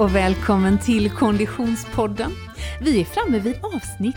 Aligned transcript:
och 0.00 0.14
välkommen 0.14 0.78
till 0.78 1.10
Konditionspodden. 1.10 2.30
Vi 2.80 3.00
är 3.00 3.04
framme 3.04 3.38
vid 3.38 3.54
avsnitt 3.62 4.16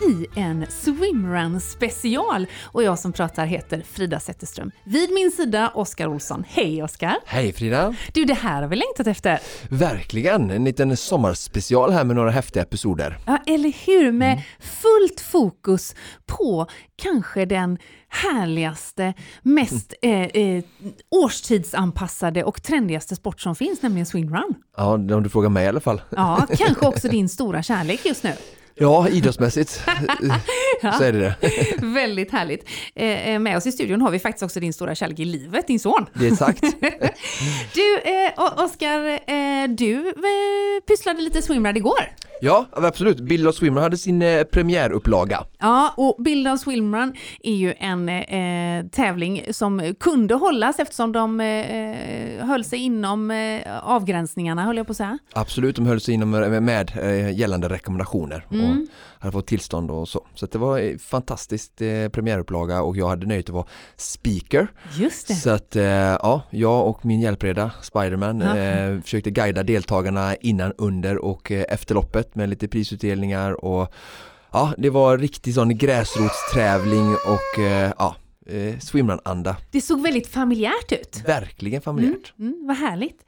i 0.00 0.26
en 0.34 0.66
swimrun 0.68 1.60
special 1.60 2.46
och 2.62 2.82
jag 2.82 2.98
som 2.98 3.12
pratar 3.12 3.46
heter 3.46 3.82
Frida 3.92 4.20
Zetterström. 4.20 4.70
Vid 4.84 5.10
min 5.10 5.30
sida 5.30 5.72
Oskar 5.74 6.06
Olsson. 6.08 6.44
Hej 6.48 6.82
Oskar! 6.82 7.16
Hej 7.26 7.52
Frida! 7.52 7.94
Du, 8.12 8.24
det 8.24 8.34
här 8.34 8.62
har 8.62 8.68
vi 8.68 8.76
längtat 8.76 9.06
efter. 9.06 9.38
Verkligen! 9.68 10.50
En 10.50 10.64
liten 10.64 10.96
sommarspecial 10.96 11.92
här 11.92 12.04
med 12.04 12.16
några 12.16 12.30
häftiga 12.30 12.62
episoder. 12.62 13.18
Ja, 13.26 13.38
eller 13.46 13.86
hur? 13.86 14.12
Med 14.12 14.42
fullt 14.60 15.20
fokus 15.20 15.94
på 16.26 16.66
kanske 17.02 17.44
den 17.44 17.78
härligaste, 18.08 19.14
mest 19.42 19.94
eh, 20.02 20.22
eh, 20.22 20.64
årstidsanpassade 21.10 22.44
och 22.44 22.62
trendigaste 22.62 23.16
sport 23.16 23.40
som 23.40 23.54
finns, 23.54 23.82
nämligen 23.82 24.06
swimrun. 24.06 24.54
Ja, 24.76 24.92
om 24.92 25.22
du 25.22 25.28
frågar 25.28 25.48
mig 25.48 25.64
i 25.64 25.68
alla 25.68 25.80
fall. 25.80 26.02
Ja, 26.10 26.46
kanske 26.58 26.86
också 26.86 27.08
din 27.10 27.28
stora 27.28 27.62
kärlek 27.62 28.06
just 28.06 28.24
nu. 28.24 28.32
Ja, 28.82 29.08
idrottsmässigt 29.08 29.70
så 30.98 31.04
är 31.04 31.12
det 31.12 31.18
det. 31.18 31.36
Väldigt 31.86 32.32
härligt. 32.32 32.68
Eh, 32.94 33.38
med 33.38 33.56
oss 33.56 33.66
i 33.66 33.72
studion 33.72 34.00
har 34.00 34.10
vi 34.10 34.18
faktiskt 34.18 34.42
också 34.42 34.60
din 34.60 34.72
stora 34.72 34.94
kärlek 34.94 35.18
i 35.18 35.24
livet, 35.24 35.66
din 35.66 35.80
son. 35.80 36.06
Det 36.14 36.26
är 36.26 36.32
exakt. 36.32 36.60
du, 37.74 38.00
eh, 38.04 38.64
Oskar, 38.64 39.06
eh, 39.06 39.68
du 39.68 40.08
eh, 40.08 40.84
pysslade 40.88 41.20
lite 41.20 41.42
swimrun 41.42 41.76
igår. 41.76 42.04
Ja, 42.42 42.66
absolut. 42.72 43.20
Bild 43.20 43.48
of 43.48 43.54
Swimrun 43.54 43.82
hade 43.82 43.96
sin 43.96 44.22
eh, 44.22 44.44
premiärupplaga. 44.44 45.44
Ja, 45.58 45.94
och 45.96 46.16
Bild 46.22 46.48
of 46.48 46.60
Swimrun 46.60 47.14
är 47.42 47.54
ju 47.54 47.74
en 47.78 48.08
eh, 48.08 48.86
tävling 48.90 49.42
som 49.50 49.94
kunde 50.00 50.34
hållas 50.34 50.78
eftersom 50.78 51.12
de 51.12 51.40
eh, 51.40 52.46
höll 52.46 52.64
sig 52.64 52.78
inom 52.78 53.30
eh, 53.30 53.60
avgränsningarna, 53.82 54.64
höll 54.64 54.76
jag 54.76 54.86
på 54.86 54.90
att 54.90 54.96
säga. 54.96 55.18
Absolut, 55.32 55.76
de 55.76 55.86
höll 55.86 56.00
sig 56.00 56.14
inom 56.14 56.30
med, 56.30 56.62
med 56.62 56.92
eh, 57.02 57.38
gällande 57.38 57.68
rekommendationer 57.68 58.46
mm. 58.50 58.69
Och 58.70 59.22
hade 59.22 59.32
fått 59.32 59.46
tillstånd 59.46 59.90
och 59.90 60.08
så. 60.08 60.26
Så 60.34 60.46
det 60.46 60.58
var 60.58 60.98
fantastiskt 60.98 61.82
eh, 61.82 62.08
premiärupplaga 62.08 62.82
och 62.82 62.96
jag 62.96 63.08
hade 63.08 63.26
nöjt 63.26 63.48
att 63.48 63.54
vara 63.54 63.66
speaker. 63.96 64.68
Just 64.98 65.28
det. 65.28 65.34
Så 65.34 65.50
att 65.50 65.74
ja, 65.74 66.42
jag 66.50 66.86
och 66.88 67.04
min 67.04 67.20
hjälpreda 67.20 67.70
Spiderman 67.82 68.40
ja. 68.40 69.02
försökte 69.02 69.30
guida 69.30 69.62
deltagarna 69.62 70.34
innan, 70.34 70.72
under 70.78 71.18
och 71.18 71.50
efter 71.50 71.94
loppet 71.94 72.34
med 72.34 72.48
lite 72.48 72.68
prisutdelningar 72.68 73.64
och 73.64 73.94
ja, 74.52 74.74
det 74.78 74.90
var 74.90 75.18
riktig 75.18 75.54
sån 75.54 75.78
gräsrotstävling 75.78 77.08
och 77.08 77.62
eh, 77.62 77.92
ja, 77.98 78.16
eh, 78.46 78.78
swimrun-anda. 78.78 79.56
Det 79.70 79.80
såg 79.80 80.02
väldigt 80.02 80.26
familjärt 80.26 80.92
ut. 80.92 81.22
Verkligen 81.26 81.82
familjärt. 81.82 82.32
Mm, 82.38 82.52
mm, 82.52 82.66
vad 82.66 82.76
härligt. 82.76 83.24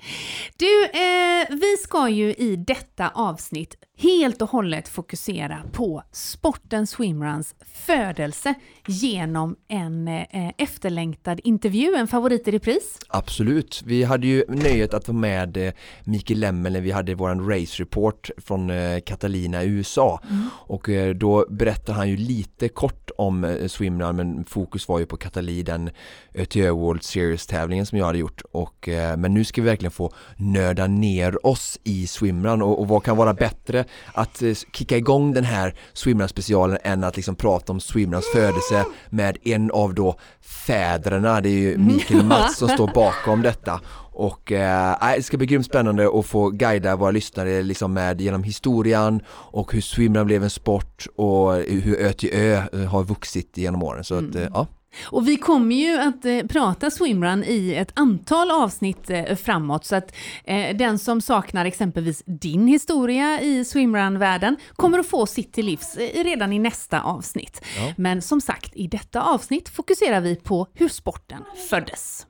Du, 0.57 0.85
eh, 0.85 1.61
vi 1.61 1.77
ska 1.83 2.09
ju 2.09 2.35
i 2.35 2.57
detta 2.57 3.09
avsnitt 3.09 3.75
helt 4.03 4.43
och 4.43 4.51
hållet 4.51 4.89
fokusera 4.89 5.63
på 5.73 6.03
sporten 6.13 6.87
swimruns 6.87 7.55
födelse 7.87 8.55
genom 8.87 9.57
en 9.69 10.09
eh, 10.09 10.51
efterlängtad 10.59 11.41
intervju, 11.45 11.95
en 11.95 12.09
favorit 12.09 12.49
i 12.49 12.51
repris. 12.51 12.99
Absolut, 13.09 13.83
vi 13.85 14.05
hade 14.05 14.27
ju 14.27 14.45
nöjet 14.49 14.95
att 14.95 15.09
vara 15.09 15.19
med 15.19 15.57
eh, 15.57 15.73
Mikael 16.05 16.41
Lemmel 16.41 16.73
när 16.73 16.81
vi 16.81 16.91
hade 16.91 17.15
våran 17.15 17.51
race 17.51 17.83
report 17.83 18.31
från 18.37 18.71
eh, 18.71 19.01
Catalina 19.01 19.65
i 19.65 19.67
USA 19.67 20.21
mm. 20.31 20.49
och 20.55 20.89
eh, 20.89 21.15
då 21.15 21.47
berättade 21.51 21.99
han 21.99 22.09
ju 22.09 22.17
lite 22.17 22.69
kort 22.69 23.11
om 23.17 23.45
eh, 23.45 23.67
swimrun 23.67 24.17
men 24.17 24.45
fokus 24.45 24.89
var 24.89 24.99
ju 24.99 25.07
på 25.07 25.17
Catalina, 25.17 25.63
den 25.65 25.91
ÖTÖ 26.35 26.71
World 26.71 27.03
Series 27.03 27.47
tävlingen 27.47 27.87
som 27.87 27.99
jag 27.99 28.07
hade 28.07 28.19
gjort 28.19 28.43
och 28.53 28.89
eh, 28.89 29.17
men 29.17 29.35
nu 29.35 29.45
ska 29.45 29.63
vi 29.63 29.69
verkligen 29.69 29.91
få 29.91 30.13
nörda 30.37 30.87
ner 30.87 31.47
oss 31.47 31.79
i 31.85 32.07
swimrun 32.07 32.63
och, 32.63 32.81
och 32.81 32.89
vad 32.89 33.03
kan 33.03 33.17
vara 33.17 33.35
bättre 33.35 33.85
att 34.13 34.43
eh, 34.43 34.55
kicka 34.73 34.97
igång 34.97 35.33
den 35.33 35.45
här 35.45 35.75
swimrun 35.93 36.29
specialen 36.29 36.79
än 36.85 37.05
att 37.05 37.17
liksom 37.17 37.35
prata 37.35 37.73
om 37.73 37.81
swimruns 37.81 38.27
födelse 38.33 38.85
med 39.11 39.39
en 39.43 39.71
av 39.71 39.95
då 39.95 40.19
fäderna, 40.41 41.41
det 41.41 41.49
är 41.49 41.59
ju 41.59 41.79
Mikael 41.79 42.21
och 42.21 42.27
Mats 42.27 42.57
som 42.57 42.69
står 42.75 42.91
bakom 42.95 43.43
detta. 43.43 43.81
Och 44.15 44.53
eh, 44.53 45.15
det 45.17 45.23
ska 45.23 45.37
bli 45.37 45.47
grymt 45.47 45.67
spännande 45.67 46.19
att 46.19 46.27
få 46.27 46.51
guida 46.51 46.97
våra 46.97 47.11
lyssnare 47.11 47.63
liksom 47.63 47.93
med 47.93 48.21
genom 48.21 48.43
historien 48.43 49.21
och 49.29 49.73
hur 49.73 49.81
swimrun 49.81 50.27
blev 50.27 50.43
en 50.43 50.51
sport 50.51 51.07
och 51.17 51.55
hur 51.55 52.01
Ö 52.01 52.13
till 52.13 52.31
Ö 52.33 52.63
har 52.87 53.05
vuxit 53.05 53.59
genom 53.59 53.83
åren. 53.83 54.05
Så 54.05 54.19
mm. 54.19 54.31
att, 54.31 54.37
eh, 54.37 54.49
ja 54.55 54.67
och 55.05 55.29
vi 55.29 55.37
kommer 55.37 55.77
ju 55.77 55.99
att 55.99 56.25
eh, 56.25 56.47
prata 56.49 56.91
swimrun 56.91 57.45
i 57.45 57.75
ett 57.75 57.93
antal 57.95 58.51
avsnitt 58.51 59.11
eh, 59.11 59.37
framåt 59.37 59.85
så 59.85 59.97
att 59.97 60.15
eh, 60.45 60.77
den 60.77 60.99
som 60.99 61.21
saknar 61.21 61.65
exempelvis 61.65 62.23
din 62.27 62.67
historia 62.67 63.41
i 63.41 63.65
swimrun-världen 63.65 64.57
kommer 64.77 64.99
att 64.99 65.07
få 65.07 65.27
sitt 65.27 65.53
till 65.53 65.67
livs 65.67 65.97
eh, 65.97 66.25
redan 66.25 66.53
i 66.53 66.59
nästa 66.59 67.01
avsnitt. 67.03 67.63
Ja. 67.77 67.95
Men 67.97 68.23
som 68.23 68.41
sagt, 68.41 68.77
i 68.77 68.87
detta 68.87 69.23
avsnitt 69.23 69.69
fokuserar 69.69 70.21
vi 70.21 70.37
på 70.37 70.67
hur 70.75 70.89
sporten 70.89 71.45
föddes. 71.71 72.27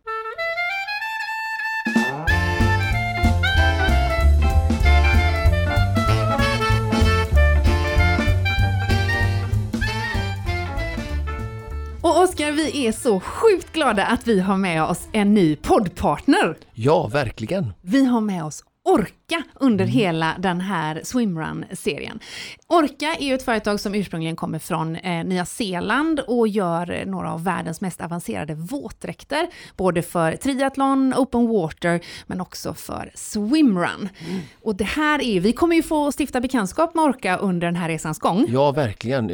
Och 12.03 12.23
Oskar, 12.23 12.53
vi 12.53 12.87
är 12.87 12.93
så 12.93 13.21
sjukt 13.21 13.73
glada 13.73 14.05
att 14.07 14.27
vi 14.27 14.41
har 14.41 14.57
med 14.57 14.85
oss 14.85 15.09
en 15.13 15.35
ny 15.35 15.57
poddpartner. 15.57 16.57
Ja, 16.75 17.07
verkligen. 17.07 17.73
Vi 17.83 18.05
har 18.05 18.21
med 18.21 18.45
oss 18.45 18.65
Orka 18.85 19.43
under 19.55 19.85
mm. 19.85 19.97
hela 19.97 20.37
den 20.39 20.61
här 20.61 21.01
swimrun-serien. 21.05 22.21
Orka 22.67 23.17
är 23.21 23.25
ju 23.25 23.35
ett 23.35 23.43
företag 23.43 23.81
som 23.81 23.95
ursprungligen 23.95 24.37
kommer 24.37 24.59
från 24.59 24.97
eh, 24.97 25.25
Nya 25.25 25.45
Zeeland 25.45 26.21
och 26.21 26.49
gör 26.49 27.05
några 27.07 27.33
av 27.33 27.45
världens 27.45 27.81
mest 27.81 28.01
avancerade 28.01 28.55
våtdräkter, 28.55 29.49
både 29.77 30.03
för 30.03 30.37
triathlon, 30.37 31.15
open 31.17 31.49
water, 31.49 32.01
men 32.27 32.41
också 32.41 32.75
för 32.75 33.11
swimrun. 33.15 34.09
Mm. 34.29 34.41
Och 34.63 34.77
det 34.77 34.85
här 34.85 35.23
är 35.23 35.41
vi 35.41 35.53
kommer 35.53 35.77
ju 35.77 35.83
få 35.83 36.13
stifta 36.19 36.41
bekantskap 36.41 36.95
med 36.95 37.05
Orka 37.05 37.37
under 37.37 37.67
den 37.67 37.77
här 37.77 37.89
resans 37.89 38.19
gång. 38.19 38.47
Ja, 38.49 38.73
verkligen. 38.73 39.31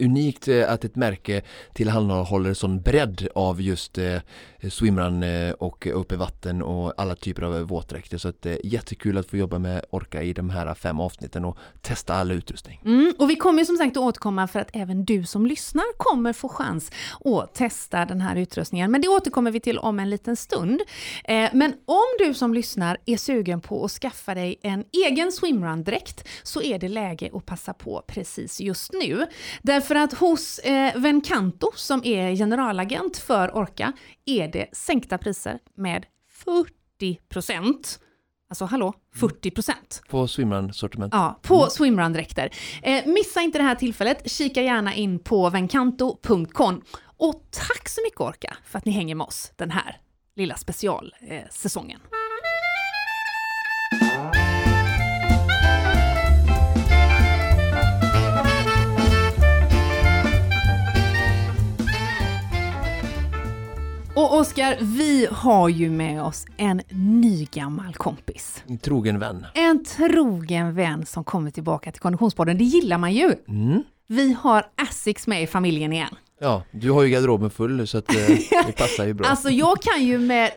Unikt 0.00 0.48
eh, 0.48 0.72
att 0.72 0.84
ett 0.84 0.96
märke 0.96 1.42
tillhandahåller 1.72 2.54
sån 2.54 2.80
bredd 2.80 3.28
av 3.34 3.62
just 3.62 3.98
eh, 3.98 4.16
Eh, 4.66 4.70
swimrun 4.70 5.22
eh, 5.22 5.52
och 5.52 5.86
uppe 5.86 6.16
vatten 6.16 6.62
och 6.62 6.92
alla 6.96 7.16
typer 7.16 7.42
av 7.42 7.60
våtdräkter. 7.60 8.18
Så 8.18 8.28
att 8.28 8.42
det 8.42 8.50
är 8.50 8.66
jättekul 8.66 9.18
att 9.18 9.30
få 9.30 9.36
jobba 9.36 9.58
med 9.58 9.84
Orka 9.90 10.22
i 10.22 10.32
de 10.32 10.50
här 10.50 10.74
fem 10.74 11.00
avsnitten 11.00 11.44
och 11.44 11.58
testa 11.82 12.14
all 12.14 12.32
utrustning. 12.32 12.80
Mm, 12.84 13.12
och 13.18 13.30
vi 13.30 13.36
kommer 13.36 13.64
som 13.64 13.76
sagt 13.76 13.96
att 13.96 14.02
återkomma 14.02 14.48
för 14.48 14.60
att 14.60 14.70
även 14.72 15.04
du 15.04 15.26
som 15.26 15.46
lyssnar 15.46 15.84
kommer 15.96 16.32
få 16.32 16.48
chans 16.48 16.90
att 17.24 17.54
testa 17.54 18.04
den 18.04 18.20
här 18.20 18.36
utrustningen. 18.36 18.90
Men 18.90 19.00
det 19.00 19.08
återkommer 19.08 19.50
vi 19.50 19.60
till 19.60 19.78
om 19.78 19.98
en 19.98 20.10
liten 20.10 20.36
stund. 20.36 20.80
Men 21.52 21.74
om 21.84 22.04
du 22.18 22.34
som 22.34 22.54
lyssnar 22.54 22.98
är 23.06 23.16
sugen 23.16 23.60
på 23.60 23.84
att 23.84 23.90
skaffa 23.90 24.34
dig 24.34 24.58
en 24.62 24.84
egen 25.06 25.32
swimrun-dräkt 25.32 26.28
så 26.42 26.62
är 26.62 26.78
det 26.78 26.88
läge 26.88 27.30
att 27.32 27.46
passa 27.46 27.72
på 27.74 28.04
precis 28.06 28.60
just 28.60 28.92
nu. 28.92 29.26
Därför 29.62 29.94
att 29.94 30.14
hos 30.14 30.60
Vencanto 30.96 31.72
som 31.74 32.04
är 32.04 32.36
generalagent 32.36 33.16
för 33.16 33.56
Orka 33.56 33.92
är 34.26 34.48
det 34.48 34.55
sänkta 34.72 35.18
priser 35.18 35.58
med 35.74 36.06
40 36.30 37.20
procent. 37.28 38.00
Alltså 38.48 38.64
hallå, 38.64 38.94
40 39.14 39.50
procent. 39.50 40.02
På 40.08 40.26
swimrun-sortiment? 40.26 41.08
Ja, 41.12 41.40
på 41.42 41.56
mm. 41.56 41.68
swimrun-dräkter. 41.68 42.50
Eh, 42.82 43.06
missa 43.06 43.40
inte 43.40 43.58
det 43.58 43.64
här 43.64 43.74
tillfället, 43.74 44.30
kika 44.30 44.62
gärna 44.62 44.94
in 44.94 45.18
på 45.18 45.50
vencanto.com. 45.50 46.82
Och 47.16 47.48
tack 47.50 47.88
så 47.88 48.00
mycket 48.04 48.20
Orka 48.20 48.56
för 48.64 48.78
att 48.78 48.84
ni 48.84 48.92
hänger 48.92 49.14
med 49.14 49.24
oss 49.24 49.52
den 49.56 49.70
här 49.70 50.00
lilla 50.36 50.56
specialsäsongen. 50.56 52.00
Eh, 52.04 52.25
Och 64.26 64.38
Oskar, 64.38 64.76
vi 64.80 65.28
har 65.30 65.68
ju 65.68 65.90
med 65.90 66.22
oss 66.22 66.46
en 66.56 66.82
ny 66.90 67.44
gammal 67.52 67.94
kompis. 67.94 68.62
En 68.66 68.78
trogen 68.78 69.18
vän. 69.18 69.46
En 69.54 69.84
trogen 69.84 70.74
vän 70.74 71.06
som 71.06 71.24
kommer 71.24 71.50
tillbaka 71.50 71.92
till 71.92 72.00
Konditionspodden. 72.00 72.58
Det 72.58 72.64
gillar 72.64 72.98
man 72.98 73.12
ju. 73.12 73.34
Mm. 73.48 73.82
Vi 74.06 74.32
har 74.32 74.66
Asics 74.76 75.26
med 75.26 75.42
i 75.42 75.46
familjen 75.46 75.92
igen. 75.92 76.14
Ja, 76.40 76.62
du 76.70 76.90
har 76.90 77.02
ju 77.02 77.08
garderoben 77.10 77.50
full 77.50 77.86
så 77.86 77.98
att 77.98 78.14
eh, 78.14 78.16
det 78.66 78.72
passar 78.76 79.06
ju 79.06 79.14
bra. 79.14 79.26
alltså 79.28 79.50
jag 79.50 79.82
kan 79.82 80.04
ju 80.04 80.18
med 80.18 80.50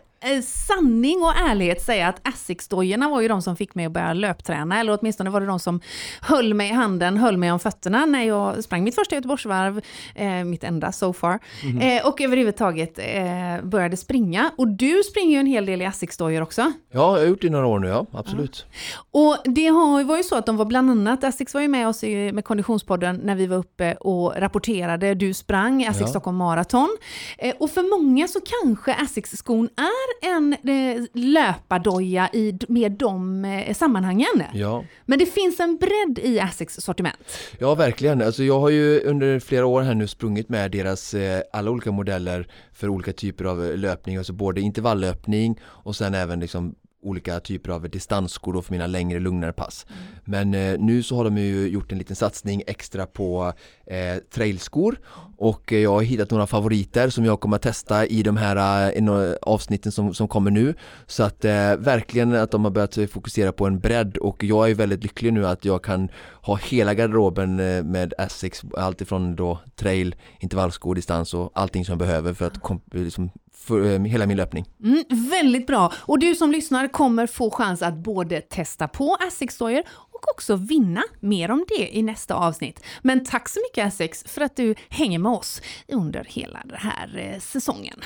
sanning 0.44 1.24
och 1.24 1.36
ärlighet 1.36 1.82
säga 1.82 2.08
att 2.08 2.28
Asics-dojorna 2.28 3.10
var 3.10 3.22
ju 3.22 3.28
de 3.28 3.42
som 3.42 3.56
fick 3.56 3.76
mig 3.76 3.86
att 3.86 3.92
börja 3.92 4.14
löpträna, 4.14 4.80
eller 4.80 4.98
åtminstone 5.00 5.30
var 5.30 5.42
det 5.42 5.48
de 5.48 5.60
som 5.60 5.82
höll 6.22 6.54
mig 6.54 6.70
i 6.70 6.74
handen, 6.74 7.18
höll 7.18 7.38
mig 7.38 7.52
om 7.52 7.60
fötterna 7.60 8.06
när 8.06 8.24
jag 8.24 8.64
sprang 8.64 8.84
mitt 8.84 8.96
första 8.96 9.16
Göteborgsvarv, 9.16 9.82
eh, 10.16 10.44
mitt 10.44 10.64
enda 10.64 10.92
so 10.92 11.14
far, 11.14 11.40
mm. 11.64 11.98
eh, 11.98 12.08
och 12.08 12.22
överhuvudtaget 12.22 13.00
eh, 13.00 13.64
började 13.64 13.98
springa. 13.98 14.52
Och 14.58 14.68
du 14.68 15.04
springer 15.04 15.32
ju 15.32 15.40
en 15.40 15.46
hel 15.46 15.66
del 15.66 15.82
i 15.82 15.86
Asics-dojor 15.86 16.42
också. 16.42 16.62
Ja, 16.62 16.74
jag 16.92 17.02
har 17.02 17.28
gjort 17.28 17.42
det 17.42 17.48
i 17.48 17.50
några 17.50 17.66
år 17.66 17.80
nu, 17.80 17.88
ja, 17.88 18.06
absolut. 18.12 18.66
Ja. 19.14 19.20
Och 19.22 19.38
det 19.46 19.68
har, 19.68 20.04
var 20.04 20.18
ju 20.18 20.24
så 20.24 20.36
att 20.36 20.46
de 20.46 20.58
var 20.58 20.66
bland 20.66 20.92
annat, 20.92 21.24
Asics 21.24 21.54
var 21.54 21.62
ju 21.62 21.68
med 21.68 21.88
oss 21.88 22.04
i, 22.04 22.32
med 22.32 22.46
Konditionspodden 22.46 23.16
när 23.24 23.36
vi 23.36 23.48
var 23.48 23.58
uppe 23.58 23.94
och 23.94 24.34
rapporterade, 24.38 25.14
du 25.14 25.34
sprang 25.34 25.86
Asics 25.86 26.02
ja. 26.02 26.08
Stockholm 26.08 26.38
Marathon. 26.38 26.98
Eh, 27.38 27.56
och 27.60 27.72
för 27.72 28.00
många 28.00 28.28
så 28.28 28.40
kanske 28.62 28.94
Asics-skon 28.94 29.70
är 29.76 30.09
en 30.22 30.54
eh, 30.54 31.04
löpardoja 31.14 32.30
i, 32.34 32.60
med 32.68 32.92
de 32.92 33.46
eh, 33.46 33.74
sammanhangen. 33.74 34.44
Ja. 34.54 34.84
Men 35.06 35.20
det 35.20 35.26
finns 35.26 35.60
en 35.60 35.78
bredd 35.78 36.20
i 36.24 36.40
Asics 36.40 36.76
sortiment. 36.76 37.38
Ja, 37.60 37.76
verkligen. 37.76 38.22
Alltså 38.22 38.44
jag 38.44 38.60
har 38.60 38.70
ju 38.70 39.02
under 39.02 39.40
flera 39.40 39.66
år 39.66 39.82
här 39.82 39.96
nu 39.96 40.08
sprungit 40.08 40.50
med 40.50 40.72
deras 40.72 41.14
eh, 41.14 41.42
alla 41.54 41.72
olika 41.72 41.92
modeller 41.92 42.48
för 42.74 42.90
olika 42.90 43.14
typer 43.14 43.46
av 43.46 43.78
löpning, 43.78 44.18
alltså 44.18 44.34
både 44.34 44.62
intervalllöpning 44.62 45.60
och 45.64 45.96
sen 45.96 46.14
även 46.14 46.40
liksom 46.40 46.76
olika 47.02 47.40
typer 47.40 47.72
av 47.72 47.90
distansskor 47.90 48.54
då 48.54 48.62
för 48.62 48.72
mina 48.72 48.88
längre 48.88 49.20
lugnare 49.20 49.54
pass. 49.54 49.86
Mm. 49.90 50.02
Men 50.26 50.74
eh, 50.74 50.80
nu 50.80 51.04
så 51.04 51.16
har 51.16 51.24
de 51.24 51.38
ju 51.38 51.68
gjort 51.68 51.92
en 51.92 51.98
liten 51.98 52.16
satsning 52.16 52.64
extra 52.68 53.06
på 53.06 53.54
eh, 53.86 54.16
trailskor 54.34 55.00
och 55.38 55.72
jag 55.72 55.92
har 55.92 56.02
hittat 56.02 56.32
några 56.32 56.48
favoriter 56.48 57.10
som 57.10 57.26
jag 57.26 57.40
kommer 57.40 57.56
att 57.56 57.62
testa 57.62 58.06
i 58.06 58.24
de 58.24 58.38
här 58.38 58.92
eh, 58.98 59.34
avsnitten 59.42 59.92
som, 59.92 60.14
som 60.14 60.28
kommer 60.28 60.52
nu. 60.52 60.74
Så 61.08 61.24
att 61.24 61.46
eh, 61.46 61.76
verkligen 61.78 62.36
att 62.36 62.52
de 62.52 62.64
har 62.64 62.72
börjat 62.72 62.98
fokusera 63.12 63.52
på 63.52 63.66
en 63.66 63.80
bredd 63.80 64.18
och 64.18 64.44
jag 64.44 64.70
är 64.70 64.76
väldigt 64.76 65.04
lycklig 65.04 65.34
nu 65.34 65.48
att 65.48 65.66
jag 65.66 65.84
kan 65.84 66.10
ha 66.42 66.56
hela 66.56 66.94
garderoben 66.94 67.60
eh, 67.60 67.84
med 67.84 68.14
Essex, 68.18 68.62
alltifrån 68.78 69.36
då 69.36 69.60
trail, 69.76 70.16
intervallskor, 70.40 70.96
distans 70.96 71.34
och 71.34 71.52
allting 71.54 71.86
som 71.86 71.92
jag 71.92 72.00
behöver 72.00 72.34
för 72.34 72.46
att 72.46 72.60
liksom, 72.92 73.30
för 73.70 73.94
eh, 73.94 74.00
hela 74.00 74.26
min 74.26 74.38
löpning. 74.38 74.66
Mm, 74.84 75.04
väldigt 75.30 75.68
bra! 75.68 75.94
Och 75.96 76.20
du 76.20 76.36
som 76.36 76.52
lyssnar 76.52 76.88
kommer 76.88 77.28
få 77.28 77.52
chans 77.52 77.82
att 77.82 77.94
både 77.94 78.42
testa 78.42 78.88
på 78.88 79.18
Asics-dojor 79.28 79.84
och 79.90 80.30
också 80.34 80.56
vinna. 80.56 81.04
Mer 81.20 81.52
om 81.52 81.66
det 81.78 81.98
i 81.98 82.02
nästa 82.02 82.36
avsnitt. 82.36 82.84
Men 83.02 83.26
tack 83.26 83.50
så 83.50 83.60
mycket 83.60 83.88
Asics 83.88 84.24
för 84.28 84.42
att 84.42 84.56
du 84.56 84.76
hänger 84.90 85.20
med 85.20 85.32
oss 85.32 85.62
under 85.88 86.24
hela 86.24 86.60
den 86.66 86.78
här 86.78 87.34
eh, 87.34 87.40
säsongen. 87.40 88.00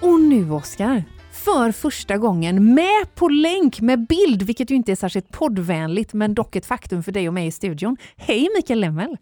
Och 0.00 0.20
nu 0.20 0.50
Oskar, 0.50 1.04
för 1.44 1.72
första 1.72 2.18
gången 2.18 2.74
med 2.74 3.14
på 3.14 3.28
länk 3.28 3.80
med 3.80 4.06
bild, 4.06 4.42
vilket 4.42 4.70
ju 4.70 4.74
inte 4.74 4.92
är 4.92 4.96
särskilt 4.96 5.32
poddvänligt, 5.32 6.12
men 6.12 6.34
dock 6.34 6.56
ett 6.56 6.66
faktum 6.66 7.02
för 7.02 7.12
dig 7.12 7.28
och 7.28 7.34
mig 7.34 7.46
i 7.46 7.50
studion. 7.50 7.96
Hej 8.16 8.48
Mikael 8.56 8.80
Lemmel! 8.80 9.16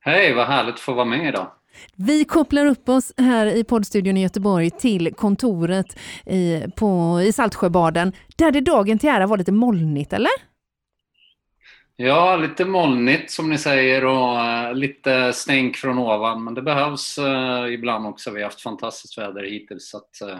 Hej, 0.00 0.34
vad 0.34 0.46
härligt 0.46 0.74
att 0.74 0.80
få 0.80 0.92
vara 0.92 1.04
med 1.04 1.28
idag. 1.28 1.50
Vi 1.96 2.24
kopplar 2.24 2.66
upp 2.66 2.88
oss 2.88 3.12
här 3.16 3.46
i 3.46 3.64
poddstudion 3.64 4.16
i 4.16 4.22
Göteborg 4.22 4.70
till 4.70 5.14
kontoret 5.14 5.98
i, 6.26 6.62
på, 6.76 7.20
i 7.22 7.32
Saltsjöbaden, 7.32 8.12
där 8.36 8.50
det 8.50 8.60
dagen 8.60 8.98
till 8.98 9.08
ära 9.08 9.26
var 9.26 9.38
lite 9.38 9.52
molnigt, 9.52 10.12
eller? 10.12 10.30
Ja, 11.96 12.36
lite 12.36 12.64
molnigt 12.64 13.30
som 13.30 13.50
ni 13.50 13.58
säger 13.58 14.04
och 14.04 14.36
uh, 14.36 14.74
lite 14.74 15.32
stänk 15.32 15.76
från 15.76 15.98
ovan, 15.98 16.44
men 16.44 16.54
det 16.54 16.62
behövs 16.62 17.18
uh, 17.18 17.74
ibland 17.74 18.06
också. 18.06 18.30
Vi 18.30 18.40
har 18.40 18.44
haft 18.44 18.60
fantastiskt 18.60 19.18
väder 19.18 19.42
hittills, 19.42 19.90
så 19.90 19.96
att, 19.96 20.28
uh, 20.30 20.38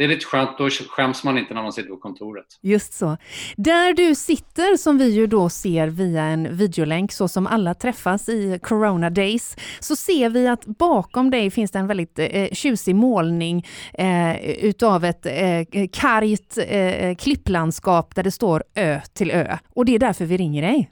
det 0.00 0.04
är 0.04 0.08
lite 0.08 0.26
skönt, 0.26 0.58
då 0.58 0.70
skäms 0.70 1.24
man 1.24 1.38
inte 1.38 1.54
när 1.54 1.62
man 1.62 1.72
sitter 1.72 1.90
på 1.90 1.96
kontoret. 1.96 2.46
Just 2.62 2.92
så. 2.92 3.16
Där 3.56 3.94
du 3.94 4.14
sitter, 4.14 4.76
som 4.76 4.98
vi 4.98 5.10
ju 5.10 5.26
då 5.26 5.48
ser 5.48 5.88
via 5.88 6.22
en 6.22 6.56
videolänk, 6.56 7.12
så 7.12 7.28
som 7.28 7.46
alla 7.46 7.74
träffas 7.74 8.28
i 8.28 8.58
Corona 8.62 9.10
Days, 9.10 9.56
så 9.80 9.96
ser 9.96 10.30
vi 10.30 10.48
att 10.48 10.64
bakom 10.66 11.30
dig 11.30 11.50
finns 11.50 11.70
det 11.70 11.78
en 11.78 11.86
väldigt 11.86 12.18
eh, 12.18 12.48
tjusig 12.52 12.94
målning 12.94 13.66
eh, 13.94 14.40
utav 14.40 15.04
ett 15.04 15.26
eh, 15.26 15.88
kargt 15.92 16.58
eh, 16.68 17.16
klipplandskap 17.16 18.14
där 18.14 18.22
det 18.22 18.30
står 18.30 18.64
Ö 18.74 19.00
till 19.14 19.30
Ö. 19.30 19.58
Och 19.74 19.84
det 19.84 19.94
är 19.94 19.98
därför 19.98 20.24
vi 20.24 20.36
ringer 20.36 20.62
dig. 20.62 20.90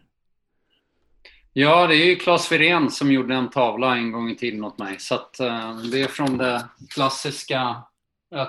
Ja, 1.52 1.86
det 1.86 1.94
är 1.94 2.06
ju 2.06 2.16
Claes 2.16 2.52
Wirén 2.52 2.90
som 2.90 3.12
gjorde 3.12 3.34
en 3.34 3.50
tavla 3.50 3.96
en 3.96 4.12
gång 4.12 4.30
i 4.30 4.36
tiden 4.36 4.64
åt 4.64 4.78
mig. 4.78 4.96
Så 4.98 5.14
att, 5.14 5.40
eh, 5.40 5.76
det 5.76 6.02
är 6.02 6.08
från 6.08 6.38
det 6.38 6.64
klassiska 6.94 7.76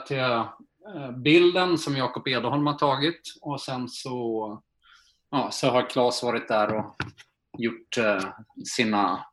till 0.05 0.19
eh, 0.19 1.11
bilden 1.11 1.77
som 1.77 1.97
Jakob 1.97 2.27
Edholm 2.27 2.67
har 2.67 2.73
tagit 2.73 3.21
och 3.41 3.61
sen 3.61 3.89
så, 3.89 4.61
ja, 5.31 5.51
så 5.51 5.69
har 5.69 5.89
Claes 5.89 6.23
varit 6.23 6.47
där 6.47 6.75
och 6.75 6.95
gjort 7.57 7.97
eh, 7.97 8.29
sina 8.65 9.25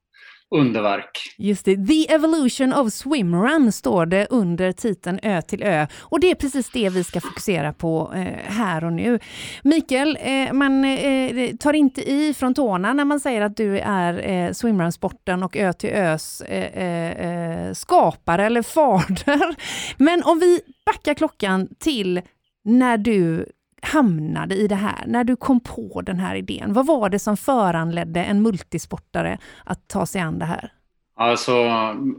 underverk. 0.54 1.34
Just 1.38 1.64
det, 1.64 1.86
The 1.86 2.12
Evolution 2.12 2.72
of 2.72 2.92
Swimrun 2.92 3.72
står 3.72 4.06
det 4.06 4.26
under 4.30 4.72
titeln 4.72 5.18
Ö 5.22 5.42
till 5.42 5.62
Ö. 5.62 5.86
Och 6.00 6.20
det 6.20 6.30
är 6.30 6.34
precis 6.34 6.70
det 6.70 6.88
vi 6.88 7.04
ska 7.04 7.20
fokusera 7.20 7.72
på 7.72 8.12
eh, 8.14 8.52
här 8.52 8.84
och 8.84 8.92
nu. 8.92 9.18
Mikael, 9.62 10.18
eh, 10.20 10.52
man 10.52 10.84
eh, 10.84 11.56
tar 11.56 11.72
inte 11.72 12.10
i 12.10 12.34
från 12.34 12.54
tårna 12.54 12.92
när 12.92 13.04
man 13.04 13.20
säger 13.20 13.42
att 13.42 13.56
du 13.56 13.78
är 13.78 14.30
eh, 14.30 14.52
swimrun-sporten 14.52 15.42
och 15.42 15.56
Ö 15.56 15.72
till 15.72 15.90
Ös 15.90 16.40
eh, 16.40 16.82
eh, 16.82 17.10
eh 17.10 17.72
skapare 17.72 18.46
eller 18.46 18.62
fader. 18.76 19.56
Men 19.96 20.22
om 20.22 20.38
vi 20.38 20.60
backar 20.86 21.14
klockan 21.14 21.68
till 21.78 22.20
när 22.64 22.98
du 22.98 23.46
hamnade 23.82 24.54
i 24.54 24.68
det 24.68 24.74
här, 24.74 25.04
när 25.06 25.24
du 25.24 25.36
kom 25.36 25.60
på 25.60 26.02
den 26.06 26.18
här 26.18 26.34
idén? 26.34 26.72
Vad 26.72 26.86
var 26.86 27.08
det 27.08 27.18
som 27.18 27.36
föranledde 27.36 28.24
en 28.24 28.42
multisportare 28.42 29.38
att 29.64 29.88
ta 29.88 30.06
sig 30.06 30.20
an 30.20 30.38
det 30.38 30.44
här? 30.44 30.72
Alltså, 31.18 31.64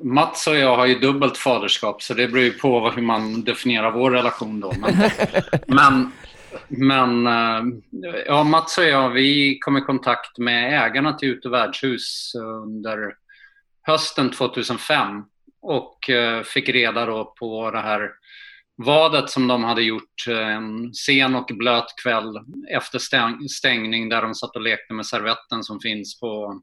Mats 0.04 0.48
och 0.48 0.56
jag 0.56 0.75
har 0.75 0.86
ju 0.86 1.00
dubbelt 1.00 1.38
faderskap, 1.38 2.01
så 2.01 2.13
det 2.13 2.27
beror 2.27 2.44
ju 2.44 2.51
på 2.51 2.89
hur 2.89 3.01
man 3.01 3.44
definierar 3.44 3.92
vår 3.92 4.12
relation 4.12 4.59
då. 4.59 4.74
Men, 4.77 5.09
men, 5.68 6.12
men, 6.68 7.27
eh, 7.27 7.75
ja, 8.25 8.44
Mats 8.44 8.77
och 8.77 8.83
jag, 8.83 9.09
vi 9.09 9.59
kom 9.59 9.77
i 9.77 9.81
kontakt 9.81 10.38
med 10.38 10.86
ägarna 10.86 11.13
till 11.13 11.30
Ute 11.30 11.50
värdshus 11.50 12.31
under 12.63 13.14
hösten 13.81 14.31
2005 14.31 15.23
och 15.61 16.09
eh, 16.09 16.44
fick 16.44 16.69
reda 16.69 17.06
då 17.06 17.33
på 17.40 17.71
det 17.71 17.81
här 17.81 18.11
vadet 18.78 19.30
som 19.30 19.48
de 19.48 19.64
hade 19.64 19.84
gjort 19.84 20.28
en 20.28 20.94
sen 20.94 21.36
och 21.36 21.50
blöt 21.54 21.96
kväll 22.04 22.40
efter 22.69 23.00
stängning 23.48 24.10
där 24.10 24.22
de 24.22 24.36
satt 24.36 24.56
och 24.56 24.62
lekte 24.62 24.94
med 24.94 25.06
servetten 25.06 25.64
som 25.64 25.80
finns 25.80 26.19
på, 26.19 26.62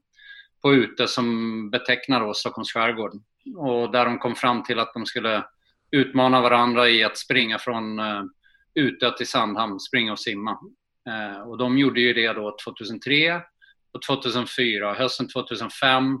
på 0.61 0.73
ute 0.73 1.07
som 1.07 1.69
betecknar 1.69 2.19
då 2.19 2.33
Stockholms 2.33 2.71
skärgård. 2.71 3.11
Och 3.57 3.91
där 3.91 4.05
de 4.05 4.19
kom 4.19 4.35
fram 4.35 4.63
till 4.63 4.79
att 4.79 4.93
de 4.93 5.05
skulle 5.05 5.43
utmana 5.91 6.41
varandra 6.41 6.89
i 6.89 7.03
att 7.03 7.17
springa 7.17 7.59
från 7.59 7.99
eh, 7.99 8.05
uh, 8.05 8.23
Utö 8.75 9.11
till 9.11 9.27
Sandhamn, 9.27 9.79
springa 9.79 10.11
och 10.11 10.19
simma. 10.19 10.51
Uh, 11.09 11.41
och 11.49 11.57
de 11.57 11.77
gjorde 11.77 12.01
ju 12.01 12.13
det 12.13 12.33
då 12.33 12.57
2003 12.63 13.41
och 13.93 14.01
2004. 14.01 14.93
Hösten 14.93 15.27
2005 15.27 16.17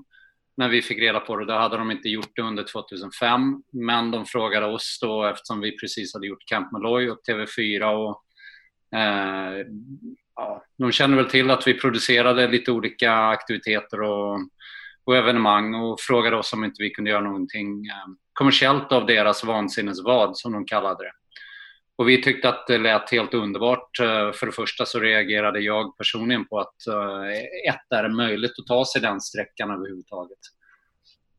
när 0.57 0.69
vi 0.69 0.81
fick 0.81 0.99
reda 0.99 1.19
på 1.19 1.35
det. 1.35 1.45
Då 1.45 1.53
hade 1.53 1.77
de 1.77 1.91
inte 1.91 2.09
gjort 2.09 2.31
det 2.35 2.41
under 2.41 2.63
2005, 2.63 3.63
men 3.73 4.11
de 4.11 4.25
frågade 4.25 4.65
oss 4.65 4.99
då 5.01 5.25
eftersom 5.25 5.61
vi 5.61 5.77
precis 5.77 6.13
hade 6.13 6.27
gjort 6.27 6.45
Camp 6.45 6.71
Malloy 6.71 7.09
och 7.09 7.19
TV4 7.29 7.83
och 7.83 8.23
eh, 8.99 9.65
ja, 10.35 10.63
de 10.77 10.91
kände 10.91 11.17
väl 11.17 11.25
till 11.25 11.51
att 11.51 11.67
vi 11.67 11.73
producerade 11.73 12.47
lite 12.47 12.71
olika 12.71 13.13
aktiviteter 13.13 14.01
och, 14.01 14.39
och 15.05 15.15
evenemang 15.17 15.75
och 15.75 15.99
frågade 15.99 16.35
oss 16.35 16.53
om 16.53 16.63
inte 16.63 16.83
vi 16.83 16.89
kunde 16.89 17.11
göra 17.11 17.21
någonting 17.21 17.85
eh, 17.85 18.13
kommersiellt 18.33 18.91
av 18.91 19.05
deras 19.05 19.43
vansinnesvad 19.43 20.37
som 20.37 20.51
de 20.51 20.65
kallade 20.65 21.03
det. 21.03 21.11
Och 21.97 22.09
vi 22.09 22.21
tyckte 22.21 22.49
att 22.49 22.67
det 22.67 22.77
lät 22.77 23.11
helt 23.11 23.33
underbart. 23.33 23.99
Eh, 23.99 24.31
för 24.31 24.45
det 24.45 24.51
första 24.51 24.85
så 24.85 24.99
reagerade 24.99 25.59
jag 25.59 25.97
personligen 25.97 26.47
på 26.47 26.59
att 26.59 26.87
eh, 26.87 27.29
ett, 27.69 27.91
är 27.95 28.03
det 28.03 28.15
möjligt 28.15 28.59
att 28.59 28.67
ta 28.67 28.85
sig 28.85 29.01
den 29.01 29.21
sträckan 29.21 29.71
överhuvudtaget? 29.71 30.39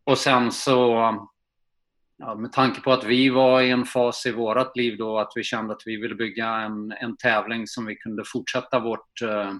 Och 0.04 0.18
sen 0.18 0.52
så, 0.52 0.92
ja, 2.18 2.34
med 2.34 2.52
tanke 2.52 2.80
på 2.80 2.92
att 2.92 3.04
vi 3.04 3.28
var 3.28 3.62
i 3.62 3.70
en 3.70 3.84
fas 3.84 4.26
i 4.26 4.32
vårt 4.32 4.76
liv 4.76 4.96
då 4.98 5.18
att 5.18 5.32
vi 5.34 5.42
kände 5.42 5.72
att 5.72 5.82
vi 5.86 5.96
ville 5.96 6.14
bygga 6.14 6.48
en, 6.48 6.92
en 6.92 7.16
tävling 7.16 7.66
som 7.66 7.86
vi 7.86 7.96
kunde 7.96 8.22
fortsätta 8.26 8.78
vårt 8.78 9.22
eh, 9.22 9.52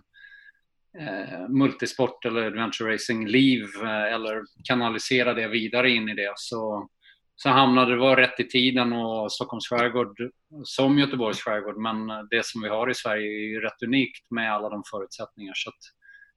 eh 0.98 1.48
multisport 1.48 2.24
eller 2.24 2.46
adventure 2.46 2.94
racing-liv 2.94 3.66
eller 3.84 4.42
kanalisera 4.64 5.34
det 5.34 5.48
vidare 5.48 5.90
in 5.90 6.08
i 6.08 6.14
det 6.14 6.32
så 6.36 6.88
så 7.36 7.48
hamnade 7.48 7.90
det 7.90 7.96
var 7.96 8.16
rätt 8.16 8.40
i 8.40 8.48
tiden 8.48 8.92
och 8.92 9.32
Stockholms 9.32 9.68
skärgård 9.68 10.16
som 10.64 10.98
Göteborgs 10.98 11.40
skärgård. 11.40 11.76
Men 11.76 12.28
det 12.30 12.46
som 12.46 12.62
vi 12.62 12.68
har 12.68 12.90
i 12.90 12.94
Sverige 12.94 13.26
är 13.26 13.48
ju 13.48 13.60
rätt 13.60 13.82
unikt 13.82 14.30
med 14.30 14.52
alla 14.52 14.68
de 14.68 14.82
förutsättningar. 14.90 15.52
Så 15.54 15.70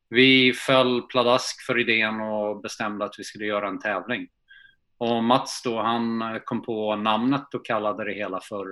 vi 0.09 0.53
föll 0.53 1.01
pladask 1.01 1.65
för 1.65 1.79
idén 1.79 2.21
och 2.21 2.61
bestämde 2.61 3.05
att 3.05 3.15
vi 3.17 3.23
skulle 3.23 3.45
göra 3.45 3.67
en 3.67 3.79
tävling. 3.79 4.27
Och 4.97 5.23
Mats 5.23 5.61
då, 5.63 5.81
han 5.81 6.39
kom 6.45 6.61
på 6.61 6.95
namnet 6.95 7.53
och 7.53 7.65
kallade 7.65 8.05
det 8.05 8.13
hela 8.13 8.39
för 8.41 8.65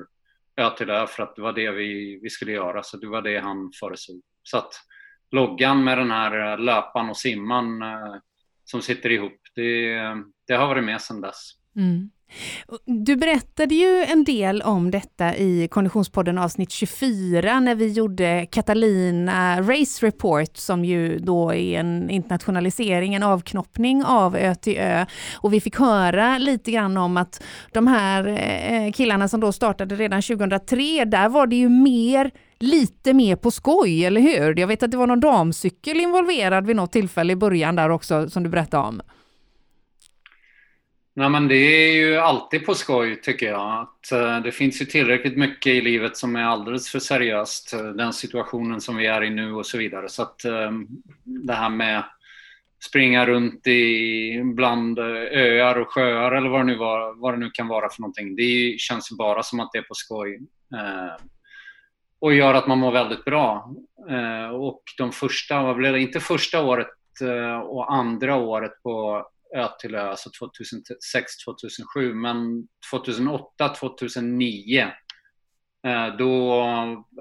Ö 0.57 0.69
till 0.69 0.89
Ö 0.89 1.07
för 1.07 1.23
att 1.23 1.35
det 1.35 1.41
var 1.41 1.53
det 1.53 1.71
vi, 1.71 2.19
vi 2.23 2.29
skulle 2.29 2.51
göra. 2.51 2.83
Så 2.83 2.97
det 2.97 3.07
var 3.07 3.21
det 3.21 3.39
han 3.39 3.71
föreslog. 3.79 4.21
Så 4.43 4.57
att 4.57 4.73
loggan 5.31 5.83
med 5.83 5.97
den 5.97 6.11
här 6.11 6.57
löpan 6.57 7.09
och 7.09 7.17
simman 7.17 7.81
eh, 7.81 8.15
som 8.63 8.81
sitter 8.81 9.09
ihop, 9.09 9.41
det, 9.55 9.97
det 10.47 10.53
har 10.53 10.67
varit 10.67 10.83
med 10.83 11.01
sedan 11.01 11.21
dess. 11.21 11.51
Mm. 11.75 12.09
Du 12.85 13.15
berättade 13.15 13.75
ju 13.75 14.03
en 14.03 14.23
del 14.23 14.61
om 14.61 14.91
detta 14.91 15.35
i 15.35 15.67
Konditionspodden 15.71 16.37
avsnitt 16.37 16.71
24 16.71 17.59
när 17.59 17.75
vi 17.75 17.91
gjorde 17.91 18.47
Catalina 18.51 19.61
Race 19.61 20.05
Report 20.05 20.57
som 20.57 20.85
ju 20.85 21.19
då 21.19 21.53
är 21.53 21.79
en 21.79 22.09
internationalisering, 22.09 23.15
en 23.15 23.23
avknoppning 23.23 24.03
av 24.03 24.35
Ö 24.35 24.55
till 24.55 24.77
Ö. 24.77 25.05
Och 25.35 25.53
vi 25.53 25.61
fick 25.61 25.79
höra 25.79 26.37
lite 26.37 26.71
grann 26.71 26.97
om 26.97 27.17
att 27.17 27.43
de 27.71 27.87
här 27.87 28.27
eh, 28.27 28.91
killarna 28.91 29.27
som 29.27 29.39
då 29.39 29.51
startade 29.51 29.95
redan 29.95 30.21
2003, 30.21 31.05
där 31.05 31.29
var 31.29 31.47
det 31.47 31.55
ju 31.55 31.69
mer 31.69 32.31
lite 32.59 33.13
mer 33.13 33.35
på 33.35 33.51
skoj, 33.51 34.05
eller 34.05 34.21
hur? 34.21 34.59
Jag 34.59 34.67
vet 34.67 34.83
att 34.83 34.91
det 34.91 34.97
var 34.97 35.07
någon 35.07 35.19
damcykel 35.19 35.99
involverad 35.99 36.67
vid 36.67 36.75
något 36.75 36.91
tillfälle 36.91 37.33
i 37.33 37.35
början 37.35 37.75
där 37.75 37.89
också 37.89 38.29
som 38.29 38.43
du 38.43 38.49
berättade 38.49 38.87
om. 38.87 39.01
Nej, 41.17 41.29
men 41.29 41.47
det 41.47 41.55
är 41.55 41.93
ju 41.93 42.17
alltid 42.17 42.65
på 42.65 42.75
skoj 42.75 43.21
tycker 43.21 43.45
jag. 43.45 43.81
Att, 43.81 44.11
uh, 44.13 44.43
det 44.43 44.51
finns 44.51 44.81
ju 44.81 44.85
tillräckligt 44.85 45.37
mycket 45.37 45.73
i 45.73 45.81
livet 45.81 46.17
som 46.17 46.35
är 46.35 46.43
alldeles 46.43 46.89
för 46.89 46.99
seriöst. 46.99 47.73
Uh, 47.73 47.89
den 47.89 48.13
situationen 48.13 48.81
som 48.81 48.95
vi 48.95 49.05
är 49.05 49.23
i 49.23 49.29
nu 49.29 49.53
och 49.53 49.65
så 49.65 49.77
vidare. 49.77 50.09
Så 50.09 50.21
att 50.21 50.45
uh, 50.45 50.71
det 51.23 51.53
här 51.53 51.69
med 51.69 52.03
springa 52.85 53.25
runt 53.25 53.67
i 53.67 54.41
bland 54.43 54.99
öar 54.99 55.75
och 55.75 55.87
sjöar 55.87 56.31
eller 56.31 56.49
vad 56.49 56.59
det 56.59 56.65
nu, 56.65 56.75
var, 56.75 57.21
vad 57.21 57.33
det 57.33 57.37
nu 57.37 57.49
kan 57.49 57.67
vara 57.67 57.89
för 57.89 58.01
någonting. 58.01 58.35
Det 58.35 58.75
känns 58.79 59.11
bara 59.17 59.43
som 59.43 59.59
att 59.59 59.69
det 59.73 59.77
är 59.77 59.83
på 59.83 59.93
skoj. 59.93 60.39
och 62.19 62.33
gör 62.33 62.53
att 62.53 62.67
man 62.67 62.77
mår 62.77 62.91
väldigt 62.91 63.25
bra. 63.25 63.75
och 64.53 64.83
de 64.97 65.11
första, 65.11 65.63
vad 65.63 65.75
blev 65.75 65.93
det, 65.93 65.99
inte 65.99 66.19
första 66.19 66.63
året 66.63 66.87
och 67.63 67.93
andra 67.93 68.35
året 68.35 68.83
på 68.83 69.25
Ö 69.55 69.67
till 69.79 69.95
Ö, 69.95 70.01
alltså 70.01 70.29
2006-2007. 71.95 72.13
Men 72.13 72.67
2008-2009 72.93 74.91
eh, 75.87 76.15
då 76.17 76.63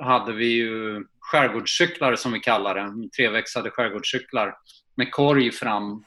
hade 0.00 0.32
vi 0.32 0.46
ju 0.46 1.04
skärgårdscyklar 1.20 2.16
som 2.16 2.32
vi 2.32 2.40
kallar 2.40 2.74
det, 2.74 3.08
treväxlade 3.16 3.70
skärgårdscyklar 3.70 4.54
med 4.96 5.12
korg 5.12 5.52
fram 5.52 6.04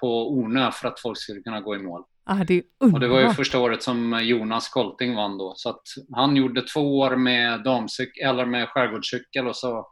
på 0.00 0.32
Ornö 0.32 0.70
för 0.70 0.88
att 0.88 1.00
folk 1.00 1.18
skulle 1.18 1.40
kunna 1.40 1.60
gå 1.60 1.76
i 1.76 1.78
mål. 1.78 2.04
Ah, 2.24 2.44
det 2.44 2.62
och 2.78 3.00
det 3.00 3.08
var 3.08 3.20
ju 3.20 3.30
första 3.30 3.58
året 3.58 3.82
som 3.82 4.20
Jonas 4.22 4.68
Kolting 4.68 5.14
vann 5.14 5.38
då. 5.38 5.52
Så 5.56 5.68
att 5.70 5.82
han 6.12 6.36
gjorde 6.36 6.62
två 6.62 6.98
år 6.98 7.16
med, 7.16 7.62
damcykel, 7.62 8.28
eller 8.28 8.46
med 8.46 8.68
skärgårdscykel 8.68 9.46
och 9.48 9.56
så 9.56 9.86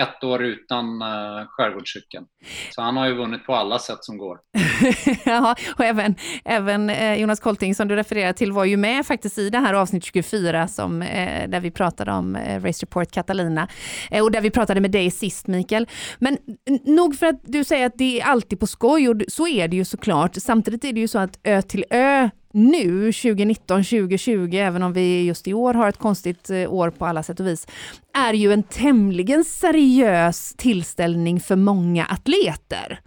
ett 0.00 0.24
år 0.24 0.42
utan 0.42 1.02
uh, 1.02 1.46
skärgårdscykeln. 1.48 2.26
Så 2.70 2.82
han 2.82 2.96
har 2.96 3.06
ju 3.06 3.14
vunnit 3.14 3.46
på 3.46 3.54
alla 3.54 3.78
sätt 3.78 4.04
som 4.04 4.18
går. 4.18 4.38
ja, 5.24 5.56
och 5.78 5.84
även, 5.84 6.14
även 6.44 6.90
eh, 6.90 7.14
Jonas 7.14 7.40
Kolting 7.40 7.74
som 7.74 7.88
du 7.88 7.96
refererar 7.96 8.32
till 8.32 8.52
var 8.52 8.64
ju 8.64 8.76
med 8.76 9.06
faktiskt 9.06 9.38
i 9.38 9.50
det 9.50 9.58
här 9.58 9.74
avsnitt 9.74 10.04
24 10.04 10.68
som, 10.68 11.02
eh, 11.02 11.48
där 11.48 11.60
vi 11.60 11.70
pratade 11.70 12.12
om 12.12 12.36
eh, 12.36 12.62
Race 12.62 12.82
Report 12.82 13.10
Catalina 13.10 13.68
eh, 14.10 14.24
och 14.24 14.30
där 14.30 14.40
vi 14.40 14.50
pratade 14.50 14.80
med 14.80 14.90
dig 14.90 15.10
sist 15.10 15.46
Mikael. 15.46 15.88
Men 16.18 16.38
nog 16.84 17.16
för 17.16 17.26
att 17.26 17.40
du 17.42 17.64
säger 17.64 17.86
att 17.86 17.98
det 17.98 18.20
är 18.20 18.24
alltid 18.24 18.60
på 18.60 18.66
skoj 18.66 19.08
och 19.08 19.22
så 19.28 19.48
är 19.48 19.68
det 19.68 19.76
ju 19.76 19.84
såklart. 19.84 20.34
Samtidigt 20.34 20.84
är 20.84 20.92
det 20.92 21.00
ju 21.00 21.08
så 21.08 21.18
att 21.18 21.38
Ö 21.44 21.62
till 21.62 21.84
Ö 21.90 22.30
nu 22.52 23.12
2019, 23.12 23.84
2020, 23.84 24.56
även 24.56 24.82
om 24.82 24.92
vi 24.92 25.26
just 25.26 25.48
i 25.48 25.54
år 25.54 25.74
har 25.74 25.88
ett 25.88 25.98
konstigt 25.98 26.50
eh, 26.50 26.72
år 26.72 26.90
på 26.90 27.06
alla 27.06 27.22
sätt 27.22 27.40
och 27.40 27.46
vis, 27.46 27.66
är 28.14 28.32
ju 28.34 28.52
en 28.52 28.62
tämligen 28.62 29.44
seriös 29.44 30.54
tillställning 30.54 31.40
för 31.40 31.56
många 31.56 32.04
atleter. 32.04 33.00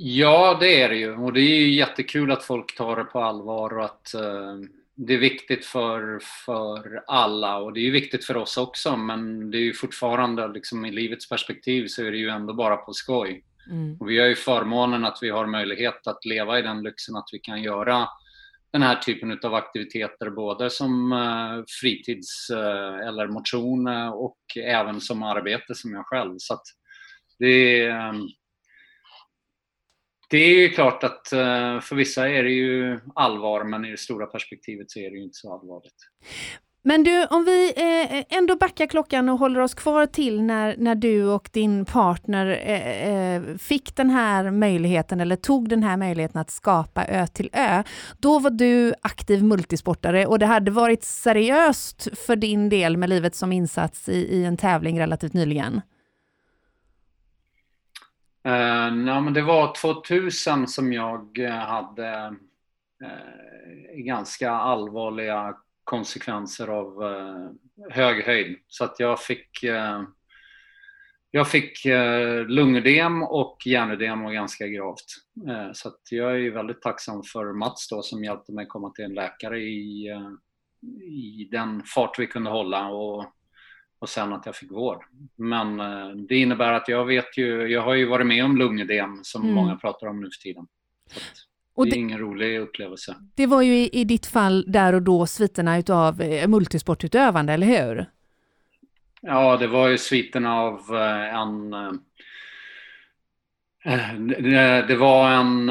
Ja, 0.00 0.56
det 0.60 0.82
är 0.82 0.88
det 0.88 0.96
ju. 0.96 1.16
Och 1.16 1.32
det 1.32 1.40
är 1.40 1.60
ju 1.60 1.74
jättekul 1.74 2.32
att 2.32 2.44
folk 2.44 2.76
tar 2.76 2.96
det 2.96 3.04
på 3.04 3.20
allvar 3.20 3.78
och 3.78 3.84
att 3.84 4.14
uh, 4.14 4.68
det 4.94 5.14
är 5.14 5.18
viktigt 5.18 5.66
för, 5.66 6.20
för 6.44 7.02
alla. 7.06 7.56
Och 7.56 7.72
det 7.72 7.80
är 7.80 7.84
ju 7.84 7.90
viktigt 7.90 8.24
för 8.24 8.36
oss 8.36 8.56
också, 8.56 8.96
men 8.96 9.50
det 9.50 9.58
är 9.58 9.62
ju 9.62 9.74
fortfarande, 9.74 10.48
liksom, 10.48 10.84
i 10.84 10.90
livets 10.90 11.28
perspektiv 11.28 11.86
så 11.86 12.04
är 12.04 12.10
det 12.10 12.16
ju 12.18 12.28
ändå 12.28 12.54
bara 12.54 12.76
på 12.76 12.92
skoj. 12.92 13.44
Mm. 13.70 13.96
Och 14.00 14.10
vi 14.10 14.18
har 14.18 14.26
ju 14.26 14.34
förmånen 14.34 15.04
att 15.04 15.18
vi 15.22 15.30
har 15.30 15.46
möjlighet 15.46 16.06
att 16.06 16.24
leva 16.24 16.58
i 16.58 16.62
den 16.62 16.82
lyxen 16.82 17.16
att 17.16 17.28
vi 17.32 17.38
kan 17.38 17.62
göra 17.62 18.08
den 18.70 18.82
här 18.82 18.96
typen 18.96 19.38
av 19.42 19.54
aktiviteter 19.54 20.30
både 20.30 20.70
som 20.70 21.12
eh, 21.12 21.64
fritids 21.80 22.50
eh, 22.50 23.08
eller 23.08 23.26
motion 23.26 23.86
eh, 23.86 24.08
och 24.08 24.38
även 24.56 25.00
som 25.00 25.22
arbete 25.22 25.74
som 25.74 25.92
jag 25.92 26.06
själv. 26.06 26.34
Så 26.38 26.54
att 26.54 26.64
det, 27.38 27.86
ehm, 27.86 28.28
det 30.30 30.38
är 30.38 30.60
ju 30.60 30.68
klart 30.68 31.04
att 31.04 31.28
för 31.82 31.94
vissa 31.94 32.28
är 32.28 32.42
det 32.42 32.50
ju 32.50 33.00
allvar 33.14 33.64
men 33.64 33.84
i 33.84 33.90
det 33.90 33.96
stora 33.96 34.26
perspektivet 34.26 34.90
så 34.90 34.98
är 34.98 35.10
det 35.10 35.16
ju 35.16 35.22
inte 35.22 35.38
så 35.38 35.52
allvarligt. 35.52 35.94
Men 36.82 37.04
du, 37.04 37.26
om 37.26 37.44
vi 37.44 37.72
eh, 37.76 38.38
ändå 38.38 38.56
backar 38.56 38.86
klockan 38.86 39.28
och 39.28 39.38
håller 39.38 39.60
oss 39.60 39.74
kvar 39.74 40.06
till 40.06 40.42
när, 40.42 40.74
när 40.78 40.94
du 40.94 41.24
och 41.24 41.48
din 41.52 41.84
partner 41.84 42.46
eh, 42.46 43.08
eh, 43.08 43.42
fick 43.56 43.96
den 43.96 44.10
här 44.10 44.50
möjligheten 44.50 45.20
eller 45.20 45.36
tog 45.36 45.68
den 45.68 45.82
här 45.82 45.96
möjligheten 45.96 46.40
att 46.40 46.50
skapa 46.50 47.04
Ö 47.04 47.26
till 47.26 47.50
Ö. 47.52 47.82
Då 48.18 48.38
var 48.38 48.50
du 48.50 48.94
aktiv 49.02 49.44
multisportare 49.44 50.26
och 50.26 50.38
det 50.38 50.46
hade 50.46 50.70
varit 50.70 51.04
seriöst 51.04 52.18
för 52.26 52.36
din 52.36 52.68
del 52.68 52.96
med 52.96 53.08
livet 53.08 53.34
som 53.34 53.52
insats 53.52 54.08
i, 54.08 54.16
i 54.16 54.44
en 54.44 54.56
tävling 54.56 55.00
relativt 55.00 55.32
nyligen. 55.32 55.80
Uh, 58.46 59.06
ja, 59.06 59.20
men 59.20 59.32
det 59.32 59.42
var 59.42 59.74
2000 59.74 60.66
som 60.66 60.92
jag 60.92 61.38
eh, 61.38 61.50
hade 61.50 62.36
uh, 63.04 64.04
ganska 64.04 64.50
allvarliga 64.50 65.54
konsekvenser 65.88 66.68
av 66.68 67.02
eh, 67.02 67.50
hög 67.90 68.24
höjd. 68.24 68.58
Så 68.66 68.84
att 68.84 69.00
jag 69.00 69.20
fick, 69.20 69.62
eh, 69.62 70.02
jag 71.30 71.50
fick 71.50 71.84
eh, 71.84 72.46
lungödem 72.46 73.22
och 73.22 73.56
hjärnödem 73.66 74.24
och 74.24 74.32
ganska 74.32 74.66
gravt. 74.66 75.04
Eh, 75.48 75.72
så 75.72 75.88
att 75.88 76.00
jag 76.10 76.40
är 76.40 76.50
väldigt 76.50 76.82
tacksam 76.82 77.22
för 77.22 77.52
Mats 77.52 77.88
då 77.88 78.02
som 78.02 78.24
hjälpte 78.24 78.52
mig 78.52 78.66
komma 78.66 78.90
till 78.90 79.04
en 79.04 79.14
läkare 79.14 79.60
i, 79.60 80.08
eh, 80.08 80.30
i 81.02 81.48
den 81.50 81.82
fart 81.94 82.18
vi 82.18 82.26
kunde 82.26 82.50
hålla 82.50 82.88
och, 82.88 83.26
och 83.98 84.08
sen 84.08 84.32
att 84.32 84.46
jag 84.46 84.56
fick 84.56 84.72
vård. 84.72 85.04
Men 85.36 85.80
eh, 85.80 86.08
det 86.08 86.36
innebär 86.36 86.72
att 86.72 86.88
jag 86.88 87.04
vet 87.04 87.38
ju, 87.38 87.66
jag 87.66 87.82
har 87.82 87.94
ju 87.94 88.06
varit 88.06 88.26
med 88.26 88.44
om 88.44 88.56
lungödem 88.56 89.20
som 89.22 89.42
mm. 89.42 89.54
många 89.54 89.76
pratar 89.76 90.06
om 90.06 90.20
nu 90.20 90.26
för 90.26 90.42
tiden. 90.42 90.66
Så 91.12 91.18
att, 91.18 91.47
och 91.78 91.86
det 91.86 91.96
är 91.96 91.98
ingen 91.98 92.18
rolig 92.18 92.60
upplevelse. 92.60 93.16
Det 93.34 93.46
var 93.46 93.62
ju 93.62 93.74
i, 93.74 93.90
i 93.92 94.04
ditt 94.04 94.26
fall 94.26 94.64
där 94.68 94.92
och 94.92 95.02
då 95.02 95.26
sviterna 95.26 95.78
utav 95.78 96.20
eh, 96.20 96.48
multisportutövande, 96.48 97.52
eller 97.52 97.66
hur? 97.66 98.06
Ja, 99.20 99.56
det 99.56 99.66
var 99.66 99.88
ju 99.88 99.98
sviterna 99.98 100.54
av 100.54 100.80
eh, 100.96 101.34
en... 101.34 101.72
Eh, 103.84 104.86
det 104.88 104.96
var 104.96 105.30
en... 105.30 105.68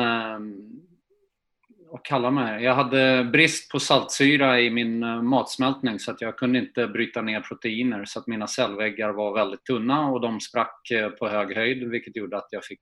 Vad 1.97 2.05
kallar 2.05 2.31
man 2.31 2.45
det? 2.45 2.61
Jag 2.61 2.75
hade 2.75 3.23
brist 3.23 3.71
på 3.71 3.79
saltsyra 3.79 4.61
i 4.61 4.69
min 4.69 4.99
matsmältning 5.25 5.99
så 5.99 6.11
att 6.11 6.21
jag 6.21 6.37
kunde 6.37 6.59
inte 6.59 6.87
bryta 6.87 7.21
ner 7.21 7.41
proteiner 7.41 8.05
så 8.05 8.19
att 8.19 8.27
mina 8.27 8.47
cellväggar 8.47 9.09
var 9.09 9.33
väldigt 9.33 9.65
tunna 9.65 10.09
och 10.09 10.21
de 10.21 10.39
sprack 10.39 10.81
på 11.19 11.27
hög 11.27 11.55
höjd 11.55 11.89
vilket 11.89 12.15
gjorde 12.15 12.37
att 12.37 12.47
jag 12.51 12.65
fick 12.65 12.81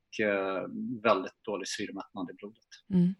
väldigt 1.03 1.43
dålig 1.45 1.67
syremättnad 1.67 2.29
i 2.29 2.33
blodet. 2.33 2.63
Mm. 2.93 3.15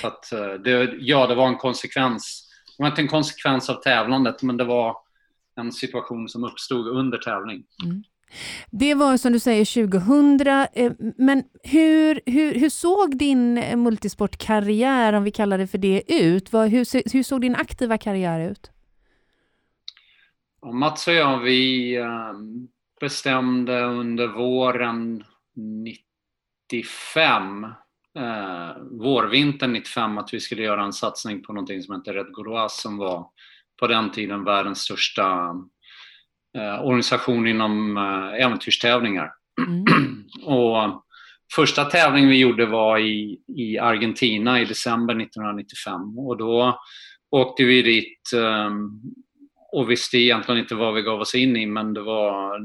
Så 0.00 0.06
att, 0.06 0.32
eh, 0.32 0.54
det, 0.54 0.94
ja, 1.00 1.26
det 1.26 1.34
var 1.34 1.48
en 1.48 1.56
konsekvens. 1.56 2.48
Det 2.76 2.82
var 2.82 2.90
inte 2.90 3.02
en 3.02 3.08
konsekvens 3.08 3.70
av 3.70 3.74
tävlandet, 3.74 4.42
men 4.42 4.56
det 4.56 4.64
var 4.64 4.96
en 5.60 5.72
situation 5.72 6.28
som 6.28 6.44
uppstod 6.44 6.88
under 6.88 7.18
tävling. 7.18 7.64
Mm. 7.84 8.02
Det 8.70 8.94
var 8.94 9.16
som 9.16 9.32
du 9.32 9.40
säger 9.40 9.88
2000, 9.88 10.40
eh, 10.74 10.92
men 11.18 11.44
hur, 11.62 12.20
hur, 12.26 12.54
hur 12.54 12.68
såg 12.68 13.18
din 13.18 13.58
eh, 13.58 13.76
multisportkarriär, 13.76 15.12
om 15.12 15.24
vi 15.24 15.30
kallar 15.30 15.58
det 15.58 15.66
för 15.66 15.78
det, 15.78 16.02
ut? 16.06 16.54
Hur, 16.54 17.12
hur 17.12 17.22
såg 17.22 17.40
din 17.40 17.56
aktiva 17.56 17.98
karriär 17.98 18.50
ut? 18.50 18.70
Mats 20.72 21.08
och 21.08 21.14
jag, 21.14 21.38
vi 21.38 21.96
ehm, 21.96 22.68
bestämde 23.00 23.84
under 23.84 24.28
våren 24.28 25.24
95 26.72 27.64
eh, 28.16 28.76
vårvintern 28.90 29.72
95 29.72 30.18
att 30.18 30.34
vi 30.34 30.40
skulle 30.40 30.62
göra 30.62 30.84
en 30.84 30.92
satsning 30.92 31.42
på 31.42 31.52
någonting 31.52 31.82
som 31.82 31.94
heter 31.94 32.14
Red 32.14 32.34
Gauloise 32.34 32.80
som 32.80 32.96
var 32.96 33.26
på 33.80 33.86
den 33.86 34.10
tiden 34.10 34.44
världens 34.44 34.78
största 34.78 35.54
organisation 36.82 37.46
inom 37.46 37.96
eh, 37.96 38.44
äventyrstävlingar. 38.44 39.32
Mm. 39.66 39.84
och 40.44 41.04
första 41.54 41.84
tävlingen 41.84 42.30
vi 42.30 42.38
gjorde 42.38 42.66
var 42.66 42.98
i, 42.98 43.38
i 43.56 43.78
Argentina 43.78 44.60
i 44.60 44.64
december 44.64 45.20
1995 45.20 46.18
och 46.18 46.36
då 46.36 46.80
åkte 47.30 47.64
vi 47.64 47.82
dit 47.82 48.30
um, 48.34 49.02
och 49.72 49.90
visste 49.90 50.18
egentligen 50.18 50.60
inte 50.60 50.74
vad 50.74 50.94
vi 50.94 51.02
gav 51.02 51.20
oss 51.20 51.34
in 51.34 51.56
i 51.56 51.66
men 51.66 51.94
det 51.94 52.02
var 52.02 52.60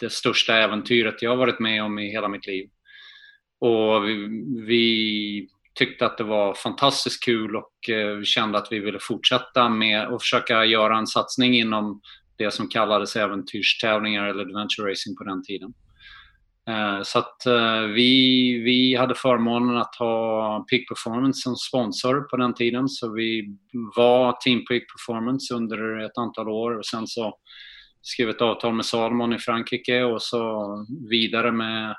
det 0.00 0.12
största 0.12 0.54
äventyret 0.56 1.22
jag 1.22 1.36
varit 1.36 1.60
med 1.60 1.84
om 1.84 1.98
i 1.98 2.10
hela 2.10 2.28
mitt 2.28 2.46
liv. 2.46 2.68
Och 3.60 4.08
vi, 4.08 4.28
vi 4.66 5.48
tyckte 5.74 6.06
att 6.06 6.18
det 6.18 6.24
var 6.24 6.54
fantastiskt 6.54 7.24
kul 7.24 7.56
och 7.56 7.90
eh, 7.90 8.22
kände 8.22 8.58
att 8.58 8.68
vi 8.70 8.78
ville 8.78 8.98
fortsätta 9.00 9.68
med 9.68 10.00
att 10.00 10.22
försöka 10.22 10.64
göra 10.64 10.98
en 10.98 11.06
satsning 11.06 11.54
inom 11.54 12.00
det 12.38 12.50
som 12.50 12.68
kallades 12.68 13.16
äventyrstävlingar 13.16 14.26
eller 14.26 14.40
adventure 14.40 14.90
racing 14.90 15.16
på 15.16 15.24
den 15.24 15.42
tiden. 15.42 15.74
Eh, 16.68 17.02
så 17.02 17.18
att 17.18 17.46
eh, 17.46 17.80
vi, 17.80 18.52
vi 18.64 18.96
hade 18.96 19.14
förmånen 19.14 19.76
att 19.76 19.94
ha 19.94 20.66
Peak 20.70 20.88
Performance 20.88 21.40
som 21.40 21.56
sponsor 21.56 22.20
på 22.20 22.36
den 22.36 22.54
tiden. 22.54 22.88
Så 22.88 23.12
vi 23.12 23.56
var 23.96 24.32
Team 24.32 24.64
Peak 24.64 24.82
Performance 24.92 25.54
under 25.54 26.04
ett 26.04 26.18
antal 26.18 26.48
år 26.48 26.78
och 26.78 26.86
sen 26.86 27.06
så 27.06 27.38
skrev 28.02 28.30
ett 28.30 28.42
avtal 28.42 28.74
med 28.74 28.84
Salomon 28.84 29.32
i 29.32 29.38
Frankrike 29.38 30.02
och 30.02 30.22
så 30.22 30.66
vidare 31.10 31.52
med, 31.52 31.96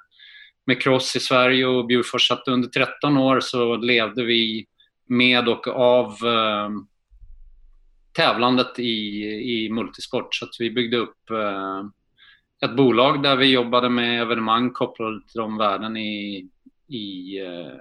med 0.66 0.82
Cross 0.82 1.16
i 1.16 1.20
Sverige 1.20 1.66
och 1.66 1.86
Bjurfors. 1.86 2.28
Så 2.28 2.38
under 2.48 2.70
13 2.70 3.18
år 3.18 3.40
så 3.40 3.76
levde 3.76 4.24
vi 4.24 4.66
med 5.10 5.48
och 5.48 5.68
av 5.68 6.08
eh, 6.08 6.70
tävlandet 8.18 8.80
i, 8.80 9.24
i 9.56 9.70
multisport. 9.70 10.36
Så 10.36 10.46
att 10.46 10.56
vi 10.60 10.72
byggde 10.72 10.98
upp 10.98 11.30
eh, 11.32 11.84
ett 12.66 12.76
bolag 12.76 13.24
där 13.24 13.36
vi 13.36 13.52
jobbade 13.52 13.90
med 13.90 14.22
evenemang 14.22 14.72
kopplade 14.72 15.22
till 15.28 15.40
de 15.40 15.58
värden 15.58 15.98
i, 15.98 16.50
i, 16.88 17.40
eh, 17.40 17.74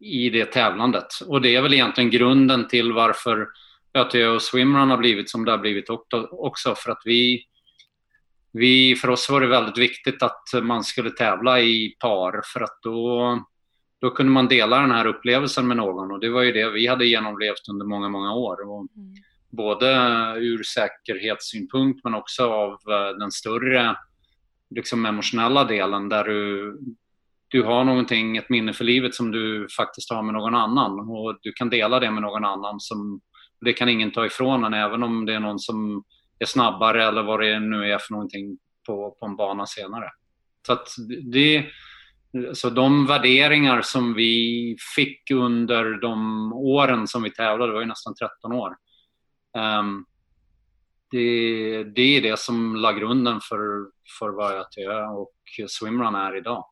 i 0.00 0.30
det 0.30 0.44
tävlandet. 0.44 1.06
Och 1.26 1.42
det 1.42 1.56
är 1.56 1.62
väl 1.62 1.74
egentligen 1.74 2.10
grunden 2.10 2.68
till 2.68 2.92
varför 2.92 3.48
ÖTÖ 3.94 4.28
och 4.28 4.42
Swimrun 4.42 4.90
har 4.90 4.96
blivit 4.96 5.30
som 5.30 5.44
det 5.44 5.50
har 5.50 5.58
blivit 5.58 5.86
också. 6.30 6.74
För 6.74 6.90
att 6.90 7.02
vi, 7.04 7.44
vi, 8.52 8.96
för 8.96 9.10
oss 9.10 9.30
var 9.30 9.40
det 9.40 9.46
väldigt 9.46 9.78
viktigt 9.78 10.22
att 10.22 10.42
man 10.62 10.84
skulle 10.84 11.10
tävla 11.10 11.60
i 11.60 11.96
par 12.00 12.42
för 12.52 12.60
att 12.60 12.78
då, 12.82 13.38
då 14.02 14.10
kunde 14.10 14.32
man 14.32 14.48
dela 14.48 14.80
den 14.80 14.90
här 14.90 15.06
upplevelsen 15.06 15.68
med 15.68 15.76
någon 15.76 16.10
och 16.10 16.20
det 16.20 16.28
var 16.28 16.42
ju 16.42 16.52
det 16.52 16.70
vi 16.70 16.86
hade 16.86 17.06
genomlevt 17.06 17.68
under 17.70 17.86
många, 17.86 18.08
många 18.08 18.34
år. 18.34 18.70
Och, 18.70 18.86
mm 18.96 19.14
både 19.52 19.86
ur 20.38 20.62
säkerhetssynpunkt 20.62 22.04
men 22.04 22.14
också 22.14 22.52
av 22.52 22.70
eh, 22.72 23.18
den 23.18 23.30
större 23.30 23.96
liksom 24.70 25.06
emotionella 25.06 25.64
delen 25.64 26.08
där 26.08 26.24
du, 26.24 26.78
du 27.48 27.62
har 27.62 27.84
någonting, 27.84 28.36
ett 28.36 28.48
minne 28.48 28.72
för 28.72 28.84
livet 28.84 29.14
som 29.14 29.30
du 29.30 29.66
faktiskt 29.76 30.10
har 30.10 30.22
med 30.22 30.34
någon 30.34 30.54
annan 30.54 31.10
och 31.10 31.38
du 31.42 31.52
kan 31.52 31.70
dela 31.70 32.00
det 32.00 32.10
med 32.10 32.22
någon 32.22 32.44
annan. 32.44 32.80
Som, 32.80 33.20
det 33.60 33.72
kan 33.72 33.88
ingen 33.88 34.10
ta 34.10 34.26
ifrån 34.26 34.64
en 34.64 34.74
även 34.74 35.02
om 35.02 35.26
det 35.26 35.34
är 35.34 35.40
någon 35.40 35.58
som 35.58 36.04
är 36.38 36.46
snabbare 36.46 37.04
eller 37.04 37.22
vad 37.22 37.40
det 37.40 37.60
nu 37.60 37.92
är 37.92 37.98
för 37.98 38.12
någonting 38.12 38.58
på, 38.86 39.16
på 39.20 39.26
en 39.26 39.36
bana 39.36 39.66
senare. 39.66 40.10
Så 40.66 40.78
det, 41.32 41.66
så 42.54 42.70
de 42.70 43.06
värderingar 43.06 43.82
som 43.82 44.14
vi 44.14 44.76
fick 44.96 45.30
under 45.30 46.00
de 46.00 46.52
åren 46.52 47.08
som 47.08 47.22
vi 47.22 47.30
tävlade, 47.30 47.70
det 47.70 47.74
var 47.74 47.80
ju 47.80 47.86
nästan 47.86 48.14
13 48.14 48.52
år, 48.52 48.74
Um, 49.58 50.04
det, 51.10 51.84
det 51.84 52.16
är 52.16 52.22
det 52.22 52.38
som 52.38 52.76
la 52.76 52.92
grunden 52.92 53.40
för, 53.40 53.58
för 54.18 54.28
vad 54.28 54.52
ÖTÖ 54.52 55.06
och 55.06 55.34
Swimrun 55.68 56.14
är 56.14 56.36
idag. 56.36 56.64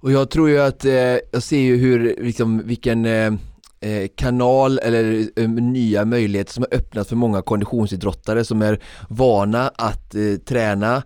Och 0.00 0.12
jag 0.12 0.30
tror 0.30 0.48
ju 0.48 0.58
att, 0.58 0.84
eh, 0.84 1.18
jag 1.32 1.42
ser 1.42 1.60
ju 1.60 1.76
hur, 1.76 2.16
liksom, 2.22 2.66
vilken 2.66 3.04
eh 3.04 3.32
Eh, 3.86 4.08
kanal 4.14 4.78
eller 4.78 5.28
eh, 5.36 5.48
nya 5.48 6.04
möjligheter 6.04 6.52
som 6.52 6.64
har 6.70 6.78
öppnat 6.78 7.08
för 7.08 7.16
många 7.16 7.42
konditionsidrottare 7.42 8.44
som 8.44 8.62
är 8.62 8.80
vana 9.08 9.68
att 9.68 10.14
eh, 10.14 10.36
träna 10.48 11.02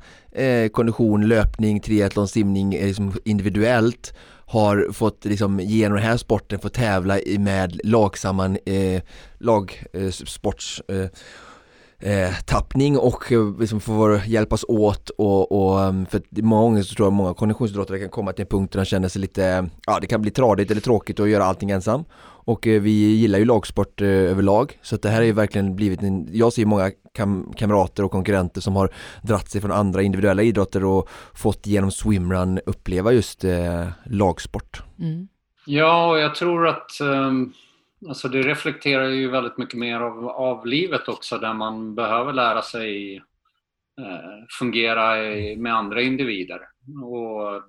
kondition, 0.72 1.28
löpning, 1.28 1.80
triathlon, 1.80 2.28
simning 2.28 2.70
liksom 2.70 3.12
individuellt 3.24 4.14
har 4.46 4.92
fått 4.92 5.24
liksom 5.24 5.60
genom 5.60 5.96
den 5.96 6.06
här 6.06 6.16
sporten 6.16 6.58
få 6.58 6.68
tävla 6.68 7.18
med 7.38 7.80
lagsamman 7.84 8.58
eh, 8.66 9.02
lagsports 9.38 10.82
eh, 10.88 11.06
eh, 12.12 12.34
tappning 12.46 12.98
och 12.98 13.24
liksom 13.60 13.80
får 13.80 14.22
hjälpas 14.26 14.64
åt 14.68 15.10
och, 15.10 15.52
och 15.52 15.82
mm, 15.82 16.06
för 16.06 16.22
många 16.42 16.62
gånger 16.62 16.82
så 16.82 16.94
tror 16.94 17.06
jag 17.06 17.12
många 17.12 17.34
konditionsidrottare 17.34 17.98
kan 17.98 18.08
komma 18.08 18.32
till 18.32 18.42
en 18.42 18.48
punkt 18.48 18.72
där 18.72 18.80
de 18.80 18.84
känner 18.84 19.08
sig 19.08 19.20
lite, 19.20 19.68
ja 19.86 19.98
det 20.00 20.06
kan 20.06 20.22
bli 20.22 20.30
tradigt 20.30 20.70
eller 20.70 20.80
tråkigt 20.80 21.20
att 21.20 21.28
göra 21.28 21.44
allting 21.44 21.70
ensam 21.70 22.04
och 22.50 22.66
eh, 22.66 22.82
vi 22.82 22.90
gillar 22.90 23.38
ju 23.38 23.44
lagsport 23.44 24.00
eh, 24.00 24.08
överlag 24.08 24.78
så 24.82 24.94
att 24.94 25.02
det 25.02 25.08
här 25.08 25.16
har 25.16 25.24
ju 25.24 25.32
verkligen 25.32 25.76
blivit 25.76 26.02
en, 26.02 26.28
jag 26.32 26.52
ser 26.52 26.66
många 26.66 26.90
kam 27.14 27.52
kamrater 27.56 28.04
och 28.04 28.10
konkurrenter 28.10 28.60
som 28.60 28.76
har 28.76 28.90
dratt 29.22 29.50
sig 29.50 29.60
från 29.60 29.72
andra 29.72 30.02
individuella 30.02 30.42
idrotter 30.42 30.84
och 30.84 31.08
fått 31.34 31.66
genom 31.66 31.90
swimrun 31.90 32.60
uppleva 32.66 33.12
just 33.12 33.44
eh, 33.44 33.88
lagsport. 34.04 34.82
Mm. 34.98 35.28
Ja, 35.66 36.10
och 36.10 36.18
jag 36.18 36.34
tror 36.34 36.68
att 36.68 36.90
um, 37.00 37.52
alltså 38.08 38.28
det 38.28 38.42
reflekterar 38.42 39.08
ju 39.08 39.30
väldigt 39.30 39.58
mycket 39.58 39.78
mer 39.78 40.00
av, 40.00 40.28
av 40.28 40.66
livet 40.66 41.08
också 41.08 41.38
där 41.38 41.54
man 41.54 41.94
behöver 41.94 42.32
lära 42.32 42.62
sig 42.62 43.16
eh, 43.98 44.46
fungera 44.58 45.32
i, 45.34 45.56
med 45.56 45.74
andra 45.74 46.02
individer. 46.02 46.60
Och 47.04 47.62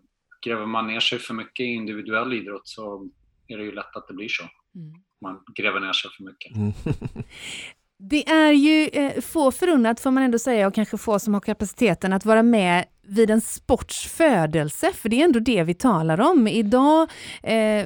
gräver 0.46 0.66
man 0.66 0.88
ner 0.88 1.00
sig 1.00 1.20
för 1.20 1.34
mycket 1.34 1.64
i 1.64 1.70
individuell 1.70 2.34
idrott 2.34 2.68
så 2.68 3.10
är 3.48 3.58
det 3.58 3.64
ju 3.64 3.72
lätt 3.72 3.96
att 3.96 4.08
det 4.08 4.14
blir 4.14 4.30
så. 4.30 4.44
Mm. 4.76 4.94
Man 5.22 5.40
gräver 5.56 5.80
ner 5.80 5.94
sig 5.94 6.12
för 6.18 6.24
mycket. 6.24 6.56
Mm. 6.56 6.74
Det 8.04 8.30
är 8.30 8.52
ju 8.52 8.88
eh, 8.88 9.22
få 9.22 9.52
förunnat 9.52 10.00
får 10.00 10.12
man 10.12 10.24
ändå 10.24 10.40
säga 10.40 10.68
och 10.68 10.74
kanske 10.74 10.98
få 10.98 11.20
som 11.20 11.34
har 11.34 11.42
kapaciteten 11.42 12.14
att 12.14 12.26
vara 12.26 12.44
med 12.44 12.86
vid 13.12 13.30
en 13.30 13.42
sports 13.42 14.08
födelse, 14.08 14.92
för 14.94 15.10
det 15.10 15.22
är 15.22 15.26
ändå 15.26 15.40
det 15.40 15.64
vi 15.64 15.74
talar 15.74 16.22
om. 16.22 16.48
Idag, 16.48 17.10
eh, 17.44 17.86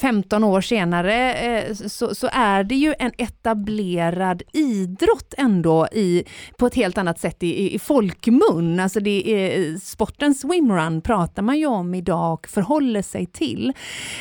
15 0.00 0.44
år 0.44 0.60
senare, 0.60 1.34
eh, 1.34 1.74
så, 1.74 2.14
så, 2.14 2.28
är 2.32 2.64
det 2.64 2.74
ju 2.74 2.94
en 2.98 3.12
etablerad 3.18 4.42
idrott 4.52 5.34
ändå 5.38 5.86
i, 5.92 6.24
på 6.58 6.66
ett 6.66 6.74
helt 6.74 6.98
annat 6.98 7.20
sätt 7.20 7.42
i, 7.42 7.74
i 7.74 7.78
folkmun. 7.78 8.80
Alltså 8.80 9.00
det 9.00 9.32
är, 9.32 9.76
sporten 9.78 10.34
swimrun 10.34 11.00
pratar 11.00 11.42
man 11.42 11.58
ju 11.58 11.66
om 11.66 11.94
idag 11.94 12.32
och 12.32 12.48
förhåller 12.48 13.02
sig 13.02 13.26
till. 13.26 13.72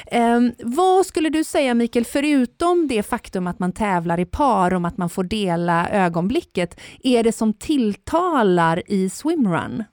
Eh, 0.07 0.39
vad 0.63 1.05
skulle 1.05 1.29
du 1.29 1.43
säga 1.43 1.73
Mikael, 1.73 2.05
förutom 2.05 2.87
det 2.87 3.03
faktum 3.03 3.47
att 3.47 3.59
man 3.59 3.71
tävlar 3.71 4.19
i 4.19 4.25
par, 4.25 4.73
om 4.73 4.85
att 4.85 4.97
man 4.97 5.09
får 5.09 5.23
dela 5.23 5.89
ögonblicket, 5.89 6.79
är 7.03 7.23
det 7.23 7.31
som 7.31 7.53
tilltalar 7.53 8.83
i 8.87 9.09
swimrun? 9.09 9.83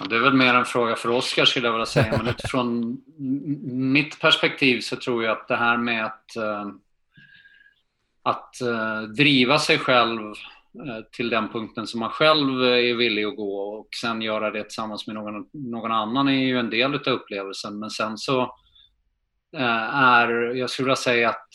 Det 0.00 0.16
är 0.16 0.20
väl 0.20 0.34
mer 0.34 0.54
en 0.54 0.64
fråga 0.64 0.96
för 0.96 1.08
Oskar 1.08 1.44
skulle 1.44 1.66
jag 1.66 1.72
vilja 1.72 1.86
säga, 1.86 2.18
men 2.18 2.28
utifrån 2.28 2.98
mitt 3.72 4.20
perspektiv 4.20 4.80
så 4.80 4.96
tror 4.96 5.24
jag 5.24 5.32
att 5.32 5.48
det 5.48 5.56
här 5.56 5.76
med 5.76 6.06
att, 6.06 6.36
eh, 6.36 6.66
att 8.22 8.60
eh, 8.60 9.02
driva 9.02 9.58
sig 9.58 9.78
själv 9.78 10.20
eh, 10.20 11.04
till 11.12 11.30
den 11.30 11.48
punkten 11.48 11.86
som 11.86 12.00
man 12.00 12.10
själv 12.10 12.62
är 12.62 12.94
villig 12.94 13.24
att 13.24 13.36
gå 13.36 13.58
och 13.58 13.88
sen 14.00 14.22
göra 14.22 14.50
det 14.50 14.62
tillsammans 14.62 15.06
med 15.06 15.16
någon, 15.16 15.46
någon 15.52 15.92
annan 15.92 16.28
är 16.28 16.46
ju 16.46 16.58
en 16.58 16.70
del 16.70 16.94
av 16.94 17.08
upplevelsen. 17.08 17.78
Men 17.78 17.90
sen 17.90 18.18
så 18.18 18.56
är, 19.56 20.28
jag 20.54 20.70
skulle 20.70 20.86
vilja 20.86 20.96
säga 20.96 21.28
att 21.28 21.48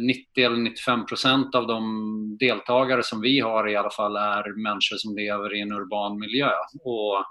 90 0.00 0.44
eller 0.44 0.56
95 0.56 1.06
procent 1.06 1.54
av 1.54 1.66
de 1.66 2.36
deltagare 2.40 3.02
som 3.02 3.20
vi 3.20 3.40
har 3.40 3.68
i 3.68 3.76
alla 3.76 3.90
fall 3.90 4.16
är 4.16 4.62
människor 4.62 4.96
som 4.96 5.16
lever 5.16 5.54
i 5.54 5.60
en 5.60 5.72
urban 5.72 6.18
miljö. 6.18 6.50
Och 6.84 7.24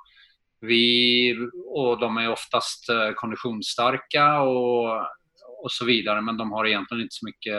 vi, 0.64 1.36
och 1.66 2.00
de 2.00 2.18
är 2.18 2.32
oftast 2.32 2.90
eh, 2.90 3.12
konditionsstarka 3.16 4.42
och, 4.42 5.02
och 5.64 5.72
så 5.72 5.86
vidare, 5.86 6.22
men 6.22 6.38
de 6.38 6.52
har 6.52 6.68
egentligen 6.68 7.02
inte 7.02 7.16
så 7.16 7.26
mycket 7.26 7.56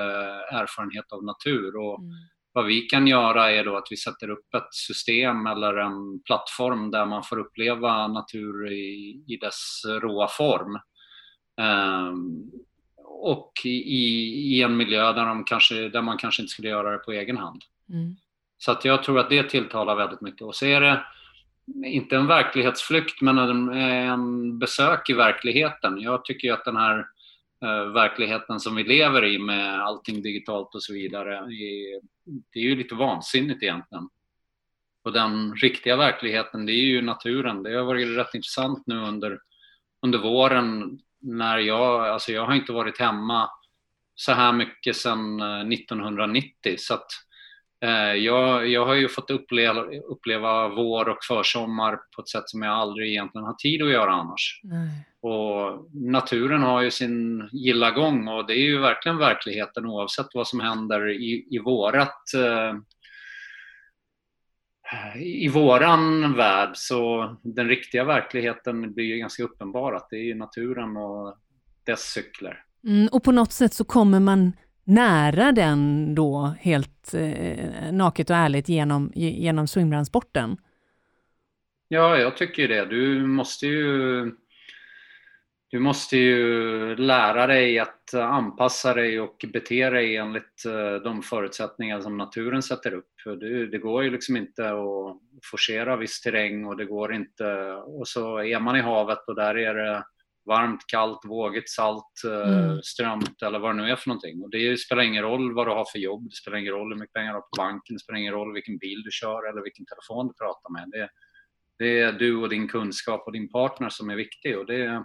erfarenhet 0.52 1.12
av 1.12 1.24
natur. 1.24 1.76
Och 1.76 1.98
mm. 1.98 2.10
Vad 2.56 2.66
vi 2.66 2.80
kan 2.80 3.06
göra 3.06 3.50
är 3.50 3.64
då 3.64 3.76
att 3.76 3.86
vi 3.90 3.96
sätter 3.96 4.30
upp 4.30 4.54
ett 4.54 4.74
system 4.74 5.46
eller 5.46 5.76
en 5.76 6.22
plattform 6.26 6.90
där 6.90 7.06
man 7.06 7.22
får 7.22 7.38
uppleva 7.38 8.08
natur 8.08 8.72
i, 8.72 9.24
i 9.28 9.36
dess 9.36 9.82
råa 10.00 10.28
form. 10.28 10.78
Um, 11.60 12.50
och 13.04 13.52
i, 13.64 13.78
i, 14.54 14.62
en 14.62 14.76
miljö 14.76 15.12
där, 15.12 15.26
de 15.26 15.44
kanske, 15.44 15.88
där 15.88 16.02
man 16.02 16.18
kanske 16.18 16.42
inte 16.42 16.52
skulle 16.52 16.68
göra 16.68 16.90
det 16.90 16.98
på 16.98 17.12
egen 17.12 17.36
hand. 17.36 17.62
Mm. 17.88 18.16
Så 18.58 18.72
att 18.72 18.84
jag 18.84 19.02
tror 19.02 19.18
att 19.18 19.30
det 19.30 19.50
tilltalar 19.50 19.96
väldigt 19.96 20.20
mycket. 20.20 20.42
Och 20.42 20.54
så 20.54 20.66
är 20.66 20.80
det 20.80 21.04
inte 21.84 22.16
en 22.16 22.26
verklighetsflykt, 22.26 23.20
men 23.20 23.38
en, 23.38 23.68
en 23.68 24.58
besök 24.58 25.10
i 25.10 25.12
verkligheten. 25.12 26.00
Jag 26.00 26.24
tycker 26.24 26.52
att 26.52 26.64
den 26.64 26.76
här 26.76 26.98
eh, 27.62 27.92
verkligheten 27.92 28.60
som 28.60 28.76
vi 28.76 28.84
lever 28.84 29.24
i 29.24 29.38
med 29.38 29.80
allting 29.80 30.22
digitalt 30.22 30.74
och 30.74 30.82
så 30.82 30.92
vidare, 30.92 31.36
är, 31.36 32.00
det 32.52 32.58
är 32.58 32.62
ju 32.62 32.76
lite 32.76 32.94
vansinnigt 32.94 33.62
egentligen. 33.62 34.08
Och 35.02 35.12
den 35.12 35.54
riktiga 35.54 35.96
verkligheten, 35.96 36.66
det 36.66 36.72
är 36.72 36.84
ju 36.84 37.02
naturen. 37.02 37.62
Det 37.62 37.76
har 37.76 37.84
varit 37.84 38.18
rätt 38.18 38.34
intressant 38.34 38.86
nu 38.86 38.96
under, 39.00 39.38
under 40.02 40.18
våren 40.18 40.98
när 41.20 41.58
jag, 41.58 42.08
alltså 42.08 42.32
jag 42.32 42.46
har 42.46 42.54
inte 42.54 42.72
varit 42.72 42.98
hemma 42.98 43.50
så 44.14 44.32
här 44.32 44.52
mycket 44.52 44.96
sedan 44.96 45.40
eh, 45.40 45.60
1990 45.60 46.74
så 46.78 46.94
att 46.94 47.00
eh, 47.00 47.23
jag, 48.16 48.68
jag 48.68 48.86
har 48.86 48.94
ju 48.94 49.08
fått 49.08 49.30
uppleva, 49.30 49.84
uppleva 49.84 50.68
vår 50.68 51.08
och 51.08 51.24
försommar 51.28 51.98
på 52.16 52.22
ett 52.22 52.28
sätt 52.28 52.48
som 52.48 52.62
jag 52.62 52.72
aldrig 52.72 53.10
egentligen 53.10 53.44
har 53.44 53.54
tid 53.54 53.82
att 53.82 53.90
göra 53.90 54.12
annars. 54.12 54.60
Nej. 54.62 55.08
Och 55.20 55.88
naturen 55.92 56.62
har 56.62 56.82
ju 56.82 56.90
sin 56.90 57.48
gilla 57.52 57.90
gång 57.90 58.28
och 58.28 58.46
det 58.46 58.52
är 58.52 58.64
ju 58.64 58.78
verkligen 58.78 59.18
verkligheten 59.18 59.86
oavsett 59.86 60.26
vad 60.34 60.46
som 60.46 60.60
händer 60.60 61.10
i, 61.10 61.46
i 61.50 61.58
vårat 61.58 62.34
eh, 62.34 62.74
i 65.16 65.48
våran 65.48 66.36
värld 66.36 66.70
så 66.74 67.36
den 67.42 67.68
riktiga 67.68 68.04
verkligheten 68.04 68.94
blir 68.94 69.04
ju 69.04 69.18
ganska 69.18 69.42
uppenbar 69.42 69.92
att 69.92 70.10
det 70.10 70.30
är 70.30 70.34
naturen 70.34 70.96
och 70.96 71.38
dess 71.84 72.12
cykler. 72.12 72.64
Mm, 72.86 73.08
och 73.12 73.22
på 73.22 73.32
något 73.32 73.52
sätt 73.52 73.74
så 73.74 73.84
kommer 73.84 74.20
man 74.20 74.52
nära 74.84 75.52
den 75.52 76.14
då 76.14 76.54
helt 76.60 77.14
eh, 77.14 77.92
naket 77.92 78.30
och 78.30 78.36
ärligt 78.36 78.68
genom, 78.68 79.12
genom 79.14 79.66
swimrunsporten? 79.66 80.56
Ja, 81.88 82.16
jag 82.16 82.36
tycker 82.36 82.68
det. 82.68 82.84
Du 82.84 83.26
måste 83.26 83.66
ju 83.66 84.30
du 85.74 85.80
måste 85.80 86.16
ju 86.16 86.96
lära 86.96 87.46
dig 87.46 87.78
att 87.78 88.14
anpassa 88.14 88.94
dig 88.94 89.20
och 89.20 89.44
bete 89.52 89.90
dig 89.90 90.16
enligt 90.16 90.64
eh, 90.66 90.94
de 90.94 91.22
förutsättningar 91.22 92.00
som 92.00 92.16
naturen 92.16 92.62
sätter 92.62 92.94
upp. 92.94 93.10
Det, 93.70 93.78
går 93.78 94.04
ju 94.04 94.10
liksom 94.10 94.36
inte 94.36 94.70
att 94.70 95.16
forcera 95.50 95.96
viss 95.96 96.20
terräng 96.20 96.64
och 96.64 96.76
det 96.76 96.84
går 96.84 97.14
inte... 97.14 97.72
Och 97.72 98.08
så 98.08 98.38
är 98.38 98.60
man 98.60 98.76
i 98.76 98.80
havet 98.80 99.18
och 99.26 99.34
där 99.34 99.58
är 99.58 99.74
det 99.74 100.04
varmt, 100.46 100.86
kallt, 100.86 101.20
vågigt, 101.24 101.70
salt, 101.70 102.24
eh, 102.24 102.64
mm. 102.64 102.82
strömt 102.82 103.42
eller 103.42 103.58
vad 103.58 103.70
det 103.70 103.82
nu 103.82 103.90
är 103.90 103.96
för 103.96 104.08
någonting. 104.08 104.42
Och 104.42 104.50
det 104.50 104.80
spelar 104.80 105.02
ingen 105.02 105.22
roll 105.22 105.54
vad 105.54 105.66
du 105.66 105.70
har 105.70 105.84
för 105.92 105.98
jobb, 105.98 106.24
det 106.24 106.36
spelar 106.36 106.58
ingen 106.58 106.72
roll 106.72 106.92
hur 106.92 107.00
mycket 107.00 107.12
pengar 107.12 107.28
du 107.28 107.34
har 107.34 107.40
på 107.40 107.56
banken, 107.56 107.94
det 107.96 108.00
spelar 108.00 108.20
ingen 108.20 108.32
roll 108.32 108.54
vilken 108.54 108.78
bil 108.78 109.02
du 109.02 109.10
kör 109.10 109.50
eller 109.50 109.62
vilken 109.62 109.86
telefon 109.86 110.28
du 110.28 110.34
pratar 110.34 110.70
med. 110.72 110.88
Det, 110.90 111.08
det 111.78 112.00
är 112.00 112.12
du 112.12 112.36
och 112.36 112.48
din 112.48 112.68
kunskap 112.68 113.26
och 113.26 113.32
din 113.32 113.48
partner 113.48 113.88
som 113.88 114.10
är 114.10 114.16
viktig. 114.16 114.58
Och 114.58 114.66
det, 114.66 115.04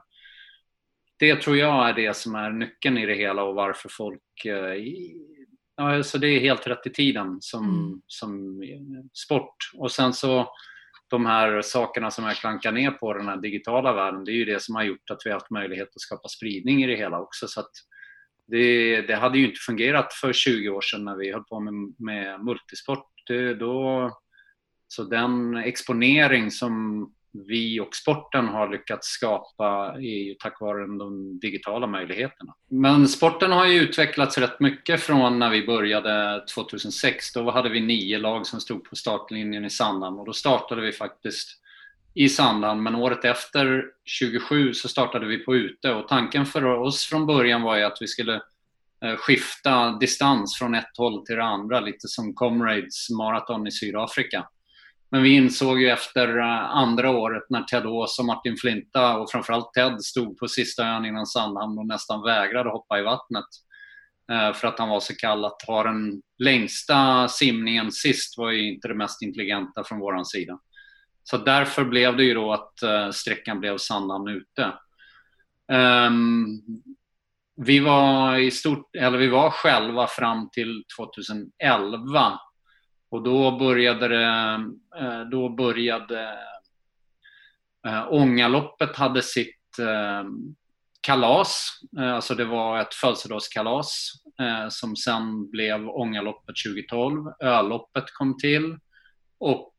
det 1.19 1.35
tror 1.35 1.57
jag 1.57 1.89
är 1.89 1.93
det 1.93 2.15
som 2.15 2.35
är 2.35 2.49
nyckeln 2.51 2.97
i 2.97 3.05
det 3.05 3.15
hela 3.15 3.43
och 3.43 3.55
varför 3.55 3.89
folk... 3.89 4.45
Eh, 4.45 4.75
ja, 5.75 5.95
alltså 5.95 6.17
det 6.17 6.27
är 6.27 6.39
helt 6.39 6.67
rätt 6.67 6.87
i 6.87 6.89
tiden 6.89 7.37
som, 7.39 7.63
mm. 7.63 8.01
som 8.07 8.61
sport. 9.13 9.55
Och 9.73 9.91
sen 9.91 10.13
så 10.13 10.47
de 11.09 11.25
här 11.25 11.61
sakerna 11.61 12.11
som 12.11 12.25
jag 12.25 12.35
klankar 12.35 12.71
ner 12.71 12.91
på 12.91 13.13
den 13.13 13.27
här 13.27 13.37
digitala 13.37 13.93
världen, 13.93 14.23
det 14.25 14.31
är 14.31 14.35
ju 14.35 14.45
det 14.45 14.61
som 14.61 14.75
har 14.75 14.83
gjort 14.83 15.09
att 15.11 15.21
vi 15.25 15.29
har 15.29 15.39
haft 15.39 15.51
möjlighet 15.51 15.87
att 15.95 16.01
skapa 16.01 16.27
spridning 16.27 16.83
i 16.83 16.87
det 16.87 16.95
hela 16.95 17.19
också. 17.19 17.47
Så 17.47 17.63
det, 18.47 19.01
det, 19.01 19.15
hade 19.15 19.37
ju 19.37 19.45
inte 19.45 19.59
fungerat 19.59 20.13
för 20.13 20.33
20 20.33 20.69
år 20.69 20.81
sedan 20.81 21.05
när 21.05 21.15
vi 21.15 21.31
höll 21.31 21.43
på 21.43 21.59
med, 21.59 21.73
med 21.97 22.45
multisport. 22.45 23.07
Det, 23.27 23.53
då, 23.53 24.11
så 24.87 25.03
den 25.03 25.57
exponering 25.57 26.51
som 26.51 27.03
vi 27.31 27.79
och 27.79 27.95
sporten 27.95 28.47
har 28.47 28.69
lyckats 28.69 29.07
skapa 29.07 29.93
är 29.95 30.27
ju 30.27 30.33
tack 30.33 30.61
vare 30.61 30.97
de 30.97 31.39
digitala 31.39 31.87
möjligheterna. 31.87 32.53
Men 32.69 33.07
sporten 33.07 33.51
har 33.51 33.65
ju 33.65 33.79
utvecklats 33.79 34.37
rätt 34.37 34.59
mycket 34.59 35.01
från 35.01 35.39
när 35.39 35.49
vi 35.49 35.65
började 35.65 36.45
2006. 36.55 37.33
Då 37.33 37.51
hade 37.51 37.69
vi 37.69 37.79
nio 37.79 38.17
lag 38.17 38.45
som 38.45 38.59
stod 38.59 38.83
på 38.83 38.95
startlinjen 38.95 39.65
i 39.65 39.69
Sandhamn 39.69 40.19
och 40.19 40.25
då 40.25 40.33
startade 40.33 40.81
vi 40.81 40.91
faktiskt 40.91 41.59
i 42.13 42.29
Sandhamn 42.29 42.83
men 42.83 42.95
året 42.95 43.25
efter, 43.25 43.83
27, 44.05 44.73
så 44.73 44.87
startade 44.87 45.25
vi 45.25 45.37
på 45.37 45.55
ute 45.55 45.93
och 45.93 46.07
tanken 46.07 46.45
för 46.45 46.65
oss 46.65 47.05
från 47.05 47.25
början 47.25 47.61
var 47.61 47.77
ju 47.77 47.83
att 47.83 47.97
vi 48.01 48.07
skulle 48.07 48.41
eh, 49.05 49.15
skifta 49.17 49.97
distans 49.99 50.57
från 50.57 50.75
ett 50.75 50.97
håll 50.97 51.25
till 51.25 51.35
det 51.35 51.43
andra, 51.43 51.79
lite 51.79 52.07
som 52.07 52.33
Comrades 52.33 53.09
maraton 53.09 53.67
i 53.67 53.71
Sydafrika. 53.71 54.47
Men 55.11 55.23
vi 55.23 55.29
insåg 55.29 55.81
ju 55.81 55.89
efter 55.89 56.37
eh, 56.37 56.69
andra 56.69 57.09
året 57.09 57.43
när 57.49 57.63
Ted 57.63 57.85
Ås 57.85 58.19
och 58.19 58.25
Martin 58.25 58.57
Flinta 58.57 59.17
och 59.17 59.31
framförallt 59.31 59.73
Ted 59.73 60.01
stod 60.01 60.37
på 60.37 60.47
sista 60.47 60.87
ön 60.87 61.05
innan 61.05 61.25
Sandhamn 61.25 61.79
och 61.79 61.87
nästan 61.87 62.23
vägrade 62.23 62.69
hoppa 62.69 62.99
i 62.99 63.03
vattnet 63.03 63.45
eh, 64.31 64.53
för 64.53 64.67
att 64.67 64.79
han 64.79 64.89
var 64.89 64.99
så 64.99 65.15
kall. 65.15 65.45
Att 65.45 65.61
ha 65.67 65.83
den 65.83 66.21
längsta 66.37 67.27
simningen 67.27 67.91
sist 67.91 68.37
var 68.37 68.51
ju 68.51 68.73
inte 68.73 68.87
det 68.87 68.95
mest 68.95 69.21
intelligenta 69.21 69.83
från 69.83 69.99
vår 69.99 70.23
sida. 70.23 70.59
Så 71.23 71.37
därför 71.37 71.85
blev 71.85 72.17
det 72.17 72.23
ju 72.23 72.33
då 72.33 72.53
att 72.53 72.83
eh, 72.83 73.09
sträckan 73.09 73.59
blev 73.59 73.77
Sandhamn 73.77 74.27
ute. 74.27 74.73
Um, 75.71 76.61
vi 77.65 77.79
var 77.79 78.37
i 78.37 78.51
stort, 78.51 78.95
eller 78.95 79.17
vi 79.17 79.27
var 79.27 79.49
själva 79.49 80.07
fram 80.07 80.49
till 80.49 80.83
2011 80.97 82.39
och 83.09 83.23
då 83.23 83.57
började 83.57 84.07
det, 84.07 84.55
eh, 84.99 85.21
då 85.31 85.49
började 85.49 86.37
äh, 87.87 88.13
Ångaloppet 88.13 88.95
hade 88.95 89.21
sitt 89.21 89.79
äh, 89.79 90.29
kalas, 91.01 91.69
alltså 91.97 92.35
det 92.35 92.45
var 92.45 92.81
ett 92.81 92.93
födelsedagskalas 92.93 94.11
som 94.69 94.95
sen 94.95 95.51
blev 95.51 95.89
Ångaloppet 95.89 96.55
2012. 96.65 97.31
Öloppet 97.39 98.03
kom 98.13 98.37
till 98.37 98.77
och 99.39 99.73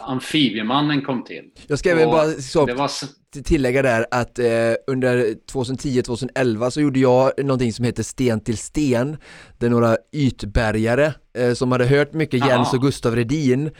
Amfibiemannen 0.00 1.02
kom 1.02 1.24
till. 1.24 1.50
Jag 1.66 1.78
ska 1.78 1.94
bara 1.94 2.26
så, 2.26 2.66
var... 2.66 2.90
tillägga 3.32 3.82
där 3.82 4.06
att 4.10 4.38
uh, 4.38 4.46
under 4.86 5.34
2010-2011 5.52 6.70
så 6.70 6.80
gjorde 6.80 7.00
jag 7.00 7.32
någonting 7.38 7.72
som 7.72 7.84
heter 7.84 8.02
Sten 8.02 8.40
till 8.40 8.58
sten. 8.58 9.16
Det 9.58 9.66
är 9.66 9.70
några 9.70 9.96
ytbergare 10.12 11.12
uh, 11.38 11.54
som 11.54 11.72
hade 11.72 11.86
hört 11.86 12.12
mycket 12.12 12.46
Jens 12.46 12.72
och 12.72 12.80
Gustav 12.80 13.16
Redin 13.16 13.70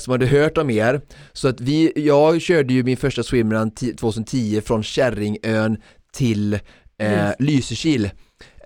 som 0.00 0.10
hade 0.10 0.26
hört 0.26 0.58
om 0.58 0.70
er. 0.70 1.00
Så 1.32 1.48
att 1.48 1.60
vi, 1.60 1.92
jag 1.96 2.40
körde 2.40 2.74
ju 2.74 2.82
min 2.82 2.96
första 2.96 3.22
swimrun 3.22 3.70
2010 3.70 4.60
från 4.60 4.82
Kärringön 4.82 5.76
till 6.12 6.58
eh, 6.98 7.30
Lysekil 7.38 8.10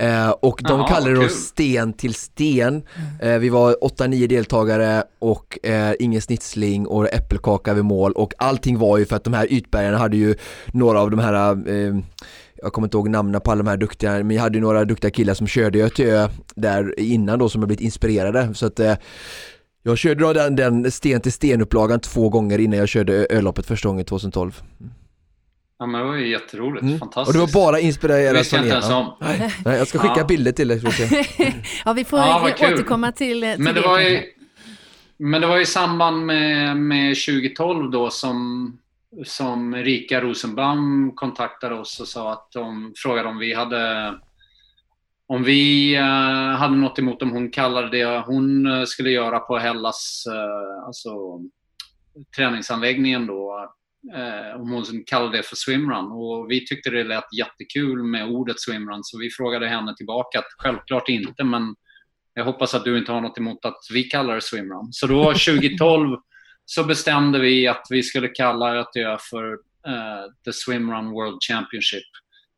Eh, 0.01 0.31
och 0.31 0.61
de 0.65 0.73
Aha, 0.73 0.89
kallade 0.89 1.15
det 1.15 1.23
då 1.23 1.29
sten 1.29 1.93
till 1.93 2.15
sten. 2.15 2.83
Eh, 3.21 3.39
vi 3.39 3.49
var 3.49 3.77
8-9 3.83 4.27
deltagare 4.27 5.05
och 5.19 5.67
eh, 5.67 5.95
ingen 5.99 6.23
snitsling 6.23 6.87
och 6.87 7.15
äppelkaka 7.15 7.75
vid 7.75 7.85
mål 7.85 8.13
och 8.13 8.35
allting 8.39 8.79
var 8.79 8.99
ju 8.99 9.07
för 9.07 9.17
att 9.17 9.25
de 9.25 9.35
här 9.35 9.53
ytbergarna 9.53 9.99
hade 9.99 10.17
ju 10.17 10.35
några 10.67 11.01
av 11.01 11.11
de 11.11 11.21
här 11.21 11.69
eh, 11.69 11.97
jag 12.63 12.73
kommer 12.73 12.87
inte 12.87 12.97
ihåg 12.97 13.11
namnen 13.11 13.41
på 13.41 13.51
alla 13.51 13.63
de 13.63 13.71
här 13.71 13.77
duktiga, 13.77 14.13
men 14.13 14.31
jag 14.31 14.43
hade 14.43 14.59
ju 14.59 14.63
några 14.63 14.85
duktiga 14.85 15.11
killar 15.11 15.35
som 15.35 15.47
körde 15.47 15.79
ö 15.79 15.89
till 15.89 16.07
ö 16.07 16.29
där 16.55 17.01
innan 17.01 17.39
då 17.39 17.49
som 17.49 17.63
har 17.63 17.67
blivit 17.67 17.85
inspirerade 17.85 18.55
så 18.55 18.67
att 18.67 18.81
eh, 18.81 18.95
jag 19.83 19.99
körde 19.99 20.25
då 20.25 20.33
den, 20.33 20.57
den 20.57 20.91
sten 20.91 21.21
till 21.21 21.33
sten 21.33 21.61
upplagan 21.61 22.01
två 22.01 22.29
gånger 22.29 22.59
innan 22.59 22.79
jag 22.79 22.89
körde 22.89 23.27
öloppet 23.31 23.67
första 23.67 23.89
gången 23.89 24.05
2012. 24.05 24.63
Ja 25.79 25.87
men 25.87 26.01
det 26.01 26.07
var 26.07 26.14
ju 26.14 26.29
jätteroligt, 26.29 26.83
mm. 26.83 26.99
fantastiskt. 26.99 27.29
Och 27.29 27.47
det 27.47 27.53
var 27.53 27.64
bara 27.64 27.81
inspirerat 27.81 28.47
från 28.47 28.64
er? 28.64 28.67
Ja. 28.67 29.19
Nej, 29.21 29.55
nej, 29.64 29.79
jag 29.79 29.88
ska 29.88 29.99
skicka 29.99 30.14
ja. 30.17 30.25
bilder 30.25 30.53
till 30.53 30.69
dig. 30.69 30.81
ja, 31.85 31.93
vi 31.93 32.05
får 32.05 32.19
ja, 32.19 32.51
återkomma 32.55 33.12
till, 33.12 33.41
till 33.41 33.62
men 33.62 33.75
det. 33.75 33.81
Var 33.81 34.01
ju, 34.01 34.23
men 35.17 35.41
det 35.41 35.47
var 35.47 35.59
i 35.59 35.67
samband 35.67 36.27
med, 36.27 36.77
med 36.77 37.17
2012 37.17 37.91
då 37.91 38.11
som, 38.11 38.79
som 39.25 39.75
Rika 39.75 40.21
Rosenbaum 40.21 41.12
kontaktade 41.14 41.75
oss 41.75 42.01
och 42.01 42.09
sa 42.09 42.33
att 42.33 42.53
de 42.53 42.93
frågade 42.97 43.29
om 43.29 43.38
vi 43.38 43.55
hade 43.55 44.14
om 45.27 45.43
vi 45.43 45.97
uh, 45.99 46.57
hade 46.57 46.77
något 46.77 46.99
emot 46.99 47.23
om 47.23 47.31
hon 47.31 47.51
kallade 47.51 47.91
det 47.91 48.23
hon 48.27 48.67
uh, 48.67 48.85
skulle 48.85 49.11
göra 49.11 49.38
på 49.38 49.59
Hellas, 49.59 50.25
uh, 50.29 50.87
alltså 50.87 51.11
träningsanläggningen 52.37 53.27
då, 53.27 53.73
eh, 54.14 54.61
om 54.61 54.71
hon 54.71 54.85
kallade 55.07 55.37
det 55.37 55.42
för 55.42 55.57
swimrun. 55.57 56.12
Och 56.12 56.51
vi 56.51 56.66
tyckte 56.66 56.90
det 56.90 57.05
lät 57.05 57.38
jättekul 57.38 58.03
med 58.03 58.29
ordet 58.29 58.61
swimrun 58.61 59.05
så 59.05 59.18
vi 59.18 59.31
frågade 59.31 59.68
henne 59.68 59.94
tillbaka 59.97 60.38
att 60.38 60.55
självklart 60.59 61.09
inte 61.09 61.44
men 61.44 61.75
jag 62.35 62.44
hoppas 62.44 62.75
att 62.75 62.85
du 62.85 62.99
inte 62.99 63.12
har 63.12 63.21
något 63.21 63.38
emot 63.38 63.64
att 63.64 63.79
vi 63.92 64.05
kallar 64.05 64.35
det 64.35 64.40
swimrun. 64.40 64.88
Så 64.90 65.07
då 65.07 65.25
2012 65.33 66.16
så 66.64 66.85
bestämde 66.85 67.38
vi 67.38 67.66
att 67.66 67.87
vi 67.90 68.03
skulle 68.03 68.29
kalla 68.29 68.75
Ötö 68.75 69.18
för 69.31 69.53
eh, 69.87 70.33
The 70.44 70.53
Swimrun 70.53 71.11
World 71.11 71.38
Championship 71.42 72.05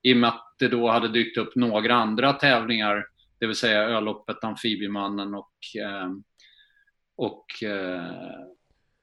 i 0.02 0.12
och 0.12 0.16
med 0.16 0.28
att 0.28 0.54
det 0.58 0.68
då 0.68 0.90
hade 0.90 1.08
dykt 1.08 1.38
upp 1.38 1.56
några 1.56 1.94
andra 1.94 2.32
tävlingar, 2.32 3.04
det 3.40 3.46
vill 3.46 3.56
säga 3.56 3.80
Öloppet, 3.80 4.44
Amfibiemannen 4.44 5.34
och, 5.34 5.54
eh, 5.80 6.10
och 7.16 7.62
eh, 7.62 8.44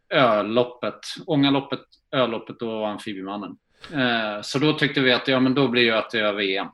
öloppet, 0.10 1.00
Ångaloppet, 1.26 1.80
Öloppet 2.12 2.62
och 2.62 2.88
Amfibiemannen. 2.88 3.58
Eh, 3.94 4.42
så 4.42 4.60
då 4.60 4.74
tyckte 4.74 5.02
vi 5.02 5.14
att 5.14 5.28
ja, 5.28 5.40
men 5.40 5.54
då 5.54 5.68
blir 5.68 5.84
ju 5.84 5.92
att 5.92 6.10
det 6.10 6.20
är 6.20 6.34
VM. 6.34 6.68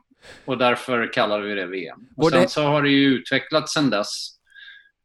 Och 0.44 0.58
därför 0.58 1.12
kallade 1.12 1.42
vi 1.42 1.54
det 1.54 1.66
VM. 1.66 1.98
Och 2.16 2.30
sen 2.30 2.48
så 2.48 2.62
har 2.62 2.82
det 2.82 2.90
ju 2.90 3.04
utvecklats 3.04 3.72
sen 3.72 3.90
dess. 3.90 4.34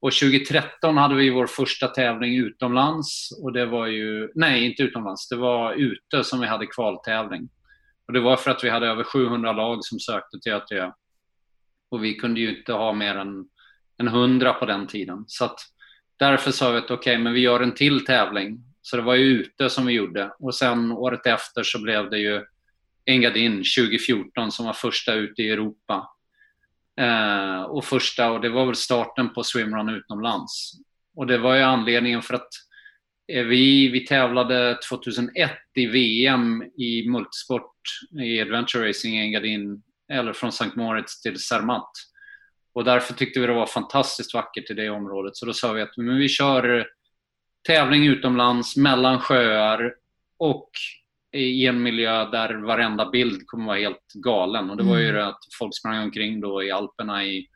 Och 0.01 0.11
2013 0.13 0.97
hade 0.97 1.15
vi 1.15 1.29
vår 1.29 1.47
första 1.47 1.87
tävling 1.87 2.35
utomlands. 2.35 3.29
Och 3.43 3.53
det 3.53 3.65
var 3.65 3.87
ju, 3.87 4.29
nej, 4.35 4.65
inte 4.65 4.83
utomlands. 4.83 5.29
Det 5.29 5.35
var 5.35 5.73
ute 5.73 6.23
som 6.23 6.39
vi 6.39 6.47
hade 6.47 6.65
kvaltävling. 6.65 7.49
Och 8.07 8.13
det 8.13 8.19
var 8.19 8.37
för 8.37 8.51
att 8.51 8.63
vi 8.63 8.69
hade 8.69 8.87
över 8.87 9.03
700 9.03 9.51
lag 9.51 9.85
som 9.85 9.99
sökte 9.99 10.39
till 10.39 10.53
ÖTÖ. 10.53 10.91
Och 11.91 12.03
vi 12.03 12.13
kunde 12.15 12.39
ju 12.39 12.57
inte 12.57 12.73
ha 12.73 12.93
mer 12.93 13.15
än, 13.15 13.45
än 13.99 14.07
100 14.07 14.53
på 14.53 14.65
den 14.65 14.87
tiden. 14.87 15.23
Så 15.27 15.45
att 15.45 15.59
därför 16.19 16.51
sa 16.51 16.71
vi 16.71 16.77
att 16.77 16.83
okej, 16.83 16.95
okay, 16.95 17.17
men 17.17 17.33
vi 17.33 17.39
gör 17.39 17.59
en 17.59 17.73
till 17.73 18.05
tävling. 18.05 18.63
Så 18.81 18.95
det 18.95 19.03
var 19.03 19.15
ju 19.15 19.25
ute 19.25 19.69
som 19.69 19.85
vi 19.85 19.93
gjorde. 19.93 20.31
Och 20.39 20.55
sen 20.55 20.91
året 20.91 21.25
efter 21.25 21.63
så 21.63 21.81
blev 21.81 22.09
det 22.09 22.17
ju 22.17 22.45
Engadin 23.05 23.51
2014 23.51 24.51
som 24.51 24.65
var 24.65 24.73
första 24.73 25.13
ute 25.13 25.41
i 25.41 25.49
Europa. 25.49 26.09
Eh, 26.99 27.61
och 27.61 27.85
första, 27.85 28.31
och 28.31 28.41
det 28.41 28.49
var 28.49 28.65
väl 28.65 28.75
starten 28.75 29.33
på 29.33 29.43
swimrun 29.43 29.89
utomlands. 29.89 30.71
Och 31.15 31.27
det 31.27 31.37
var 31.37 31.55
ju 31.55 31.61
anledningen 31.61 32.21
för 32.21 32.33
att 32.33 32.49
eh, 33.33 33.43
vi, 33.43 33.87
vi 33.87 34.05
tävlade 34.05 34.77
2001 34.89 35.51
i 35.75 35.85
VM 35.85 36.63
i 36.63 37.09
multisport 37.09 37.75
i 38.21 38.41
adventure 38.41 38.89
racing 38.89 39.17
i 39.17 39.21
Engadin, 39.21 39.83
eller 40.11 40.33
från 40.33 40.49
St. 40.49 40.71
Moritz 40.75 41.21
till 41.21 41.39
Zermatt. 41.39 41.91
Och 42.73 42.83
därför 42.83 43.13
tyckte 43.13 43.39
vi 43.39 43.47
det 43.47 43.53
var 43.53 43.65
fantastiskt 43.65 44.33
vackert 44.33 44.69
i 44.69 44.73
det 44.73 44.89
området. 44.89 45.37
Så 45.37 45.45
då 45.45 45.53
sa 45.53 45.71
vi 45.71 45.81
att 45.81 45.97
men 45.97 46.17
vi 46.17 46.29
kör 46.29 46.87
tävling 47.67 48.05
utomlands 48.05 48.77
mellan 48.77 49.19
sjöar 49.19 49.93
och 50.37 50.69
i 51.31 51.65
en 51.65 51.83
miljö 51.83 52.31
där 52.31 52.53
varenda 52.53 53.09
bild 53.09 53.47
kommer 53.47 53.65
vara 53.65 53.77
helt 53.77 54.13
galen. 54.13 54.69
Och 54.69 54.77
det 54.77 54.83
var 54.83 54.97
ju 54.97 55.09
mm. 55.09 55.15
det 55.15 55.27
att 55.27 55.39
folk 55.59 55.75
sprang 55.75 56.03
omkring 56.03 56.41
då 56.41 56.63
i 56.63 56.71
Alperna 56.71 57.25
i 57.25 57.47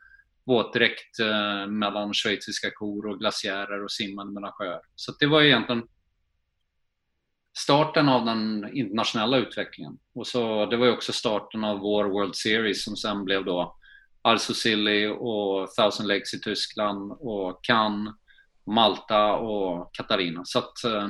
våtdräkt 0.46 1.20
eh, 1.20 1.66
mellan 1.66 2.14
schweiziska 2.14 2.70
kor 2.70 3.06
och 3.06 3.18
glaciärer 3.18 3.84
och 3.84 3.90
simmade 3.90 4.32
mellan 4.32 4.52
sjöar. 4.52 4.80
Så 4.94 5.12
det 5.20 5.26
var 5.26 5.40
ju 5.40 5.48
egentligen 5.48 5.82
starten 7.58 8.08
av 8.08 8.24
den 8.24 8.70
internationella 8.76 9.36
utvecklingen. 9.36 9.98
Och 10.14 10.26
så, 10.26 10.66
det 10.66 10.76
var 10.76 10.86
ju 10.86 10.92
också 10.92 11.12
starten 11.12 11.64
av 11.64 11.78
vår 11.78 12.04
World 12.04 12.36
Series 12.36 12.84
som 12.84 12.96
sen 12.96 13.24
blev 13.24 13.44
då 13.44 13.76
Silly 14.54 15.06
och 15.08 15.68
Thousand 15.74 16.08
Lakes 16.08 16.34
i 16.34 16.40
Tyskland 16.40 17.12
och 17.12 17.64
Cannes, 17.64 18.14
Malta 18.66 19.32
och 19.32 19.94
Katarina. 19.94 20.40
Så 20.44 20.58
att, 20.58 20.84
eh, 20.84 21.08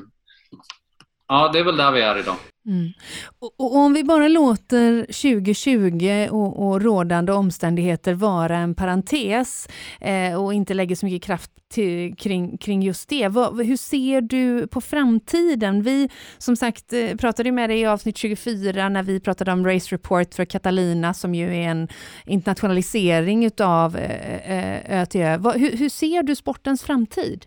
ja, 1.29 1.51
det 1.53 1.59
är 1.59 1.65
väl 1.65 1.77
där 1.77 1.93
vi 1.93 2.01
är 2.01 2.19
idag. 2.19 2.37
Mm. 2.67 2.93
Och, 3.39 3.55
och, 3.59 3.77
om 3.77 3.93
vi 3.93 4.05
bara 4.05 4.29
låter 4.29 5.01
2020 5.01 6.29
och, 6.31 6.67
och 6.67 6.83
rådande 6.83 7.33
omständigheter 7.33 8.15
vara 8.15 8.57
en 8.57 8.75
parentes 8.75 9.69
eh, 10.01 10.43
och 10.43 10.55
inte 10.55 10.75
lägger 10.75 10.97
så 10.97 11.07
mycket 11.07 11.27
kraft 11.27 11.51
till, 11.71 12.17
kring, 12.17 12.59
kring 12.59 12.83
just 12.83 13.09
det. 13.09 13.29
Vad, 13.29 13.67
hur 13.67 13.77
ser 13.77 14.21
du 14.21 14.67
på 14.67 14.81
framtiden? 14.81 15.83
Vi 15.83 16.09
som 16.39 16.57
sagt 16.57 16.93
eh, 16.93 17.17
pratade 17.17 17.53
med 17.53 17.71
dig 17.71 17.81
i 17.81 17.87
avsnitt 17.87 18.17
24 18.17 18.89
när 18.89 19.03
vi 19.03 19.21
pratade 19.21 19.53
om 19.53 19.67
Race 19.67 19.95
Report 19.95 20.35
för 20.35 20.45
Catalina 20.45 21.15
som 21.15 21.35
ju 21.35 21.57
är 21.57 21.69
en 21.69 21.89
internationalisering 22.27 23.45
utav 23.45 23.97
eh, 23.97 24.51
eh 24.51 25.03
ÖTÖ. 25.03 25.39
Hur, 25.39 25.77
hur 25.77 25.89
ser 25.89 26.23
du 26.23 26.37
sportens 26.37 26.83
framtid? 26.83 27.47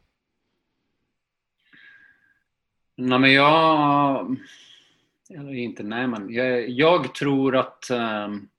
Nej, 2.98 3.20
men 3.20 3.34
jag 3.34 4.38
eller 5.30 5.54
inte, 5.54 5.84
nej 5.84 6.08
men 6.08 6.34
jag, 6.34 6.70
jag 6.70 7.16
tror 7.16 7.56
att 7.56 7.92
um, 7.92 8.50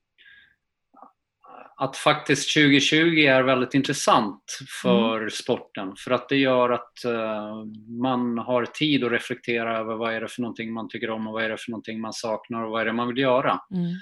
att 1.77 1.97
faktiskt 1.97 2.55
2020 2.55 2.97
är 3.19 3.43
väldigt 3.43 3.75
intressant 3.75 4.59
för 4.83 5.17
mm. 5.17 5.31
sporten 5.31 5.97
för 5.97 6.11
att 6.11 6.29
det 6.29 6.37
gör 6.37 6.71
att 6.71 6.93
uh, 7.07 7.65
man 8.01 8.39
har 8.39 8.65
tid 8.65 9.05
att 9.05 9.13
reflektera 9.13 9.79
över 9.79 9.95
vad 9.95 10.15
är 10.15 10.21
det 10.21 10.29
för 10.29 10.43
någonting 10.43 10.73
man 10.73 10.89
tycker 10.89 11.11
om 11.11 11.27
och 11.27 11.33
vad 11.33 11.45
är 11.45 11.49
det 11.49 11.59
för 11.61 11.71
någonting 11.71 12.01
man 12.01 12.13
saknar 12.13 12.65
och 12.65 12.71
vad 12.71 12.81
är 12.81 12.85
det 12.85 12.93
man 12.93 13.09
vill 13.09 13.19
göra. 13.19 13.61
Mm. 13.75 13.95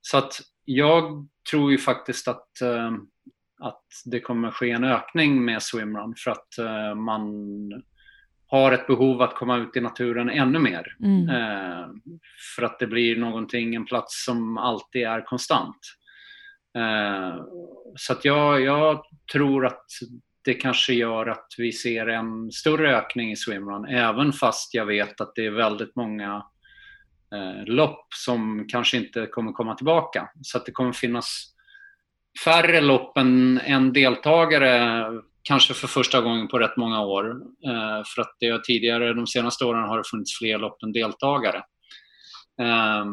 Så 0.00 0.18
att 0.18 0.40
jag 0.64 1.28
tror 1.50 1.72
ju 1.72 1.78
faktiskt 1.78 2.28
att, 2.28 2.48
uh, 2.62 2.92
att 3.60 3.86
det 4.04 4.20
kommer 4.20 4.50
ske 4.50 4.70
en 4.70 4.84
ökning 4.84 5.44
med 5.44 5.62
swimrun 5.62 6.14
för 6.16 6.30
att 6.30 6.48
uh, 6.60 6.94
man 6.94 7.32
har 8.52 8.72
ett 8.72 8.86
behov 8.86 9.22
att 9.22 9.34
komma 9.34 9.56
ut 9.56 9.76
i 9.76 9.80
naturen 9.80 10.30
ännu 10.30 10.58
mer. 10.58 10.96
Mm. 11.00 11.28
Eh, 11.28 11.86
för 12.56 12.62
att 12.62 12.78
det 12.78 12.86
blir 12.86 13.16
någonting, 13.16 13.74
en 13.74 13.84
plats 13.84 14.24
som 14.24 14.58
alltid 14.58 15.02
är 15.02 15.24
konstant. 15.26 15.78
Eh, 16.78 17.44
så 17.96 18.12
att 18.12 18.24
jag, 18.24 18.60
jag 18.60 19.02
tror 19.32 19.66
att 19.66 19.86
det 20.44 20.54
kanske 20.54 20.92
gör 20.92 21.26
att 21.26 21.46
vi 21.58 21.72
ser 21.72 22.06
en 22.06 22.52
större 22.52 22.96
ökning 22.96 23.32
i 23.32 23.36
swimrun, 23.36 23.84
även 23.84 24.32
fast 24.32 24.74
jag 24.74 24.86
vet 24.86 25.20
att 25.20 25.34
det 25.34 25.46
är 25.46 25.50
väldigt 25.50 25.96
många 25.96 26.46
eh, 27.34 27.64
lopp 27.64 28.06
som 28.14 28.66
kanske 28.68 28.96
inte 28.96 29.26
kommer 29.26 29.52
komma 29.52 29.74
tillbaka. 29.74 30.28
Så 30.42 30.58
att 30.58 30.66
det 30.66 30.72
kommer 30.72 30.92
finnas 30.92 31.54
färre 32.44 32.80
lopp 32.80 33.16
än, 33.16 33.60
än 33.64 33.92
deltagare 33.92 35.04
kanske 35.42 35.74
för 35.74 35.88
första 35.88 36.20
gången 36.20 36.48
på 36.48 36.58
rätt 36.58 36.76
många 36.76 37.00
år. 37.00 37.30
Eh, 37.66 38.02
för 38.14 38.22
att 38.22 38.36
det 38.40 38.64
tidigare, 38.64 39.14
de 39.14 39.26
senaste 39.26 39.64
åren 39.64 39.88
har 39.88 39.98
det 39.98 40.04
funnits 40.10 40.38
fler 40.38 40.58
lopp 40.58 40.82
än 40.82 40.92
deltagare. 40.92 41.62
Eh, 42.60 43.04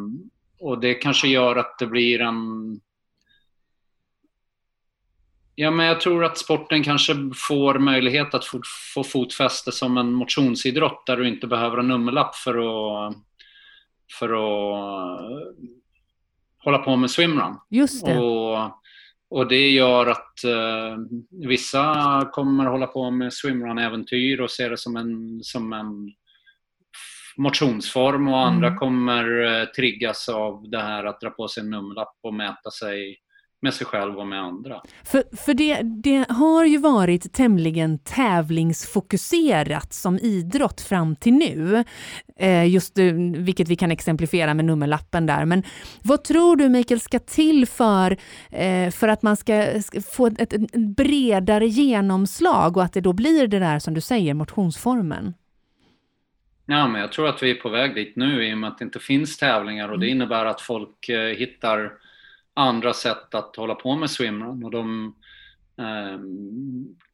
och 0.59 0.79
det 0.79 0.93
kanske 0.93 1.27
gör 1.27 1.55
att 1.55 1.79
det 1.79 1.87
blir 1.87 2.21
en... 2.21 2.35
Ja, 5.55 5.71
men 5.71 5.85
jag 5.85 6.01
tror 6.01 6.25
att 6.25 6.37
sporten 6.37 6.83
kanske 6.83 7.15
får 7.35 7.79
möjlighet 7.79 8.33
att 8.33 8.45
få, 8.45 8.61
få 8.93 9.03
fotfäste 9.03 9.71
som 9.71 9.97
en 9.97 10.13
motionsidrott 10.13 11.05
där 11.05 11.17
du 11.17 11.27
inte 11.27 11.47
behöver 11.47 11.77
en 11.77 11.87
nummerlapp 11.87 12.35
för 12.35 12.53
att, 12.53 13.15
för 14.19 14.29
att 14.29 15.21
hålla 16.57 16.77
på 16.77 16.95
med 16.95 17.11
swimrun. 17.11 17.55
Just 17.69 18.05
det. 18.05 18.17
Och, 18.17 18.79
och 19.29 19.47
det 19.47 19.69
gör 19.69 20.07
att 20.07 20.43
eh, 20.43 20.97
vissa 21.47 22.29
kommer 22.31 22.65
hålla 22.65 22.87
på 22.87 23.11
med 23.11 23.33
swimrun-äventyr 23.33 24.41
och 24.41 24.51
ser 24.51 24.69
det 24.69 24.77
som 24.77 24.95
en, 24.95 25.43
som 25.43 25.73
en 25.73 26.13
motionsform 27.37 28.27
och 28.27 28.39
andra 28.39 28.67
mm. 28.67 28.79
kommer 28.79 29.41
eh, 29.41 29.65
triggas 29.65 30.29
av 30.29 30.69
det 30.69 30.81
här 30.81 31.03
att 31.03 31.21
dra 31.21 31.29
på 31.29 31.47
sig 31.47 31.63
en 31.63 31.69
nummerlapp 31.69 32.17
och 32.23 32.33
mäta 32.33 32.71
sig 32.71 33.17
med 33.61 33.73
sig 33.73 33.87
själv 33.87 34.17
och 34.19 34.27
med 34.27 34.41
andra. 34.41 34.81
För, 35.03 35.23
för 35.35 35.53
det, 35.53 35.81
det 35.81 36.25
har 36.29 36.65
ju 36.65 36.77
varit 36.77 37.33
tämligen 37.33 37.99
tävlingsfokuserat 37.99 39.93
som 39.93 40.19
idrott 40.19 40.81
fram 40.81 41.15
till 41.15 41.33
nu, 41.33 41.83
eh, 42.39 42.67
just 42.67 42.97
vilket 43.35 43.69
vi 43.69 43.75
kan 43.75 43.91
exemplifiera 43.91 44.53
med 44.53 44.65
nummerlappen 44.65 45.25
där. 45.25 45.45
Men 45.45 45.63
vad 46.03 46.23
tror 46.23 46.55
du 46.55 46.69
Mikael 46.69 46.99
ska 46.99 47.19
till 47.19 47.67
för, 47.67 48.17
eh, 48.51 48.91
för 48.91 49.07
att 49.07 49.21
man 49.21 49.37
ska, 49.37 49.81
få 50.11 50.27
ett, 50.27 50.41
ett, 50.41 50.53
ett, 50.53 50.75
bredare 50.75 51.67
genomslag 51.67 52.77
och 52.77 52.83
att 52.83 52.93
det 52.93 53.01
då 53.01 53.13
blir 53.13 53.47
det 53.47 53.59
där 53.59 53.79
som 53.79 53.93
du 53.93 54.01
säger, 54.01 54.33
motionsformen? 54.33 55.33
Ja, 56.65 56.87
men 56.87 57.01
jag 57.01 57.11
tror 57.11 57.27
att 57.27 57.43
vi 57.43 57.51
är 57.51 57.55
på 57.55 57.69
väg 57.69 57.95
dit 57.95 58.15
nu 58.15 58.47
i 58.47 58.53
och 58.53 58.57
med 58.57 58.67
att 58.67 58.77
det 58.77 58.85
inte 58.85 58.99
finns 58.99 59.37
tävlingar 59.37 59.89
och 59.89 59.99
det 59.99 60.05
mm. 60.05 60.15
innebär 60.15 60.45
att 60.45 60.61
folk 60.61 61.09
eh, 61.09 61.37
hittar 61.37 61.91
andra 62.59 62.93
sätt 62.93 63.35
att 63.35 63.55
hålla 63.55 63.75
på 63.75 63.95
med 63.95 64.11
swimrun. 64.11 64.63
Och 64.63 64.71
de 64.71 65.15
eh, 65.79 66.19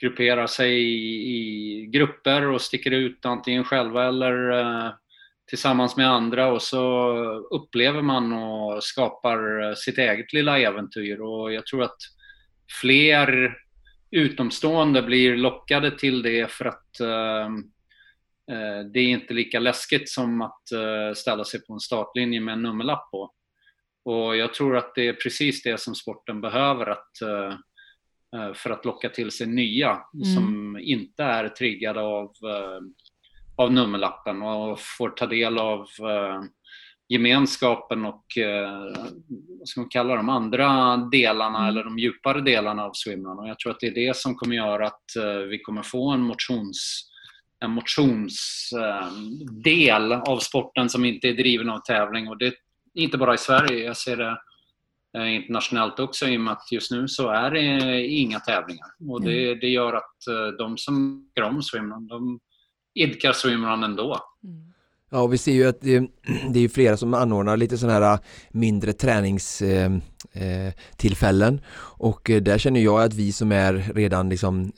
grupperar 0.01 0.47
sig 0.47 0.73
i, 0.73 1.37
i, 1.37 1.85
grupper 1.85 2.47
och 2.47 2.61
sticker 2.61 2.91
ut 2.91 3.25
antingen 3.25 3.63
själva 3.63 4.07
eller 4.07 4.51
eh, 4.51 4.91
tillsammans 5.49 5.97
med 5.97 6.09
andra. 6.09 6.47
Och 6.47 6.61
så 6.61 7.09
upplever 7.51 8.01
man 8.01 8.33
och 8.33 8.83
skapar 8.83 9.63
eh, 9.63 9.73
sitt 9.75 9.97
eget 9.97 10.33
lilla 10.33 10.59
äventyr. 10.59 11.21
Och 11.21 11.53
jag 11.53 11.65
tror 11.65 11.83
att 11.83 11.97
fler 12.81 13.55
utomstående 14.11 15.01
blir 15.01 15.37
lockade 15.37 15.91
till 15.91 16.21
det 16.21 16.51
för 16.51 16.65
att 16.65 16.99
ehm, 16.99 17.57
eh, 18.51 18.85
det 18.93 18.99
är 18.99 19.07
inte 19.07 19.33
lika 19.33 19.59
läskigt 19.59 20.09
som 20.09 20.41
att 20.41 20.71
eh, 20.71 21.13
ställa 21.15 21.43
sig 21.43 21.65
på 21.65 21.73
en 21.73 21.79
startlinje 21.79 22.41
med 22.41 22.53
en 22.53 22.61
nummerlapp 22.61 23.11
på. 23.11 23.31
Och 24.05 24.37
jag 24.37 24.53
tror 24.53 24.77
att 24.77 24.95
det 24.95 25.07
är 25.07 25.13
precis 25.13 25.63
det 25.63 25.79
som 25.79 25.95
sporten 25.95 26.41
behöver 26.41 26.85
att, 26.85 27.21
eh, 27.21 27.53
eh, 28.39 28.53
för 28.53 28.69
att 28.69 28.85
locka 28.85 29.09
till 29.09 29.31
sig 29.31 29.47
nya 29.47 30.01
mm. 30.13 30.35
som 30.35 30.77
inte 30.81 31.23
är 31.23 31.49
triggade 31.49 32.01
av, 32.01 32.25
eh, 32.25 32.79
av 33.55 33.73
nummerlappen 33.73 34.41
och 34.41 34.79
får 34.79 35.09
ta 35.09 35.25
del 35.25 35.57
av 35.57 35.85
gemenskapen 37.07 38.05
och 38.05 38.25
vad 39.59 39.67
ska 39.67 39.81
man 39.81 39.89
kalla 39.89 40.15
de 40.15 40.29
andra 40.29 40.97
delarna 40.97 41.59
mm. 41.59 41.69
eller 41.69 41.83
de 41.83 41.99
djupare 41.99 42.41
delarna 42.41 42.83
av 42.83 42.91
swimrun. 42.93 43.39
Och 43.39 43.47
jag 43.47 43.59
tror 43.59 43.71
att 43.71 43.79
det 43.79 43.87
är 43.87 44.07
det 44.07 44.15
som 44.15 44.35
kommer 44.35 44.55
göra 44.55 44.87
att 44.87 45.11
vi 45.49 45.59
kommer 45.59 45.83
få 45.83 46.09
en 46.09 46.21
motions 46.21 47.09
en 47.59 47.71
motionsdel 47.71 50.13
av 50.13 50.39
sporten 50.39 50.89
som 50.89 51.05
inte 51.05 51.27
är 51.27 51.33
driven 51.33 51.69
av 51.69 51.79
tävling. 51.79 52.27
Och 52.27 52.37
det 52.37 52.53
inte 52.95 53.17
bara 53.17 53.33
i 53.33 53.37
Sverige, 53.37 53.85
jag 53.85 53.97
ser 53.97 54.17
det 54.17 54.37
eh, 55.17 55.35
internationellt 55.35 55.99
också 55.99 56.27
i 56.27 56.37
och 56.37 56.41
med 56.41 56.53
att 56.53 56.71
just 56.71 56.91
nu 56.91 57.07
så 57.07 57.29
är 57.29 57.51
det 57.51 58.05
inga 58.07 58.39
tävlingar. 58.39 58.87
Och 59.09 59.21
det, 59.21 59.47
mm. 59.47 59.59
det 59.59 59.67
gör 59.67 59.93
att 59.93 60.27
eh, 60.27 60.57
de 60.57 60.77
som 60.77 61.25
tycker 61.29 61.47
om 61.47 61.63
swimrun, 61.63 62.07
de 62.07 62.39
idkar 62.93 63.33
swimrun 63.33 63.83
ändå. 63.83 64.19
Mm. 64.43 64.74
Ja, 65.15 65.21
och 65.21 65.33
vi 65.33 65.37
ser 65.37 65.51
ju 65.51 65.67
att 65.67 65.81
det, 65.81 66.09
det 66.49 66.59
är 66.59 66.67
flera 66.67 66.97
som 66.97 67.13
anordnar 67.13 67.57
lite 67.57 67.77
sådana 67.77 68.05
här 68.05 68.13
äh, 68.13 68.19
mindre 68.51 68.93
träningstillfällen 68.93 71.53
äh, 71.53 71.59
äh, 71.59 71.65
och 71.77 72.31
där 72.41 72.57
känner 72.57 72.79
jag 72.79 73.01
att 73.01 73.13
vi 73.13 73.31
som 73.31 73.51
är 73.51 73.91
redan 73.95 74.29
liksom 74.29 74.71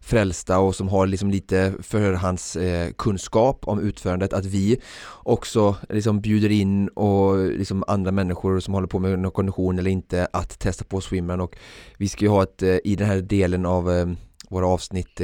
frälsta 0.00 0.58
och 0.58 0.74
som 0.74 0.88
har 0.88 1.06
liksom 1.06 1.30
lite 1.30 1.74
förhandskunskap 1.82 3.68
om 3.68 3.80
utförandet 3.80 4.32
att 4.32 4.44
vi 4.44 4.80
också 5.22 5.76
liksom 5.88 6.20
bjuder 6.20 6.50
in 6.50 6.88
och 6.88 7.38
liksom 7.38 7.84
andra 7.86 8.12
människor 8.12 8.60
som 8.60 8.74
håller 8.74 8.88
på 8.88 8.98
med 8.98 9.18
någon 9.18 9.32
kondition 9.32 9.78
eller 9.78 9.90
inte 9.90 10.28
att 10.32 10.58
testa 10.58 10.84
på 10.84 11.00
swimmen. 11.00 11.40
och 11.40 11.56
vi 11.96 12.08
ska 12.08 12.24
ju 12.24 12.30
ha 12.30 12.42
ett 12.42 12.62
i 12.62 12.96
den 12.96 13.06
här 13.06 13.20
delen 13.20 13.66
av 13.66 14.16
våra 14.50 14.66
avsnitt 14.66 15.20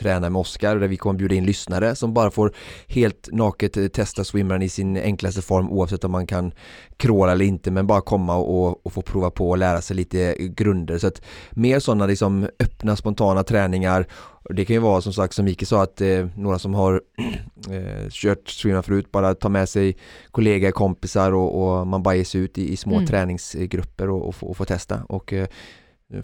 träna 0.00 0.30
med 0.30 0.40
Oskar 0.40 0.76
där 0.76 0.88
vi 0.88 0.96
kommer 0.96 1.18
bjuda 1.18 1.34
in 1.34 1.46
lyssnare 1.46 1.94
som 1.94 2.14
bara 2.14 2.30
får 2.30 2.52
helt 2.86 3.28
naket 3.32 3.76
eh, 3.76 3.86
testa 3.86 4.24
swimrun 4.24 4.62
i 4.62 4.68
sin 4.68 4.96
enklaste 4.96 5.42
form 5.42 5.70
oavsett 5.70 6.04
om 6.04 6.12
man 6.12 6.26
kan 6.26 6.52
kråla 6.96 7.32
eller 7.32 7.44
inte 7.44 7.70
men 7.70 7.86
bara 7.86 8.00
komma 8.00 8.36
och, 8.36 8.86
och 8.86 8.92
få 8.92 9.02
prova 9.02 9.30
på 9.30 9.50
och 9.50 9.58
lära 9.58 9.80
sig 9.80 9.96
lite 9.96 10.36
grunder. 10.38 10.98
Så 10.98 11.06
att 11.06 11.22
mer 11.50 11.80
sådana 11.80 12.06
liksom 12.06 12.48
öppna 12.58 12.96
spontana 12.96 13.44
träningar. 13.44 14.06
Det 14.50 14.64
kan 14.64 14.74
ju 14.74 14.80
vara 14.80 15.00
som 15.00 15.12
sagt 15.12 15.34
som 15.34 15.44
Mikael 15.44 15.66
sa 15.66 15.82
att 15.82 16.00
eh, 16.00 16.26
några 16.36 16.58
som 16.58 16.74
har 16.74 17.00
eh, 17.70 18.08
kört 18.10 18.48
swimrun 18.48 18.82
förut 18.82 19.12
bara 19.12 19.34
ta 19.34 19.48
med 19.48 19.68
sig 19.68 19.96
kollegor, 20.30 20.70
kompisar 20.70 21.32
och, 21.32 21.62
och 21.62 21.86
man 21.86 22.02
bara 22.02 22.14
ger 22.14 22.24
sig 22.24 22.40
ut 22.40 22.58
i, 22.58 22.72
i 22.72 22.76
små 22.76 22.94
mm. 22.94 23.06
träningsgrupper 23.06 24.10
och, 24.10 24.28
och, 24.28 24.34
få, 24.34 24.46
och 24.46 24.56
få 24.56 24.64
testa. 24.64 25.02
Och 25.08 25.32
eh, 25.32 25.46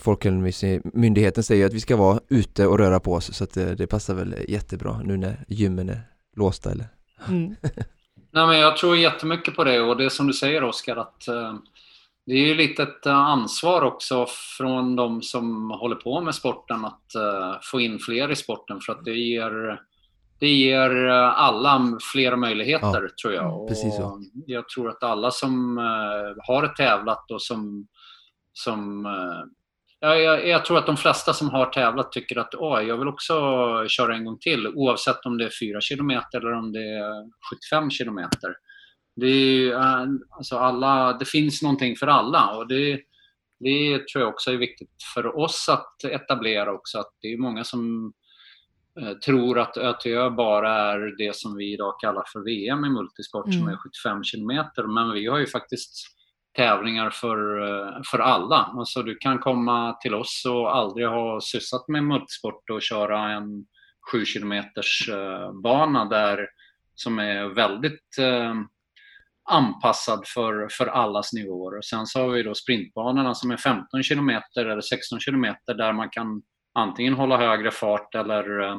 Folkhälsomyndigheten 0.01 1.45
säger 1.45 1.67
att 1.67 1.75
vi 1.75 1.81
ska 1.81 1.97
vara 1.97 2.21
ute 2.29 2.67
och 2.67 2.79
röra 2.79 3.01
på 3.01 3.13
oss 3.13 3.35
så 3.35 3.45
att 3.45 3.55
det, 3.55 3.75
det 3.75 3.87
passar 3.87 4.15
väl 4.15 4.35
jättebra 4.49 5.01
nu 5.05 5.17
när 5.17 5.45
gymmen 5.49 5.89
är 5.89 6.01
låsta 6.37 6.71
eller? 6.71 6.87
Mm. 7.29 7.57
Nej, 8.31 8.47
men 8.47 8.59
jag 8.59 8.77
tror 8.77 8.97
jättemycket 8.97 9.57
på 9.57 9.65
det 9.65 9.81
och 9.81 9.97
det 9.97 10.11
som 10.11 10.27
du 10.27 10.33
säger 10.33 10.65
Oskar 10.65 10.97
att 10.97 11.29
eh, 11.29 11.55
det 12.27 12.33
är 12.33 12.47
ju 12.47 12.55
lite 12.55 12.83
ett 12.83 13.07
eh, 13.07 13.17
ansvar 13.17 13.83
också 13.83 14.27
från 14.59 14.97
de 14.97 15.23
som 15.23 15.71
håller 15.71 15.97
på 15.97 16.21
med 16.21 16.35
sporten 16.35 16.85
att 16.85 17.15
eh, 17.15 17.57
få 17.63 17.81
in 17.81 17.99
fler 17.99 18.31
i 18.31 18.37
sporten 18.37 18.81
för 18.81 18.93
att 18.93 19.05
det 19.05 19.15
ger 19.15 19.81
det 20.39 20.49
ger 20.49 21.09
eh, 21.09 21.39
alla 21.39 21.99
fler 22.13 22.37
möjligheter 22.37 23.03
ja, 23.03 23.09
tror 23.23 23.35
jag. 23.35 23.63
Och 23.63 23.69
precis 23.69 23.97
så. 23.97 24.23
Jag 24.47 24.69
tror 24.69 24.89
att 24.89 25.03
alla 25.03 25.31
som 25.31 25.79
eh, 25.79 26.45
har 26.47 26.67
tävlat 26.77 27.31
och 27.31 27.43
som, 27.43 27.87
som 28.53 29.07
eh, 29.07 29.45
jag, 30.01 30.23
jag, 30.23 30.49
jag, 30.49 30.65
tror 30.65 30.79
att 30.79 30.87
de 30.87 30.97
flesta 30.97 31.33
som 31.33 31.51
har 31.51 31.67
tävlat 31.67 32.13
tycker 32.13 32.39
att 32.39 32.55
Åh, 32.55 32.83
jag 32.83 32.99
vill 32.99 33.09
också 33.09 33.35
köra 33.89 34.15
en 34.15 34.25
gång 34.25 34.39
till 34.39 34.67
oavsett 34.67 35.27
om 35.27 35.39
det 35.39 35.45
är 35.45 35.51
4 35.61 35.81
km 35.91 36.11
eller 36.33 36.53
om 36.53 36.73
det 36.73 36.89
är 36.89 37.31
75 37.71 37.91
km. 37.91 38.29
Det, 39.17 39.27
är, 39.27 39.73
eh, 39.73 40.07
alltså 40.31 40.57
alla, 40.57 41.13
det 41.13 41.25
finns 41.25 41.63
någonting 41.63 41.97
för 41.97 42.07
alla 42.07 42.57
och 42.57 42.69
det, 42.69 43.01
det 43.61 44.09
tror 44.09 44.23
jag 44.25 44.29
också 44.29 44.51
är 44.51 44.57
viktigt 44.57 45.03
för 45.15 45.39
oss 45.39 45.69
att 45.69 46.05
etablera 46.05 46.73
också. 46.73 46.99
Att 46.99 47.13
det 47.23 47.33
är 47.33 47.39
många 47.39 47.65
som 47.65 48.13
eh, 49.01 49.13
tror 49.13 49.59
att 49.59 49.77
ÖTÖ 49.77 50.31
bara 50.31 50.75
är 50.75 51.15
det 51.19 51.37
som 51.37 51.57
vi 51.57 51.73
idag 51.73 52.01
kallar 52.01 52.25
för 52.33 52.41
VM 52.41 52.85
i 52.85 52.91
multisport 52.91 53.47
mm. 53.47 53.59
som 53.59 53.69
är 53.69 53.77
75 53.77 54.23
km. 54.23 54.95
Men 54.95 55.13
vi 55.13 55.27
har 55.27 55.39
ju 55.39 55.47
faktiskt 55.47 56.18
tävlingar 56.59 57.11
för, 57.11 57.61
eh, 57.69 58.03
för 58.11 58.19
alla. 58.19 58.57
Alltså 58.57 59.03
du 59.03 59.15
kan 59.15 59.39
komma 59.39 59.93
till 59.93 60.15
oss 60.15 60.45
och 60.49 60.77
aldrig 60.77 61.07
ha 61.07 61.41
sysslat 61.41 61.89
med 61.89 62.05
multisport 62.05 62.71
och 62.71 62.83
köra 62.83 63.31
en 63.31 63.67
7 64.13 64.25
km 64.25 64.53
eh, 64.53 65.53
bana 65.63 66.05
där 66.05 66.49
som 66.95 67.19
är 67.19 67.45
väldigt 67.45 68.19
eh, 68.19 68.55
anpassad 69.51 70.23
för, 70.27 70.69
för 70.71 70.87
allas 70.87 71.33
nivåer. 71.33 71.79
Och 71.79 71.85
sen 71.85 72.07
så 72.07 72.21
har 72.21 72.29
vi 72.29 72.43
då 72.43 72.55
sprintbanorna 72.55 73.35
som 73.35 73.51
är 73.51 73.57
15 73.57 74.03
km 74.03 74.31
eller 74.57 74.81
16 74.81 75.19
km 75.19 75.55
där 75.67 75.93
man 75.93 76.11
kan 76.11 76.43
antingen 76.75 77.15
hålla 77.15 77.37
högre 77.37 77.71
fart 77.71 78.15
eller, 78.15 78.61
eh, 78.61 78.79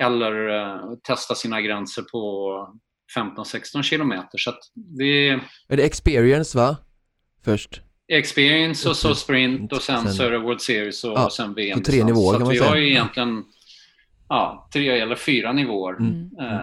eller 0.00 0.48
eh, 0.48 0.94
testa 1.02 1.34
sina 1.34 1.60
gränser 1.60 2.02
på 2.12 2.78
15-16 3.16 3.82
kilometer. 3.82 4.38
Så 4.38 4.54
vi... 4.98 5.28
Är 5.68 5.76
det 5.76 5.82
experience 5.82 6.58
va? 6.58 6.76
Först? 7.44 7.80
Experience 8.08 8.88
och 8.88 8.96
så 8.96 9.14
sprint 9.14 9.72
och 9.72 9.82
sen, 9.82 10.02
sen... 10.02 10.12
så 10.12 10.22
är 10.22 10.30
det 10.30 10.38
World 10.38 10.60
Series 10.60 11.04
och, 11.04 11.12
ja, 11.12 11.24
och 11.24 11.32
sen 11.32 11.54
VM. 11.54 11.78
Så 11.78 11.84
tre 11.84 12.04
nivåer 12.04 12.32
kan 12.32 12.40
man 12.40 12.50
vi 12.50 12.58
säga. 12.58 12.70
har 12.70 12.76
ju 12.76 12.90
egentligen 12.90 13.44
ja, 14.28 14.68
tre 14.72 15.00
eller 15.00 15.16
fyra 15.16 15.52
nivåer. 15.52 15.96
Mm. 15.96 16.30
Uh. 16.40 16.60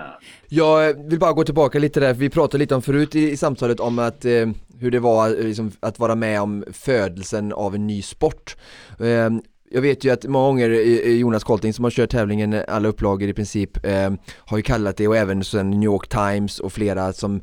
Jag 0.49 1.10
vill 1.10 1.19
bara 1.19 1.34
gå 1.34 1.43
tillbaka 1.43 1.80
lite 1.80 1.99
där, 1.99 2.13
vi 2.13 2.30
pratade 2.30 2.58
lite 2.58 2.75
om 2.75 2.82
förut 2.82 3.15
i, 3.15 3.32
i 3.32 3.38
samtalet 3.38 3.80
om 3.80 3.99
att 3.99 4.25
eh, 4.25 4.49
hur 4.80 4.91
det 4.91 4.99
var 4.99 5.30
liksom, 5.30 5.71
att 5.80 5.99
vara 5.99 6.15
med 6.15 6.41
om 6.41 6.63
födelsen 6.71 7.54
av 7.54 7.75
en 7.75 7.88
ny 7.88 8.01
sport. 8.01 8.56
Eh, 8.99 9.30
jag 9.73 9.81
vet 9.81 10.03
ju 10.03 10.10
att 10.10 10.25
många 10.25 10.47
gånger 10.47 10.69
eh, 10.69 10.77
eh, 10.77 11.12
Jonas 11.12 11.43
Kolting 11.43 11.73
som 11.73 11.84
har 11.84 11.91
kört 11.91 12.10
tävlingen 12.10 12.53
eh, 12.53 12.63
alla 12.67 12.88
upplagor 12.88 13.29
i 13.29 13.34
princip 13.34 13.86
eh, 13.86 14.12
har 14.36 14.57
ju 14.57 14.63
kallat 14.63 14.97
det 14.97 15.07
och 15.07 15.17
även 15.17 15.43
sen 15.43 15.69
New 15.69 15.84
York 15.84 16.07
Times 16.07 16.60
och 16.60 16.73
flera 16.73 17.13
som 17.13 17.41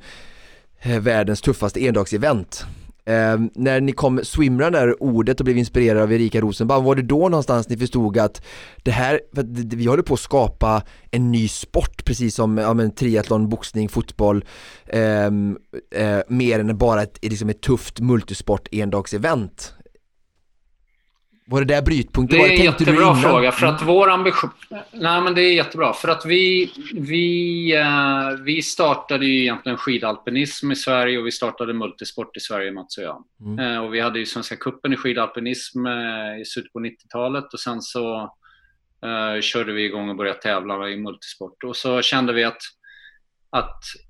eh, 0.81 1.01
världens 1.01 1.41
tuffaste 1.41 1.81
endagsevent. 1.85 2.67
Eh, 3.05 3.38
när 3.55 3.81
ni 3.81 3.93
kom 3.93 4.21
swimrun 4.23 4.73
där 4.73 5.03
ordet 5.03 5.41
och 5.41 5.45
blev 5.45 5.59
inspirerade 5.59 6.03
av 6.03 6.12
Erika 6.12 6.41
Rosenbaum, 6.41 6.85
var 6.85 6.95
det 6.95 7.03
då 7.03 7.29
någonstans 7.29 7.69
ni 7.69 7.77
förstod 7.77 8.19
att 8.19 8.43
det 8.83 8.91
här, 8.91 9.21
för 9.35 9.41
att 9.41 9.49
vi 9.49 9.87
håller 9.87 10.03
på 10.03 10.14
att 10.14 10.21
skapa 10.21 10.83
en 11.11 11.33
ny 11.33 11.49
sport 11.49 12.05
precis 12.05 12.35
som 12.35 12.59
ja, 12.59 12.75
men, 12.75 12.91
triathlon, 12.91 13.49
boxning, 13.49 13.88
fotboll 13.88 14.45
eh, 14.87 15.27
eh, 15.95 16.21
mer 16.29 16.59
än 16.59 16.79
bara 16.79 17.03
ett, 17.03 17.19
liksom 17.23 17.49
ett 17.49 17.61
tufft 17.61 18.01
multisport 18.01 18.69
endagsevent 18.73 19.75
var 21.51 21.61
det 21.61 21.75
där 21.75 21.83
brytpunkten 21.83 22.39
Det 22.39 22.47
är 22.47 22.59
en 22.59 22.65
jättebra 22.65 23.15
fråga. 23.15 23.53
För 23.53 23.67
att 23.67 23.83
vår 23.83 24.11
ambition... 24.11 24.51
Nej, 24.93 25.21
men 25.21 25.35
det 25.35 25.43
är 25.43 25.55
jättebra. 25.55 25.93
För 25.93 26.09
att 26.09 26.27
vi, 26.27 26.73
vi, 26.95 27.77
uh, 27.77 28.43
vi 28.45 28.63
startade 28.63 29.27
ju 29.27 29.41
egentligen 29.41 29.79
skidalpinism 29.79 30.73
i 30.73 30.77
Sverige 30.77 31.19
och 31.19 31.27
vi 31.27 31.33
startade 31.33 31.75
multisport 31.75 32.37
i 32.37 32.41
Sverige, 32.41 32.73
Mats 32.73 32.99
och 32.99 33.05
jag. 33.05 33.25
Mm. 33.41 33.59
Uh, 33.59 33.85
och 33.85 33.95
vi 33.95 34.01
hade 34.01 34.19
ju 34.19 34.27
Svenska 34.27 34.57
cupen 34.57 34.93
i 34.93 34.97
skidalpinism 34.97 35.87
uh, 35.87 36.41
i 36.41 36.45
slutet 36.45 36.73
på 36.73 36.81
90-talet 36.81 37.53
och 37.53 37.61
sen 37.61 37.83
så 37.83 38.35
körde 39.41 39.73
vi 39.73 39.85
igång 39.85 40.09
och 40.09 40.17
började 40.17 40.39
tävla 40.39 40.89
i 40.89 40.97
multisport. 40.97 41.65
Och 41.65 41.77
så 41.77 42.03
kände 42.03 42.33
vi 42.33 42.45
att, 42.45 42.63
att 43.51 43.83
Eh, 43.83 44.08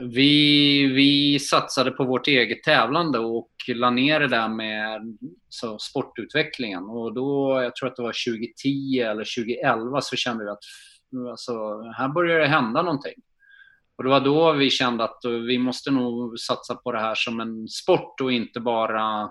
vi, 0.00 0.86
vi 0.86 1.38
satsade 1.38 1.90
på 1.90 2.04
vårt 2.04 2.28
eget 2.28 2.62
tävlande 2.62 3.18
och 3.18 3.50
la 3.68 3.90
ner 3.90 4.20
det 4.20 4.28
där 4.28 4.48
med 4.48 5.18
så, 5.48 5.78
sportutvecklingen. 5.78 6.84
Och 6.84 7.14
då, 7.14 7.62
jag 7.62 7.76
tror 7.76 7.88
att 7.88 7.96
det 7.96 8.02
var 8.02 8.32
2010 8.32 9.00
eller 9.00 9.44
2011, 9.44 10.00
så 10.00 10.16
kände 10.16 10.44
vi 10.44 10.50
att 10.50 10.64
alltså, 11.30 11.82
här 11.82 12.08
börjar 12.08 12.40
det 12.40 12.46
hända 12.46 12.82
någonting. 12.82 13.14
Och 13.96 14.04
det 14.04 14.10
var 14.10 14.20
då 14.20 14.52
vi 14.52 14.70
kände 14.70 15.04
att 15.04 15.20
vi 15.24 15.58
måste 15.58 15.90
nog 15.90 16.38
satsa 16.38 16.74
på 16.74 16.92
det 16.92 17.00
här 17.00 17.14
som 17.14 17.40
en 17.40 17.68
sport 17.68 18.20
och 18.20 18.32
inte 18.32 18.60
bara, 18.60 19.30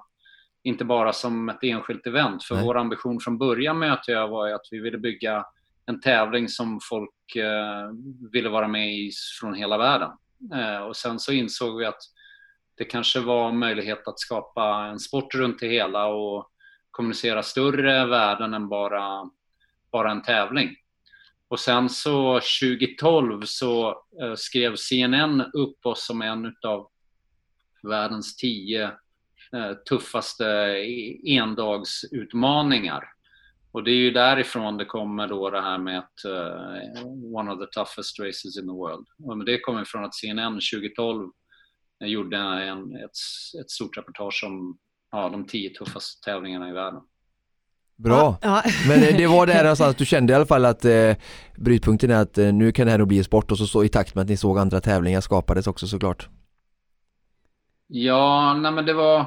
inte 0.63 0.85
bara 0.85 1.13
som 1.13 1.49
ett 1.49 1.63
enskilt 1.63 2.07
event. 2.07 2.43
För 2.43 2.55
Nej. 2.55 2.65
vår 2.65 2.77
ambition 2.77 3.19
från 3.19 3.37
början 3.37 3.79
med 3.79 3.93
ÖTÖ 3.93 4.27
var 4.27 4.49
att 4.49 4.67
vi 4.71 4.79
ville 4.79 4.97
bygga 4.97 5.45
en 5.85 6.01
tävling 6.01 6.49
som 6.49 6.79
folk 6.89 7.35
eh, 7.35 7.89
ville 8.31 8.49
vara 8.49 8.67
med 8.67 8.93
i 8.93 9.11
från 9.39 9.53
hela 9.53 9.77
världen. 9.77 10.09
Eh, 10.53 10.77
och 10.77 10.95
sen 10.95 11.19
så 11.19 11.31
insåg 11.31 11.77
vi 11.77 11.85
att 11.85 12.01
det 12.77 12.85
kanske 12.85 13.19
var 13.19 13.51
möjlighet 13.51 14.07
att 14.07 14.19
skapa 14.19 14.85
en 14.85 14.99
sport 14.99 15.35
runt 15.35 15.59
det 15.59 15.67
hela 15.67 16.05
och 16.05 16.51
kommunicera 16.91 17.43
större 17.43 18.05
värden 18.05 18.53
än 18.53 18.69
bara, 18.69 19.29
bara 19.91 20.11
en 20.11 20.21
tävling. 20.21 20.75
Och 21.47 21.59
sen 21.59 21.89
så 21.89 22.39
2012 22.61 23.41
så 23.45 23.89
eh, 24.21 24.35
skrev 24.35 24.75
CNN 24.75 25.41
upp 25.41 25.85
oss 25.85 26.05
som 26.05 26.21
en 26.21 26.55
av 26.67 26.87
världens 27.83 28.35
tio 28.35 28.83
eh, 29.53 29.73
tuffaste 29.89 30.45
e-, 30.45 31.19
endagsutmaningar. 31.23 33.03
Och 33.71 33.83
det 33.83 33.91
är 33.91 33.95
ju 33.95 34.11
därifrån 34.11 34.77
det 34.77 34.85
kommer 34.85 35.27
då 35.27 35.49
det 35.49 35.61
här 35.61 35.77
med 35.77 35.99
att 35.99 36.25
uh, 36.25 37.05
one 37.35 37.51
of 37.51 37.59
the 37.59 37.65
toughest 37.65 38.19
races 38.19 38.57
in 38.57 38.63
the 38.63 38.73
world. 38.73 39.07
Och 39.23 39.45
det 39.45 39.59
kommer 39.59 39.85
från 39.85 40.03
att 40.03 40.15
CNN 40.15 40.59
2012 40.73 41.29
gjorde 42.05 42.37
en, 42.37 42.95
ett, 42.95 43.17
ett 43.61 43.69
stort 43.69 43.97
reportage 43.97 44.43
om 44.47 44.77
ja, 45.11 45.29
de 45.29 45.45
tio 45.45 45.69
tuffaste 45.69 46.21
tävlingarna 46.25 46.69
i 46.69 46.73
världen. 46.73 47.01
Bra, 48.03 48.37
Ja. 48.41 48.63
men 48.87 49.03
eh, 49.03 49.17
det 49.17 49.27
var 49.27 49.47
där 49.47 49.63
någonstans 49.63 49.95
du 49.95 50.05
kände 50.05 50.33
i 50.33 50.35
alla 50.35 50.45
fall 50.45 50.65
att 50.65 50.85
eh, 50.85 51.15
brytpunkten 51.57 52.11
är 52.11 52.21
att 52.21 52.37
eh, 52.37 52.53
nu 52.53 52.71
kan 52.71 52.85
det 52.85 52.91
här 52.91 52.97
nog 52.97 53.07
bli 53.07 53.17
en 53.17 53.23
sport 53.23 53.51
och 53.51 53.57
så, 53.57 53.67
så 53.67 53.83
i 53.83 53.89
takt 53.89 54.15
med 54.15 54.21
att 54.21 54.29
ni 54.29 54.37
såg 54.37 54.59
andra 54.59 54.81
tävlingar 54.81 55.21
skapades 55.21 55.67
också 55.67 55.87
såklart. 55.87 56.29
Ja, 57.87 58.53
nej 58.53 58.71
men 58.71 58.85
det 58.85 58.93
var, 58.93 59.25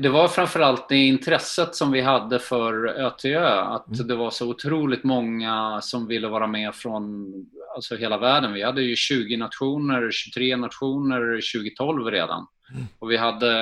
det 0.00 0.08
var 0.08 0.28
framförallt 0.28 0.88
det 0.88 0.96
intresset 0.96 1.74
som 1.74 1.92
vi 1.92 2.00
hade 2.00 2.38
för 2.38 2.86
ÖTÖ. 2.86 3.46
Att 3.48 3.94
Mm. 3.94 4.08
det 4.08 4.16
var 4.16 4.30
så 4.30 4.48
otroligt 4.48 5.04
många 5.04 5.80
som 5.82 6.06
ville 6.06 6.28
vara 6.28 6.46
med 6.46 6.74
från 6.74 7.32
alltså 7.74 7.96
hela 7.96 8.18
världen. 8.18 8.52
Vi 8.52 8.62
hade 8.62 8.82
ju 8.82 8.96
20 8.96 9.36
nationer, 9.36 10.10
23 10.10 10.56
nationer 10.56 11.40
2012 11.54 12.06
redan. 12.10 12.46
Mm. 12.72 12.84
Och 12.98 13.10
vi 13.10 13.16
hade, 13.16 13.52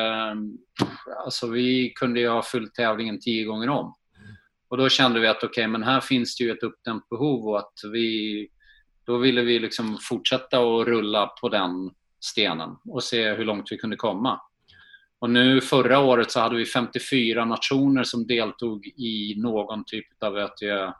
alltså 1.24 1.46
vi 1.46 1.90
kunde 1.90 2.20
ju 2.20 2.28
ha 2.28 2.42
fyllt 2.42 2.74
tävlingen 2.74 3.20
tio 3.20 3.44
gånger 3.44 3.68
om. 3.68 3.94
Och 4.68 4.76
då 4.76 4.88
kände 4.88 5.20
vi 5.20 5.26
att 5.26 5.44
okej, 5.44 5.66
men 5.66 5.82
här 5.82 6.00
finns 6.00 6.36
det 6.36 6.44
ju 6.44 6.50
ett 6.50 6.62
uppdämt 6.62 7.08
behov 7.08 7.48
och 7.48 7.58
att 7.58 7.72
vi, 7.92 8.48
då 9.06 9.18
ville 9.18 9.42
vi 9.42 9.58
liksom 9.58 9.98
fortsätta 10.00 10.58
att 10.58 10.86
rulla 10.86 11.26
på 11.26 11.48
den 11.48 11.90
stenen 12.20 12.70
och 12.84 13.04
se 13.04 13.32
hur 13.34 13.44
långt 13.44 13.72
vi 13.72 13.76
kunde 13.78 13.96
komma. 13.96 14.40
Och 15.18 15.30
nu 15.30 15.60
förra 15.60 15.98
året 15.98 16.30
så 16.30 16.40
hade 16.40 16.56
vi 16.56 16.64
54 16.64 17.44
nationer 17.44 18.04
som 18.04 18.26
deltog 18.26 18.86
i 18.86 19.34
någon 19.36 19.84
typ 19.84 20.22
av 20.22 20.36
ÖTÖ 20.36 20.92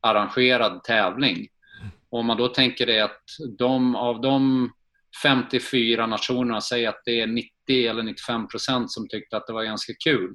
arrangerad 0.00 0.84
tävling. 0.84 1.48
Och 2.10 2.18
om 2.18 2.26
man 2.26 2.36
då 2.36 2.48
tänker 2.48 2.86
det 2.86 3.00
att 3.00 3.22
de, 3.58 3.96
av 3.96 4.20
de 4.20 4.70
54 5.22 6.06
nationerna, 6.06 6.60
säger 6.60 6.88
att 6.88 7.02
det 7.04 7.20
är 7.20 7.26
90 7.26 7.50
eller 7.68 8.02
95 8.02 8.48
procent 8.48 8.90
som 8.92 9.08
tyckte 9.08 9.36
att 9.36 9.46
det 9.46 9.52
var 9.52 9.64
ganska 9.64 9.92
kul. 10.04 10.34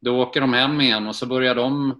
Då 0.00 0.22
åker 0.22 0.40
de 0.40 0.52
hem 0.52 0.80
igen 0.80 1.06
och 1.06 1.16
så 1.16 1.26
börjar 1.26 1.54
de 1.54 1.90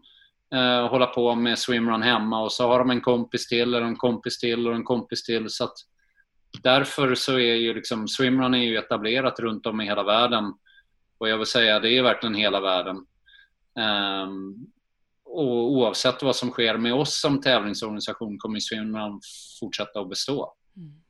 eh, 0.54 0.88
hålla 0.88 1.06
på 1.06 1.34
med 1.34 1.58
swimrun 1.58 2.02
hemma 2.02 2.42
och 2.42 2.52
så 2.52 2.68
har 2.68 2.78
de 2.78 2.90
en 2.90 3.00
kompis 3.00 3.48
till 3.48 3.74
eller 3.74 3.86
en 3.86 3.96
kompis 3.96 4.38
till 4.38 4.68
och 4.68 4.74
en 4.74 4.84
kompis 4.84 5.24
till. 5.24 5.46
Så 5.48 5.64
att 5.64 5.74
därför 6.62 7.14
så 7.14 7.32
är 7.32 7.54
ju 7.54 7.74
liksom 7.74 8.08
swimrun 8.08 8.54
är 8.54 8.58
ju 8.58 8.76
etablerat 8.76 9.40
runt 9.40 9.66
om 9.66 9.80
i 9.80 9.84
hela 9.84 10.02
världen. 10.02 10.54
Och 11.18 11.28
jag 11.28 11.38
vill 11.38 11.46
säga 11.46 11.80
det 11.80 11.98
är 11.98 12.02
verkligen 12.02 12.34
hela 12.34 12.60
världen. 12.60 12.96
Um, 14.26 14.66
och 15.24 15.70
oavsett 15.72 16.22
vad 16.22 16.36
som 16.36 16.50
sker 16.50 16.76
med 16.76 16.94
oss 16.94 17.20
som 17.20 17.40
tävlingsorganisation 17.40 18.38
kommer 18.38 18.60
swimrun 18.60 19.20
fortsätta 19.60 20.00
att 20.00 20.08
bestå. 20.08 20.54
Mm. 20.76 21.01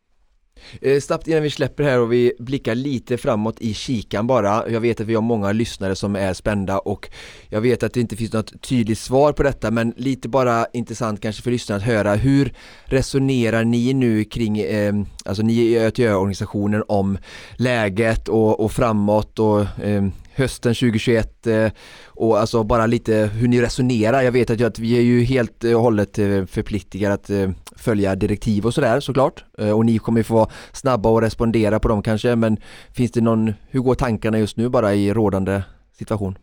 Eh, 0.81 1.01
Snabbt 1.01 1.29
innan 1.29 1.43
vi 1.43 1.51
släpper 1.51 1.85
här 1.85 2.01
och 2.01 2.13
vi 2.13 2.33
blickar 2.39 2.75
lite 2.75 3.17
framåt 3.17 3.61
i 3.61 3.75
kikan 3.75 4.27
bara. 4.27 4.71
Jag 4.71 4.81
vet 4.81 5.01
att 5.01 5.07
vi 5.07 5.15
har 5.15 5.23
många 5.23 5.53
lyssnare 5.53 5.95
som 5.95 6.17
är 6.17 6.35
spända 6.35 6.79
och 6.79 7.11
jag 7.49 7.61
vet 7.61 7.83
att 7.83 7.95
det 7.95 8.01
inte 8.01 8.17
finns 8.17 8.33
något 8.33 8.63
tydligt 8.63 8.99
svar 8.99 9.33
på 9.33 9.43
detta 9.43 9.71
men 9.71 9.95
lite 9.97 10.29
bara 10.29 10.67
intressant 10.73 11.21
kanske 11.21 11.43
för 11.43 11.51
lyssnarna 11.51 11.77
att 11.77 11.87
höra 11.87 12.15
hur 12.15 12.53
resonerar 12.85 13.65
ni 13.65 13.93
nu 13.93 14.25
kring, 14.25 14.59
eh, 14.59 14.95
alltså 15.25 15.43
ni 15.43 15.55
i 15.55 15.79
ÖTÖ-organisationen 15.79 16.85
om 16.89 17.19
läget 17.57 18.29
och, 18.29 18.61
och 18.61 18.73
framåt 18.73 19.39
och 19.39 19.61
eh, 19.61 20.05
hösten 20.35 20.75
2021 20.75 21.47
eh, 21.47 21.71
och 22.07 22.41
alltså 22.41 22.65
bara 22.65 22.87
lite 22.87 23.31
hur 23.35 23.49
ni 23.49 23.63
resonerar. 23.63 24.23
Jag 24.23 24.33
vet 24.33 24.51
att, 24.51 24.61
jag, 24.61 24.69
att 24.69 24.79
vi 24.79 24.99
är 24.99 25.03
ju 25.03 25.23
helt 25.23 25.65
och 25.65 25.71
hållet 25.71 26.19
eh, 26.19 26.45
förpliktigade 26.45 27.15
att 27.15 27.31
eh, 27.31 27.51
följa 27.77 28.15
direktiv 28.15 28.67
och 28.67 28.75
sådär 28.75 29.01
såklart 29.01 29.45
Eh, 29.59 29.71
och 29.71 29.87
ni 29.87 29.99
kommer 29.99 30.21
ju 30.21 30.25
få 30.25 30.35
vara 30.35 30.49
snabba 30.73 31.09
och 31.09 31.21
respondera 31.21 31.81
på 31.81 31.89
dem 31.89 32.03
kanske 32.03 32.37
men 32.37 32.57
finns 32.93 33.13
det 33.13 33.21
någon, 33.21 33.55
hur 33.71 33.81
går 33.81 33.95
tankarna 33.95 34.39
just 34.39 34.57
nu 34.57 34.69
bara 34.69 34.95
i 34.95 35.13
rådande 35.13 35.63
situation? 35.99 36.39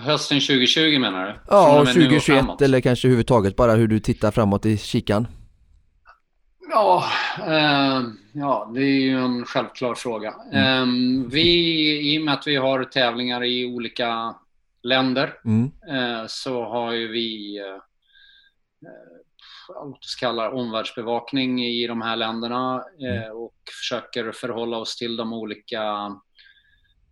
Hösten 0.00 0.40
2020 0.40 0.98
menar 0.98 1.26
du? 1.26 1.34
Ja, 1.48 1.72
och 1.72 1.78
och 1.78 1.84
med 1.84 1.96
nu 1.96 2.02
och 2.02 2.10
2021 2.10 2.38
framåt? 2.38 2.62
eller 2.62 2.80
kanske 2.80 3.08
överhuvudtaget 3.08 3.56
bara 3.56 3.74
hur 3.74 3.88
du 3.88 4.00
tittar 4.00 4.30
framåt 4.30 4.66
i 4.66 4.76
kikan. 4.78 5.26
Ja, 6.70 7.04
eh, 7.46 8.02
ja, 8.32 8.70
det 8.74 8.80
är 8.80 9.00
ju 9.00 9.18
en 9.24 9.44
självklar 9.44 9.94
fråga. 9.94 10.34
Eh, 10.52 10.86
vi, 11.30 12.14
I 12.14 12.18
och 12.18 12.24
med 12.24 12.34
att 12.34 12.46
vi 12.46 12.56
har 12.56 12.84
tävlingar 12.84 13.44
i 13.44 13.64
olika 13.66 14.34
länder 14.82 15.34
Mm. 15.44 15.70
eh, 15.88 16.24
så 16.26 16.64
har 16.64 16.92
ju 16.92 17.08
vi 17.08 17.58
eh, 17.58 17.74
eh, 18.88 19.90
det 20.00 20.50
omvärldsbevakning 20.50 21.64
i 21.64 21.86
de 21.86 22.02
här 22.02 22.16
länderna 22.16 22.84
eh, 23.00 23.30
och 23.30 23.54
försöker 23.80 24.32
förhålla 24.32 24.76
oss 24.76 24.96
till 24.96 25.16
de 25.16 25.32
olika 25.32 25.82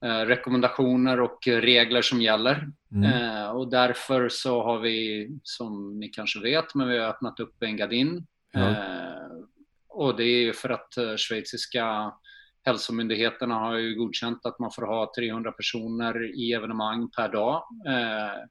eh, 0.04 0.20
rekommendationer 0.20 1.20
och 1.20 1.38
regler 1.46 2.02
som 2.02 2.22
gäller. 2.22 2.68
Mm. 2.94 3.56
Och 3.56 3.70
därför 3.70 4.28
så 4.28 4.62
har 4.62 4.78
vi, 4.78 5.28
som 5.42 5.98
ni 6.00 6.09
kanske 6.09 6.40
vet, 6.40 6.74
men 6.74 6.88
vi 6.88 6.98
har 6.98 7.09
öppnat 7.09 7.40
upp 7.40 7.62
Engadin. 7.62 8.26
Ja. 8.53 8.70
Eh, 8.70 9.28
och 9.88 10.16
det 10.16 10.24
är 10.24 10.53
för 10.53 10.68
att 10.68 10.96
eh, 10.96 11.16
schweiziska 11.16 12.12
hälsomyndigheterna 12.64 13.55
har 13.55 13.76
ju 13.76 13.94
godkänt 13.94 14.46
att 14.46 14.59
man 14.59 14.70
får 14.70 14.82
ha 14.82 15.12
300 15.18 15.53
personer 15.53 16.40
i 16.40 16.53
evenemang 16.53 17.11
per 17.11 17.28
dag. 17.28 17.62
Eh, 17.86 18.44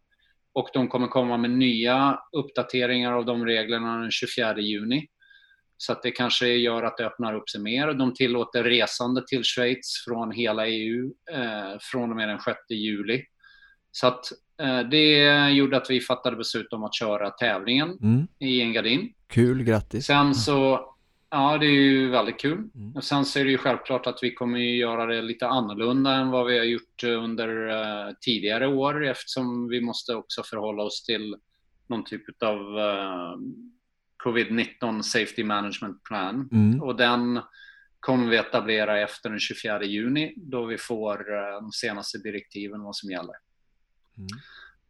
och 0.53 0.69
de 0.73 0.87
kommer 0.87 1.07
komma 1.07 1.37
med 1.37 1.51
nya 1.51 2.19
uppdateringar 2.31 3.11
av 3.13 3.25
de 3.25 3.45
reglerna 3.45 3.97
den 3.97 4.11
24 4.11 4.59
juni. 4.59 5.07
Så 5.77 5.91
att 5.91 6.03
det 6.03 6.11
kanske 6.11 6.47
gör 6.47 6.83
att 6.83 6.97
det 6.97 7.05
öppnar 7.05 7.33
upp 7.33 7.49
sig 7.49 7.61
mer. 7.61 7.93
De 7.93 8.13
tillåter 8.13 8.63
resande 8.63 9.23
till 9.27 9.43
Schweiz 9.43 10.03
från 10.07 10.31
hela 10.31 10.67
EU 10.67 11.13
eh, 11.31 11.77
från 11.79 12.09
och 12.09 12.15
med 12.15 12.29
den 12.29 12.39
6 12.39 12.57
juli. 12.69 13.23
Så 13.91 14.07
att 14.07 14.25
eh, 14.61 14.79
det 14.79 15.49
gjorde 15.51 15.77
att 15.77 15.89
vi 15.89 16.01
fattade 16.01 16.37
beslut 16.37 16.73
om 16.73 16.83
att 16.83 16.95
köra 16.95 17.29
tävlingen 17.29 17.97
Mm. 18.01 18.27
i 18.39 18.61
Engadin. 18.61 19.13
Kul, 19.27 19.63
grattis! 19.63 20.05
Sen 20.05 20.35
så, 20.35 20.93
ja 21.29 21.57
det 21.57 21.65
är 21.65 21.71
ju 21.71 22.09
väldigt 22.09 22.39
kul. 22.39 22.69
Mm. 22.75 22.95
Och 22.95 23.03
sen 23.03 23.25
så 23.25 23.39
är 23.39 23.43
det 23.45 23.51
ju 23.51 23.57
självklart 23.57 24.07
att 24.07 24.19
vi 24.21 24.33
kommer 24.33 24.59
ju 24.59 24.77
göra 24.77 25.05
det 25.05 25.21
lite 25.21 25.47
annorlunda 25.47 26.13
än 26.15 26.31
vad 26.31 26.45
vi 26.45 26.57
har 26.57 26.65
gjort 26.65 27.03
eh, 27.03 27.23
under 27.23 27.67
eh, 27.69 28.13
tidigare 28.21 28.67
år 28.67 29.05
eftersom 29.05 29.67
vi 29.69 29.81
måste 29.81 30.15
också 30.15 30.43
förhålla 30.43 30.83
oss 30.83 31.03
till 31.03 31.35
någon 31.87 32.03
typ 32.03 32.43
av 32.43 32.79
eh, 32.79 33.35
covid-19 34.23 35.01
Safety 35.01 35.43
Management 35.43 36.03
Plan. 36.03 36.49
Mm. 36.51 36.81
Och 36.81 36.95
den 36.95 37.39
kommer 37.99 38.29
vi 38.29 38.37
etablera 38.37 38.99
efter 38.99 39.29
den 39.29 39.39
24 39.39 39.83
juni 39.83 40.33
då 40.37 40.65
vi 40.65 40.77
får 40.77 41.33
eh, 41.35 41.61
de 41.61 41.71
senaste 41.71 42.17
direktiven 42.17 42.81
vad 42.83 42.95
som 42.95 43.11
gäller. 43.11 43.35
Mm. 44.17 44.27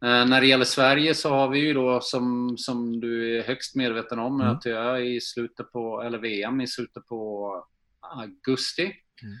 Eh, 0.04 0.28
När 0.30 0.40
det 0.40 0.46
gäller 0.46 0.64
Sverige 0.64 1.14
så 1.14 1.28
har 1.30 1.48
vi 1.48 1.58
ju 1.58 1.74
då 1.74 2.00
som, 2.00 2.58
som 2.58 3.00
du 3.00 3.38
är 3.38 3.42
högst 3.42 3.74
medveten 3.76 4.18
om 4.18 4.40
Mm. 4.40 4.52
ÖTÖ 4.56 4.98
i 4.98 5.20
slutet 5.20 5.72
på, 5.72 6.02
eller 6.02 6.18
VM 6.18 6.60
i 6.60 6.66
slutet 6.66 7.06
på 7.06 7.52
augusti. 8.00 8.92
Mm. 9.22 9.36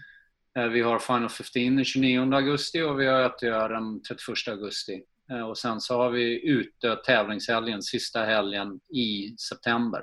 Eh, 0.66 0.72
Vi 0.72 0.80
har 0.82 0.98
Final 0.98 1.28
15 1.28 1.76
den 1.76 1.84
29 1.84 2.34
augusti 2.34 2.82
och 2.82 3.00
vi 3.00 3.06
har 3.06 3.20
ÖTÖ 3.20 3.68
den 3.68 4.02
31 4.02 4.48
augusti. 4.48 5.02
Eh, 5.30 5.40
Och 5.48 5.58
sen 5.58 5.80
så 5.80 5.96
har 5.96 6.10
vi 6.10 6.48
ute 6.48 6.96
tävlingshelgen, 6.96 7.82
sista 7.82 8.24
helgen 8.24 8.80
i 8.94 9.36
september. 9.38 10.00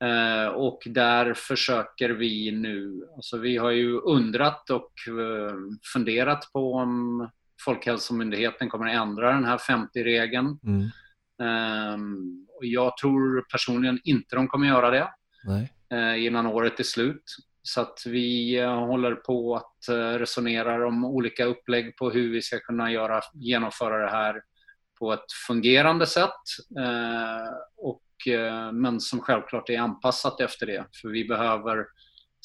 Eh, 0.00 0.46
Och 0.48 0.82
där 0.86 1.34
försöker 1.34 2.10
vi 2.10 2.50
nu, 2.52 3.08
alltså 3.16 3.38
vi 3.38 3.56
har 3.56 3.70
ju 3.70 3.98
undrat 4.00 4.70
och 4.70 4.92
eh, 5.08 5.54
funderat 5.92 6.52
på 6.52 6.72
om 6.74 7.30
Folkhälsomyndigheten 7.64 8.68
kommer 8.68 8.86
att 8.86 9.02
ändra 9.02 9.32
den 9.32 9.44
här 9.44 9.58
50-regeln. 9.58 10.58
Mm. 10.64 10.90
Ehm, 11.42 12.46
och 12.58 12.64
jag 12.64 12.96
tror 12.96 13.44
personligen 13.52 14.00
inte 14.04 14.36
de 14.36 14.48
kommer 14.48 14.66
göra 14.66 14.90
det 14.90 15.08
eh, 15.92 16.24
innan 16.24 16.46
året 16.46 16.80
är 16.80 16.84
slut. 16.84 17.24
Så 17.62 17.80
att 17.80 18.02
vi 18.06 18.58
eh, 18.58 18.86
håller 18.86 19.14
på 19.14 19.56
att 19.56 19.88
eh, 19.88 20.18
resonera 20.18 20.86
om 20.86 21.04
olika 21.04 21.44
upplägg 21.44 21.96
på 21.96 22.10
hur 22.10 22.32
vi 22.32 22.42
ska 22.42 22.58
kunna 22.58 22.92
göra, 22.92 23.20
genomföra 23.34 24.04
det 24.04 24.10
här 24.10 24.42
på 24.98 25.12
ett 25.12 25.32
fungerande 25.46 26.06
sätt. 26.06 26.30
Och, 27.76 28.02
men 28.72 29.00
som 29.00 29.20
självklart 29.20 29.68
är 29.68 29.78
anpassat 29.78 30.40
efter 30.40 30.66
det. 30.66 30.86
För 31.02 31.08
vi 31.08 31.24
behöver 31.24 31.86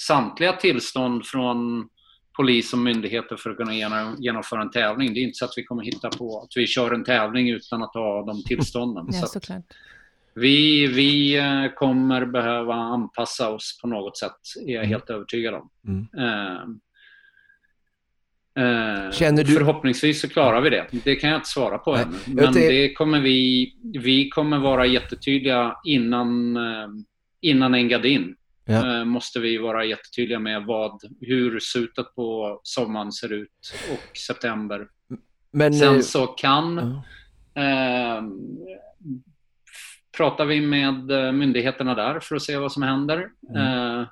samtliga 0.01 0.53
tillstånd 0.53 1.25
från 1.25 1.89
polis 2.37 2.73
och 2.73 2.79
myndigheter 2.79 3.35
för 3.35 3.49
att 3.49 3.57
kunna 3.57 3.71
geno- 3.73 4.15
genomföra 4.19 4.61
en 4.61 4.71
tävling. 4.71 5.13
Det 5.13 5.19
är 5.19 5.23
inte 5.23 5.37
så 5.37 5.45
att 5.45 5.53
vi 5.57 5.63
kommer 5.63 5.83
hitta 5.83 6.09
på 6.09 6.39
att 6.41 6.51
vi 6.57 6.67
kör 6.67 6.91
en 6.91 7.03
tävling 7.03 7.49
utan 7.49 7.83
att 7.83 7.93
ha 7.93 8.25
de 8.25 8.43
tillstånden. 8.43 9.05
Ja, 9.11 9.25
Så 9.27 9.39
vi, 10.35 10.87
vi 10.87 11.37
eh, 11.37 11.67
kommer 11.75 12.25
behöva 12.25 12.73
anpassa 12.73 13.49
oss 13.49 13.79
på 13.81 13.87
något 13.87 14.17
sätt, 14.17 14.31
är 14.67 14.71
jag 14.73 14.79
Mm. 14.83 14.89
helt 14.89 15.09
övertygad 15.09 15.53
om. 15.53 15.69
Mm. 15.87 16.07
Eh, 16.17 16.61
eh, 18.63 19.11
Känner 19.11 19.43
du- 19.43 19.53
Förhoppningsvis 19.53 20.21
så 20.21 20.29
klarar 20.29 20.61
vi 20.61 20.69
det. 20.69 20.87
Det 21.03 21.15
kan 21.15 21.29
jag 21.29 21.37
inte 21.37 21.49
svara 21.49 21.77
på 21.77 21.95
Nej, 21.95 22.03
ännu. 22.03 22.41
Men 22.41 22.53
det 22.53 22.93
kommer 22.93 23.19
vi, 23.21 23.73
vi 23.99 24.29
kommer 24.29 24.57
vara 24.59 24.85
jättetydliga 24.85 25.75
innan, 25.85 26.57
eh, 26.57 26.87
innan 27.41 27.73
Engadin. 27.75 28.35
Ja. 28.65 28.99
Eh, 28.99 29.05
måste 29.05 29.39
vi 29.39 29.57
vara 29.57 29.85
jättetydliga 29.85 30.39
med 30.39 30.63
vad, 30.65 31.01
hur 31.21 31.59
slutet 31.59 32.15
på 32.15 32.59
sommaren 32.63 33.11
ser 33.11 33.33
ut 33.33 33.73
och 33.91 34.17
september. 34.17 34.87
Men, 35.51 35.73
eh, 35.73 35.79
Sen 35.79 36.03
så 36.03 36.27
kan 36.27 37.03
ja. 37.53 37.61
eh, 37.61 38.23
pratar 40.17 40.45
vi 40.45 40.61
med 40.61 41.11
eh, 41.11 41.31
myndigheterna 41.31 41.95
där 41.95 42.19
för 42.19 42.35
att 42.35 42.41
se 42.41 42.57
vad 42.57 42.71
som 42.71 42.83
händer. 42.83 43.29
Mm. 43.49 43.99
Eh, 43.99 44.07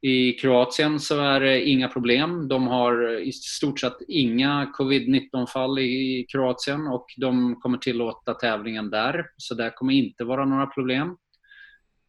I 0.00 0.32
Kroatien 0.32 1.00
så 1.00 1.20
är 1.20 1.40
det 1.40 1.68
inga 1.68 1.88
problem. 1.88 2.48
De 2.48 2.66
har 2.66 3.18
i 3.20 3.32
stort 3.32 3.80
sett 3.80 3.96
inga 4.08 4.72
covid-19-fall 4.78 5.78
i 5.78 6.26
Kroatien 6.32 6.86
och 6.86 7.06
de 7.16 7.60
kommer 7.60 7.78
tillåta 7.78 8.34
tävlingen 8.34 8.90
där. 8.90 9.26
Så 9.36 9.54
där 9.54 9.70
kommer 9.70 9.92
inte 9.92 10.24
vara 10.24 10.44
några 10.44 10.66
problem. 10.66 11.16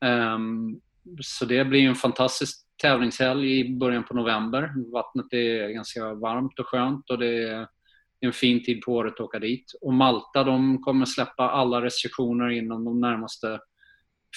Um, 0.06 0.80
så 1.22 1.46
det 1.46 1.66
blir 1.66 1.88
en 1.88 1.96
fantastisk 1.96 2.58
tävlingshelg 2.82 3.60
i 3.60 3.78
början 3.78 4.04
på 4.04 4.14
november. 4.14 4.92
Vattnet 4.94 5.34
är 5.34 5.70
ganska 5.70 6.14
varmt 6.14 6.60
och 6.60 6.68
skönt 6.68 7.10
och 7.10 7.18
det 7.18 7.44
är 7.44 7.68
en 8.20 8.34
fin 8.34 8.64
tid 8.64 8.82
på 8.82 8.94
året 8.94 9.14
att 9.14 9.20
åka 9.20 9.40
dit. 9.40 9.72
Och 9.82 9.94
Malta 9.94 10.44
de 10.44 10.82
kommer 10.82 11.06
släppa 11.06 11.50
alla 11.50 11.82
restriktioner 11.82 12.50
inom 12.50 12.86
de 12.86 13.00
närmaste 13.00 13.60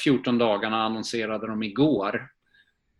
14 0.04 0.38
dagarna 0.38 0.84
annonserade 0.84 1.46
de 1.46 1.62
igår. 1.62 2.28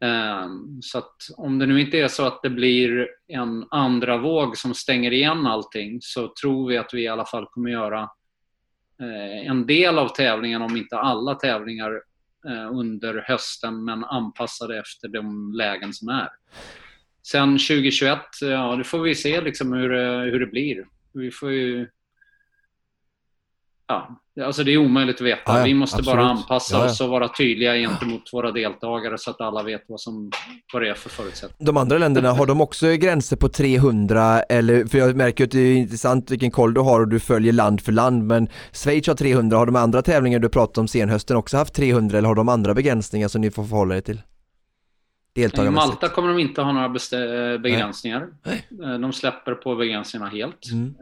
Ehm, 0.00 0.82
så 0.82 0.98
att 0.98 1.16
om 1.36 1.58
det 1.58 1.66
nu 1.66 1.80
inte 1.80 1.98
är 1.98 2.08
så 2.08 2.26
att 2.26 2.42
det 2.42 2.50
blir 2.50 3.08
en 3.28 3.66
andra 3.70 4.16
våg 4.16 4.56
som 4.56 4.74
stänger 4.74 5.10
igen 5.12 5.46
allting 5.46 5.98
så 6.00 6.32
tror 6.40 6.68
vi 6.68 6.76
att 6.76 6.94
vi 6.94 7.02
i 7.02 7.08
alla 7.08 7.24
fall 7.24 7.46
kommer 7.46 7.70
göra 7.70 8.00
eh, 9.00 9.50
en 9.50 9.66
del 9.66 9.98
av 9.98 10.08
tävlingen, 10.08 10.62
om 10.62 10.76
inte 10.76 10.98
alla 10.98 11.34
tävlingar, 11.34 12.02
Eh, 12.48 12.70
under 12.72 13.24
hösten 13.26 13.84
men 13.84 14.04
anpassade 14.04 14.78
efter 14.78 15.08
de 15.08 15.52
lägen 15.52 15.92
som 15.92 16.08
är. 16.08 16.28
Sen 17.26 17.58
2021, 17.58 18.18
ja 18.40 18.76
det 18.76 18.84
får 18.84 18.98
vi 18.98 19.14
se 19.14 19.40
liksom 19.40 19.72
hur, 19.72 19.94
eh, 19.94 20.20
hur 20.20 20.40
det 20.40 20.46
blir. 20.46 20.86
Vi 21.14 21.30
får 21.30 21.52
ju 21.52 21.88
Ja, 23.86 24.20
alltså 24.44 24.64
det 24.64 24.72
är 24.72 24.78
omöjligt 24.78 25.16
att 25.16 25.26
veta. 25.26 25.58
Ja, 25.58 25.64
vi 25.64 25.74
måste 25.74 25.98
absolut. 25.98 26.16
bara 26.16 26.26
anpassa 26.26 26.76
ja, 26.76 26.84
oss 26.84 27.00
och 27.00 27.08
vara 27.08 27.28
tydliga 27.28 27.74
gentemot 27.74 28.32
våra 28.32 28.52
deltagare 28.52 29.18
så 29.18 29.30
att 29.30 29.40
alla 29.40 29.62
vet 29.62 29.84
vad, 29.88 30.00
som, 30.00 30.30
vad 30.72 30.82
det 30.82 30.88
är 30.88 30.94
för 30.94 31.10
förutsättningar. 31.10 31.72
De 31.72 31.76
andra 31.76 31.98
länderna, 31.98 32.32
har 32.32 32.46
de 32.46 32.60
också 32.60 32.86
gränser 32.86 33.36
på 33.36 33.48
300 33.48 34.42
eller, 34.42 34.86
för 34.86 34.98
jag 34.98 35.16
märker 35.16 35.44
att 35.44 35.50
det 35.50 35.58
är 35.58 35.76
intressant 35.76 36.30
vilken 36.30 36.50
koll 36.50 36.74
du 36.74 36.80
har 36.80 37.00
och 37.00 37.08
du 37.08 37.20
följer 37.20 37.52
land 37.52 37.80
för 37.80 37.92
land, 37.92 38.24
men 38.24 38.48
Schweiz 38.72 39.06
har 39.06 39.14
300, 39.14 39.56
har 39.56 39.66
de 39.66 39.76
andra 39.76 40.02
tävlingar 40.02 40.38
du 40.38 40.48
pratat 40.48 40.78
om 40.78 40.88
senhösten 40.88 41.36
också 41.36 41.56
haft 41.56 41.74
300 41.74 42.18
eller 42.18 42.28
har 42.28 42.34
de 42.34 42.48
andra 42.48 42.74
begränsningar 42.74 43.28
som 43.28 43.40
ni 43.40 43.50
får 43.50 43.64
förhålla 43.64 43.96
er 43.96 44.00
till? 44.00 44.20
I 45.36 45.70
Malta 45.70 46.08
kommer 46.08 46.28
de 46.28 46.38
inte 46.38 46.62
ha 46.62 46.72
några 46.72 46.88
begränsningar. 47.58 48.28
Nej. 48.46 48.68
Eh, 48.84 48.98
de 48.98 49.12
släpper 49.12 49.54
på 49.54 49.76
begränsningarna 49.76 50.30
helt. 50.30 50.70
Mm. 50.72 50.94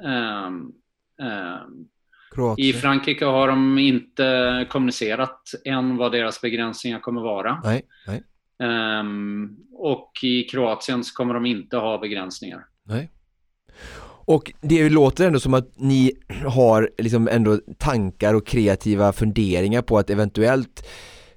Um, 0.46 0.72
um, 1.22 1.88
Kroatien. 2.34 2.68
I 2.68 2.72
Frankrike 2.72 3.24
har 3.24 3.48
de 3.48 3.78
inte 3.78 4.66
kommunicerat 4.70 5.54
än 5.64 5.96
vad 5.96 6.12
deras 6.12 6.40
begränsningar 6.40 7.00
kommer 7.00 7.20
vara. 7.20 7.60
Nej, 7.64 7.82
nej. 8.06 8.22
Um, 9.00 9.56
och 9.72 10.12
i 10.22 10.42
Kroatien 10.42 11.04
så 11.04 11.14
kommer 11.14 11.34
de 11.34 11.46
inte 11.46 11.76
ha 11.76 11.98
begränsningar. 11.98 12.64
Nej. 12.84 13.10
Och 14.24 14.52
det 14.60 14.88
låter 14.88 15.26
ändå 15.26 15.40
som 15.40 15.54
att 15.54 15.72
ni 15.76 16.12
har 16.46 16.90
liksom 16.98 17.28
ändå 17.28 17.58
tankar 17.78 18.34
och 18.34 18.46
kreativa 18.46 19.12
funderingar 19.12 19.82
på 19.82 19.98
att 19.98 20.10
eventuellt 20.10 20.86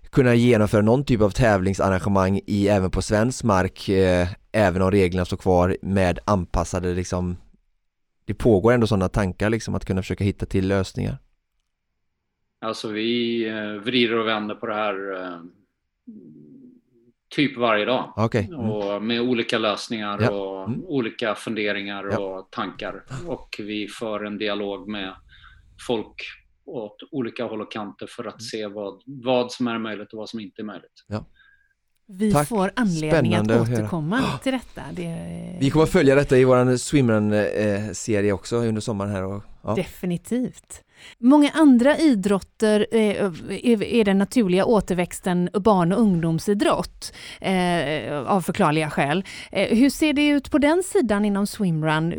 kunna 0.10 0.36
genomföra 0.36 0.82
någon 0.82 1.06
typ 1.06 1.22
av 1.22 1.30
tävlingsarrangemang 1.30 2.42
i 2.46 2.68
även 2.68 2.92
på 2.92 3.02
svensk 3.02 3.44
mark 3.44 3.90
eh, 3.90 4.28
även 4.52 4.82
om 4.82 4.92
reglerna 4.92 5.26
står 5.26 5.38
kvar 5.38 5.78
med 5.82 6.20
anpassade 6.26 6.94
liksom 6.94 7.38
det 8.26 8.34
pågår 8.34 8.74
ändå 8.74 8.88
sådana 8.88 9.10
tankar 9.10 9.50
liksom 9.50 9.76
att 9.76 9.86
kunna 9.86 10.02
försöka 10.02 10.24
hitta 10.24 10.46
till 10.46 10.68
lösningar? 10.68 11.18
Alltså 12.62 12.88
vi 12.88 13.44
eh, 13.48 13.84
vrider 13.84 14.20
och 14.20 14.28
vänder 14.28 14.56
på 14.56 14.68
det 14.68 14.76
här 14.76 15.24
eh, 15.24 15.40
typ 17.36 17.58
varje 17.58 17.86
dag. 17.86 18.14
Okay. 18.18 18.46
Mm. 18.46 18.60
Och 18.60 19.04
med 19.04 19.22
olika 19.22 19.58
lösningar 19.58 20.22
ja. 20.22 20.32
och 20.32 20.68
mm. 20.68 20.84
olika 20.84 21.36
funderingar 21.36 22.08
ja. 22.12 22.20
och 22.20 22.52
tankar. 22.52 23.04
Och 23.28 23.56
vi 23.60 23.88
för 23.88 24.24
en 24.24 24.38
dialog 24.38 24.90
med 24.90 25.16
folk 25.88 26.16
åt 26.66 26.98
olika 27.12 27.44
håll 27.46 27.62
och 27.62 27.72
kanter 27.72 28.08
för 28.08 28.24
att 28.24 28.34
mm. 28.34 28.40
se 28.40 28.68
vad, 28.68 29.02
vad 29.06 29.52
som 29.52 29.68
är 29.68 29.80
möjligt 29.80 30.14
och 30.14 30.18
vad 30.18 30.30
som 30.30 30.40
inte 30.40 30.62
är 30.62 30.66
möjligt. 30.66 31.06
Ja. 31.08 31.26
Vi 32.08 32.32
Tack. 32.32 32.48
får 32.48 32.72
anledning 32.76 33.32
Spännande 33.32 33.56
att 33.56 33.70
återkomma 33.70 34.18
att 34.18 34.44
till 34.44 34.52
detta. 34.52 34.82
Det... 34.92 35.58
Vi 35.60 35.70
kommer 35.70 35.84
att 35.84 35.92
följa 35.92 36.16
detta 36.16 36.38
i 36.38 36.44
vår 36.44 36.78
swimrun-serie 36.78 38.34
också 38.34 38.56
under 38.56 38.82
sommaren 38.82 39.12
här. 39.12 39.24
Och, 39.24 39.44
ja. 39.64 39.76
Definitivt. 39.76 40.82
Många 41.20 41.50
andra 41.54 41.98
idrotter 41.98 42.88
eh, 42.92 43.26
är 43.82 44.04
den 44.04 44.18
naturliga 44.18 44.66
återväxten 44.66 45.50
barn 45.54 45.92
och 45.92 46.00
ungdomsidrott 46.00 47.14
eh, 47.42 48.18
av 48.28 48.42
förklarliga 48.42 48.90
skäl. 48.90 49.24
Eh, 49.52 49.78
hur 49.78 49.90
ser 49.90 50.14
det 50.14 50.28
ut 50.28 50.52
på 50.52 50.58
den 50.58 50.84
sidan 50.84 51.26
inom 51.26 51.48
swimrun? 51.48 52.14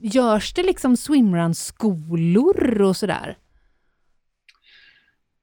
Görs 0.00 0.54
det 0.54 0.62
liksom 0.62 0.96
swimrun-skolor 0.96 2.82
och 2.82 2.96
sådär? 2.96 3.36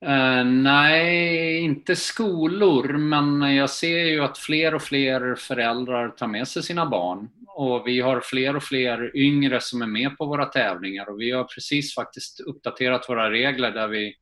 Uh, 0.05 0.43
nej, 0.45 1.57
inte 1.59 1.95
skolor, 1.95 2.97
men 2.97 3.55
jag 3.55 3.69
ser 3.69 4.05
ju 4.05 4.23
att 4.23 4.37
fler 4.37 4.75
och 4.75 4.81
fler 4.81 5.35
föräldrar 5.35 6.09
tar 6.09 6.27
med 6.27 6.47
sig 6.47 6.63
sina 6.63 6.85
barn. 6.85 7.29
Och 7.47 7.87
vi 7.87 8.01
har 8.01 8.21
fler 8.21 8.55
och 8.55 8.63
fler 8.63 9.17
yngre 9.17 9.61
som 9.61 9.81
är 9.81 9.87
med 9.87 10.17
på 10.17 10.25
våra 10.25 10.45
tävlingar 10.45 11.09
och 11.09 11.21
vi 11.21 11.31
har 11.31 11.43
precis 11.43 11.95
faktiskt 11.95 12.39
uppdaterat 12.39 13.09
våra 13.09 13.31
regler 13.31 13.71
där 13.71 13.87
vi 13.87 14.15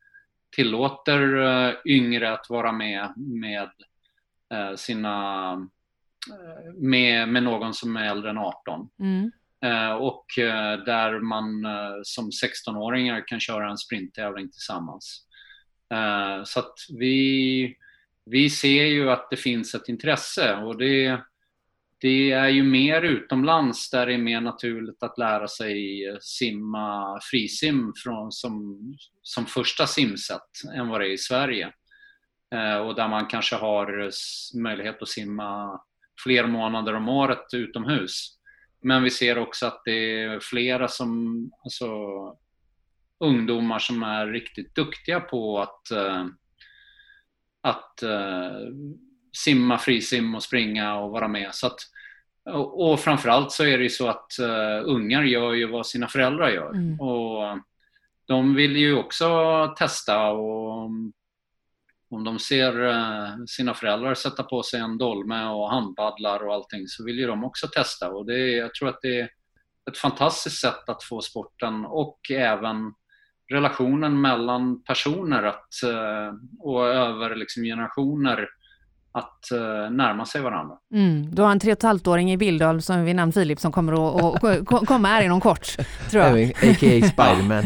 tillåter 0.55 1.35
uh, 1.35 1.73
yngre 1.85 2.33
att 2.33 2.49
vara 2.49 2.71
med 2.71 3.13
med 3.17 3.69
uh, 4.53 4.75
sina 4.75 5.69
med, 6.75 7.29
med 7.29 7.43
någon 7.43 7.73
som 7.73 7.97
är 7.97 8.03
äldre 8.03 8.29
än 8.29 8.37
18. 8.37 8.89
Mm. 8.99 9.31
och 9.99 10.25
där 10.85 11.19
man 11.19 11.65
som 12.03 12.29
16-åringar 12.29 13.27
kan 13.27 13.39
köra 13.39 13.69
en 13.69 13.77
sprinttävling 13.77 14.51
tillsammans. 14.51 15.28
Eh, 15.93 16.43
så 16.43 16.59
att 16.59 16.75
vi, 16.89 17.75
vi 18.25 18.49
ser 18.49 18.85
ju 18.85 19.11
att 19.11 19.29
det 19.29 19.37
finns 19.37 19.75
ett 19.75 19.89
intresse 19.89 20.55
och 20.55 20.77
det, 20.77 21.21
det 22.01 22.31
är 22.31 22.47
ju 22.47 22.63
mer 22.63 23.01
utomlands 23.01 23.89
där 23.89 24.05
det 24.05 24.13
är 24.13 24.17
mer 24.17 24.41
naturligt 24.41 25.03
att 25.03 25.17
lära 25.17 25.47
sig 25.47 26.01
simma 26.21 27.19
frisim 27.31 27.93
från, 28.03 28.31
som, 28.31 28.79
som 29.21 29.45
första 29.45 29.87
simsätt 29.87 30.49
än 30.75 30.87
vad 30.87 31.01
det 31.01 31.07
är 31.07 31.13
i 31.13 31.17
Sverige. 31.17 31.73
Eh, 32.55 32.77
och 32.77 32.95
där 32.95 33.07
man 33.07 33.25
kanske 33.25 33.55
har 33.55 34.11
möjlighet 34.57 35.01
att 35.01 35.07
simma 35.07 35.81
fler 36.23 36.47
månader 36.47 36.93
om 36.93 37.09
året 37.09 37.53
utomhus. 37.53 38.39
Men 38.81 39.03
vi 39.03 39.09
ser 39.09 39.37
också 39.37 39.65
att 39.65 39.81
det 39.85 40.23
är 40.23 40.39
flera 40.39 40.87
som, 40.87 41.51
alltså, 41.63 41.87
ungdomar 43.19 43.79
som 43.79 44.03
är 44.03 44.27
riktigt 44.27 44.75
duktiga 44.75 45.19
på 45.19 45.59
att, 45.59 45.81
uh, 45.93 46.25
att 47.61 48.03
uh, 48.03 48.73
simma 49.37 49.77
frisim 49.77 50.35
och 50.35 50.43
springa 50.43 50.95
och 50.95 51.11
vara 51.11 51.27
med. 51.27 51.55
Så 51.55 51.67
att, 51.67 51.79
och, 52.55 52.99
framförallt 52.99 53.51
så 53.51 53.63
är 53.63 53.77
det 53.77 53.83
ju 53.83 53.89
så 53.89 54.07
att 54.07 54.31
uh, 54.41 54.81
ungar 54.85 55.23
gör 55.23 55.53
ju 55.53 55.67
vad 55.67 55.87
sina 55.87 56.07
föräldrar 56.07 56.49
gör. 56.49 56.69
Mm. 56.69 56.99
Och 56.99 57.59
de 58.27 58.55
vill 58.55 58.77
ju 58.77 58.95
också 58.95 59.27
testa 59.77 60.29
och 60.29 60.89
om 62.11 62.23
de 62.23 62.39
ser 62.39 63.45
sina 63.47 63.73
föräldrar 63.73 64.13
sätta 64.13 64.43
på 64.43 64.63
sig 64.63 64.79
en 64.79 64.97
dolme 64.97 65.45
och 65.45 65.69
handpaddlar 65.69 66.47
och 66.47 66.53
allting 66.53 66.87
så 66.87 67.05
vill 67.05 67.19
ju 67.19 67.27
de 67.27 67.43
också 67.43 67.67
testa. 67.67 68.09
Och 68.09 68.25
det, 68.25 68.37
jag 68.37 68.73
tror 68.73 68.89
att 68.89 69.01
det 69.01 69.19
är 69.19 69.29
ett 69.89 69.97
fantastiskt 69.97 70.61
sätt 70.61 70.89
att 70.89 71.03
få 71.03 71.21
sporten 71.21 71.85
och 71.85 72.31
även 72.31 72.93
relationen 73.49 74.21
mellan 74.21 74.83
personer 74.83 75.43
att, 75.43 75.83
eh, 75.83 76.33
och 76.59 76.87
över 76.87 77.35
liksom 77.35 77.63
generationer 77.63 78.47
att 79.11 79.49
uh, 79.53 79.91
närma 79.91 80.25
sig 80.25 80.41
varandra. 80.41 80.75
Mm, 80.93 81.35
du 81.35 81.41
har 81.41 81.51
en 81.51 81.59
tre 81.59 81.71
och 81.71 81.83
ett 81.83 82.07
åring 82.07 82.31
i 82.31 82.37
Bildal 82.37 82.81
som 82.81 83.05
vid 83.05 83.15
namn 83.15 83.33
Filip 83.33 83.59
som 83.59 83.71
kommer 83.71 83.93
att 83.93 84.43
och, 84.43 84.87
komma 84.87 85.07
här 85.07 85.23
inom 85.23 85.41
kort, 85.41 85.77
tror 86.09 86.23
jag. 86.23 86.43
A.k.a. 86.43 87.07
Spiderman. 87.07 87.63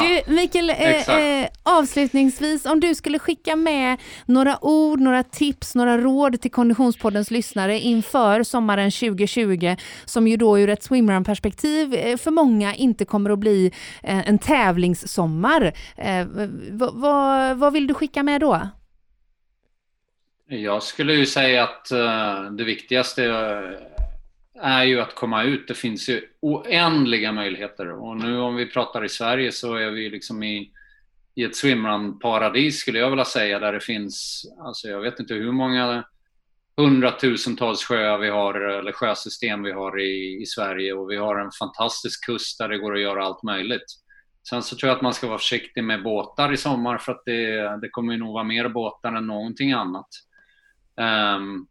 du, 0.00 0.34
Mikael, 0.34 0.70
eh, 0.70 1.08
eh, 1.08 1.48
avslutningsvis, 1.62 2.66
om 2.66 2.80
du 2.80 2.94
skulle 2.94 3.18
skicka 3.18 3.56
med 3.56 3.96
några 4.26 4.64
ord, 4.64 5.00
några 5.00 5.22
tips, 5.22 5.74
några 5.74 5.98
råd 5.98 6.40
till 6.40 6.50
Konditionspoddens 6.50 7.30
lyssnare 7.30 7.78
inför 7.78 8.42
sommaren 8.42 8.90
2020, 8.90 9.76
som 10.04 10.28
ju 10.28 10.36
då 10.36 10.58
ur 10.58 10.68
ett 10.68 10.82
swimrun-perspektiv 10.82 11.94
eh, 11.94 12.16
för 12.16 12.30
många 12.30 12.74
inte 12.74 13.04
kommer 13.04 13.30
att 13.30 13.38
bli 13.38 13.72
en 14.02 14.38
tävlingssommar. 14.38 15.72
Eh, 15.96 16.26
vad, 16.92 17.58
vad 17.58 17.72
vill 17.72 17.86
du 17.86 17.94
skicka 17.94 18.22
med 18.22 18.40
då? 18.40 18.60
Jag 20.52 20.82
skulle 20.82 21.14
ju 21.14 21.26
säga 21.26 21.64
att 21.64 21.90
eh, 21.90 22.50
det 22.50 22.64
viktigaste 22.64 23.24
eh, 23.24 24.64
är 24.64 24.84
ju 24.84 25.00
att 25.00 25.14
komma 25.14 25.42
ut. 25.42 25.68
Det 25.68 25.74
finns 25.74 26.08
ju 26.08 26.22
oändliga 26.40 27.32
möjligheter. 27.32 27.90
Och 27.90 28.16
nu 28.16 28.38
om 28.38 28.56
vi 28.56 28.66
pratar 28.66 29.04
i 29.04 29.08
Sverige 29.08 29.52
så 29.52 29.74
är 29.74 29.90
vi 29.90 30.10
liksom 30.10 30.42
i, 30.42 30.70
i 31.34 31.44
ett 31.44 31.56
swimrun-paradis 31.56 32.76
skulle 32.76 32.98
jag 32.98 33.10
vilja 33.10 33.24
säga, 33.24 33.58
där 33.58 33.72
det 33.72 33.80
finns, 33.80 34.44
alltså 34.58 34.88
jag 34.88 35.00
vet 35.00 35.20
inte 35.20 35.34
hur 35.34 35.52
många 35.52 36.04
hundratusentals 36.76 37.84
sjöar 37.84 38.18
vi 38.18 38.28
har, 38.28 38.54
eller 38.54 38.92
sjösystem 38.92 39.62
vi 39.62 39.72
har 39.72 40.00
i, 40.00 40.42
i 40.42 40.46
Sverige 40.46 40.92
och 40.92 41.10
vi 41.10 41.16
har 41.16 41.36
en 41.36 41.50
fantastisk 41.58 42.26
kust 42.26 42.58
där 42.58 42.68
det 42.68 42.78
går 42.78 42.94
att 42.94 43.02
göra 43.02 43.24
allt 43.24 43.42
möjligt. 43.42 43.86
Sen 44.48 44.62
så 44.62 44.76
tror 44.76 44.88
jag 44.88 44.96
att 44.96 45.02
man 45.02 45.14
ska 45.14 45.26
vara 45.26 45.38
försiktig 45.38 45.84
med 45.84 46.02
båtar 46.02 46.52
i 46.52 46.56
sommar 46.56 46.98
för 46.98 47.12
att 47.12 47.22
det, 47.24 47.80
det 47.80 47.88
kommer 47.88 48.16
nog 48.16 48.32
vara 48.32 48.44
mer 48.44 48.68
båtar 48.68 49.12
än 49.12 49.26
någonting 49.26 49.72
annat. 49.72 50.08
Um, 51.00 51.66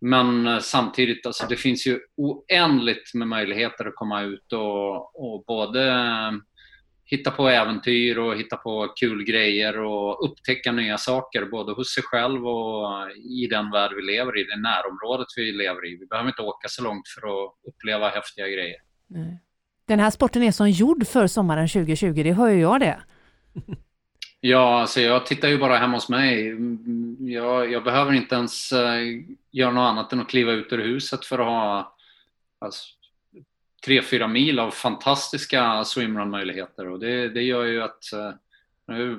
men 0.00 0.60
samtidigt, 0.60 1.26
alltså 1.26 1.46
det 1.48 1.56
finns 1.56 1.86
ju 1.86 2.00
oändligt 2.16 3.14
med 3.14 3.28
möjligheter 3.28 3.84
att 3.84 3.94
komma 3.94 4.22
ut 4.22 4.52
och, 4.52 5.24
och 5.24 5.44
både 5.46 5.94
hitta 7.04 7.30
på 7.30 7.48
äventyr 7.48 8.18
och 8.18 8.36
hitta 8.36 8.56
på 8.56 8.92
kul 9.00 9.24
grejer 9.24 9.78
och 9.78 10.24
upptäcka 10.24 10.72
nya 10.72 10.98
saker 10.98 11.44
både 11.44 11.72
hos 11.72 11.94
sig 11.94 12.02
själv 12.02 12.46
och 12.46 13.10
i 13.16 13.46
den 13.46 13.70
värld 13.70 13.92
vi 13.96 14.02
lever 14.02 14.38
i, 14.38 14.44
det 14.44 14.56
närområdet 14.56 15.26
vi 15.36 15.52
lever 15.52 15.86
i. 15.86 15.96
Vi 15.96 16.06
behöver 16.06 16.28
inte 16.28 16.42
åka 16.42 16.68
så 16.68 16.82
långt 16.82 17.08
för 17.08 17.20
att 17.20 17.52
uppleva 17.68 18.08
häftiga 18.08 18.48
grejer. 18.48 18.76
Den 19.86 20.00
här 20.00 20.10
sporten 20.10 20.42
är 20.42 20.52
som 20.52 20.70
gjord 20.70 21.06
för 21.06 21.26
sommaren 21.26 21.68
2020, 21.68 22.22
det 22.22 22.32
hör 22.32 22.48
ju 22.48 22.60
jag 22.60 22.80
det. 22.80 23.02
Ja, 24.44 24.80
alltså 24.80 25.00
jag 25.00 25.26
tittar 25.26 25.48
ju 25.48 25.58
bara 25.58 25.76
hemma 25.76 25.96
hos 25.96 26.08
mig. 26.08 26.56
Jag, 27.18 27.72
jag 27.72 27.84
behöver 27.84 28.12
inte 28.12 28.34
ens 28.34 28.72
uh, 28.72 28.78
göra 29.50 29.70
något 29.70 29.90
annat 29.90 30.12
än 30.12 30.20
att 30.20 30.28
kliva 30.28 30.52
ut 30.52 30.72
ur 30.72 30.78
huset 30.78 31.24
för 31.24 31.38
att 31.38 31.46
ha 31.46 31.96
alltså, 32.58 32.84
tre, 33.84 34.02
fyra 34.02 34.28
mil 34.28 34.58
av 34.58 34.70
fantastiska 34.70 35.84
swimrun-möjligheter 35.84 36.88
och 36.88 36.98
det, 36.98 37.28
det 37.28 37.42
gör 37.42 37.64
ju 37.64 37.82
att 37.82 38.04
uh, 38.88 39.16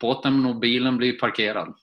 båten 0.00 0.46
och 0.46 0.56
bilen 0.56 0.96
blir 0.96 1.12
parkerad. 1.12 1.74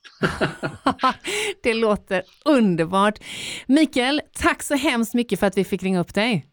det 1.62 1.74
låter 1.74 2.22
underbart. 2.44 3.18
Mikael, 3.66 4.22
tack 4.32 4.62
så 4.62 4.74
hemskt 4.74 5.14
mycket 5.14 5.40
för 5.40 5.46
att 5.46 5.56
vi 5.56 5.64
fick 5.64 5.82
ringa 5.82 6.00
upp 6.00 6.14
dig. 6.14 6.46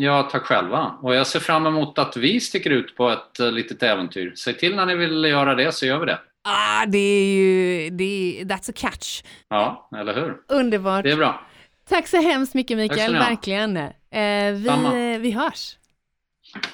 Ja, 0.00 0.22
tack 0.22 0.42
själva. 0.42 0.94
Och 1.02 1.14
jag 1.14 1.26
ser 1.26 1.40
fram 1.40 1.66
emot 1.66 1.98
att 1.98 2.16
vi 2.16 2.40
sticker 2.40 2.70
ut 2.70 2.96
på 2.96 3.10
ett 3.10 3.40
uh, 3.40 3.52
litet 3.52 3.82
äventyr. 3.82 4.34
Säg 4.34 4.54
till 4.54 4.76
när 4.76 4.86
ni 4.86 4.94
vill 4.94 5.24
göra 5.24 5.54
det 5.54 5.72
så 5.72 5.86
gör 5.86 5.98
vi 5.98 6.06
det. 6.06 6.18
Ah, 6.44 6.86
det 6.86 6.98
är 6.98 7.34
ju, 7.34 7.90
det 7.90 8.04
är, 8.40 8.44
that's 8.44 8.70
a 8.70 8.72
catch. 8.76 9.22
Ja, 9.48 9.88
eller 9.96 10.14
hur? 10.14 10.36
Underbart. 10.48 11.04
Det 11.04 11.10
är 11.10 11.16
bra. 11.16 11.40
Tack 11.88 12.08
så 12.08 12.16
hemskt 12.16 12.54
mycket 12.54 12.76
Mikael, 12.76 13.14
verkligen. 13.14 13.76
Eh, 13.76 14.52
vi, 14.52 15.18
vi 15.20 15.30
hörs. 15.30 15.76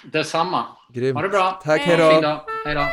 Detsamma. 0.02 0.64
Grymt. 0.92 1.16
Ha 1.16 1.22
det 1.22 1.28
bra. 1.28 1.60
Tack, 1.64 1.80
hej 1.80 1.96
då. 1.96 2.44
Hej 2.66 2.74
då. 2.74 2.86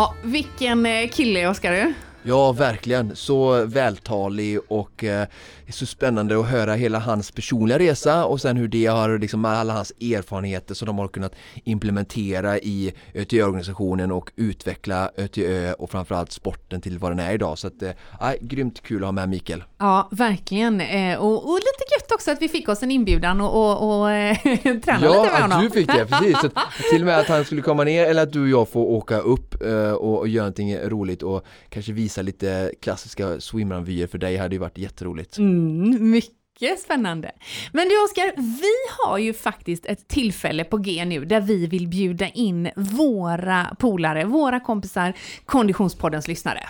Ja, 0.00 0.14
vilken 0.22 0.86
eh, 0.86 1.08
kille 1.08 1.48
Oskar 1.48 1.72
du. 1.72 1.94
Ja, 2.30 2.52
verkligen. 2.52 3.16
Så 3.16 3.64
vältalig 3.64 4.58
och 4.68 5.04
eh, 5.04 5.26
så 5.68 5.86
spännande 5.86 6.40
att 6.40 6.46
höra 6.46 6.74
hela 6.74 6.98
hans 6.98 7.30
personliga 7.30 7.78
resa 7.78 8.24
och 8.24 8.40
sen 8.40 8.56
hur 8.56 8.68
det 8.68 8.86
har, 8.86 9.18
liksom 9.18 9.44
alla 9.44 9.72
hans 9.72 9.92
erfarenheter 10.00 10.74
som 10.74 10.86
de 10.86 10.98
har 10.98 11.08
kunnat 11.08 11.34
implementera 11.64 12.58
i 12.58 12.92
ÖTÖ-organisationen 13.14 14.12
och 14.12 14.30
utveckla 14.36 15.10
ÖTÖ 15.16 15.72
och 15.72 15.90
framförallt 15.90 16.32
sporten 16.32 16.80
till 16.80 16.98
vad 16.98 17.10
den 17.10 17.18
är 17.18 17.32
idag. 17.32 17.58
Så 17.58 17.66
att, 17.66 17.82
eh, 17.82 17.92
grymt 18.40 18.82
kul 18.82 19.02
att 19.02 19.06
ha 19.06 19.12
med 19.12 19.28
Mikael. 19.28 19.64
Ja, 19.78 20.08
verkligen. 20.10 20.80
Eh, 20.80 21.18
och, 21.18 21.50
och, 21.50 21.54
lite 21.54 21.94
gött 21.94 22.12
också 22.12 22.30
att 22.30 22.42
vi 22.42 22.48
fick 22.48 22.68
oss 22.68 22.82
en 22.82 22.90
inbjudan 22.90 23.40
och, 23.40 23.50
och, 23.54 24.00
och 24.00 24.10
eh, 24.10 24.36
träna 24.62 25.00
ja, 25.02 25.22
lite 25.22 25.32
med 25.32 25.42
honom. 25.42 25.62
Ja, 25.62 25.62
du 25.62 25.70
fick 25.70 25.86
det, 25.86 26.06
precis. 26.06 26.40
Så 26.40 26.48
till 26.90 27.02
och 27.02 27.06
med 27.06 27.18
att 27.18 27.28
han 27.28 27.44
skulle 27.44 27.62
komma 27.62 27.84
ner 27.84 28.06
eller 28.06 28.22
att 28.22 28.32
du 28.32 28.42
och 28.42 28.48
jag 28.48 28.68
får 28.68 28.84
åka 28.84 29.18
upp 29.18 29.62
eh, 29.62 29.92
och, 29.92 30.18
och 30.18 30.28
göra 30.28 30.44
någonting 30.44 30.78
roligt 30.78 31.22
och 31.22 31.46
kanske 31.68 31.92
visa 31.92 32.19
lite 32.22 32.72
klassiska 32.82 33.40
swimrun-vyer 33.40 34.06
för 34.06 34.18
dig 34.18 34.36
hade 34.36 34.54
ju 34.54 34.58
varit 34.58 34.78
jätteroligt. 34.78 35.38
Mm, 35.38 36.10
mycket 36.10 36.80
spännande. 36.80 37.32
Men 37.72 37.88
du 37.88 38.04
Oskar, 38.04 38.32
vi 38.36 38.72
har 38.98 39.18
ju 39.18 39.32
faktiskt 39.32 39.86
ett 39.86 40.08
tillfälle 40.08 40.64
på 40.64 40.76
G 40.76 41.04
nu 41.04 41.24
där 41.24 41.40
vi 41.40 41.66
vill 41.66 41.88
bjuda 41.88 42.28
in 42.28 42.70
våra 42.76 43.76
polare, 43.78 44.24
våra 44.24 44.60
kompisar, 44.60 45.12
Konditionspoddens 45.44 46.28
lyssnare. 46.28 46.60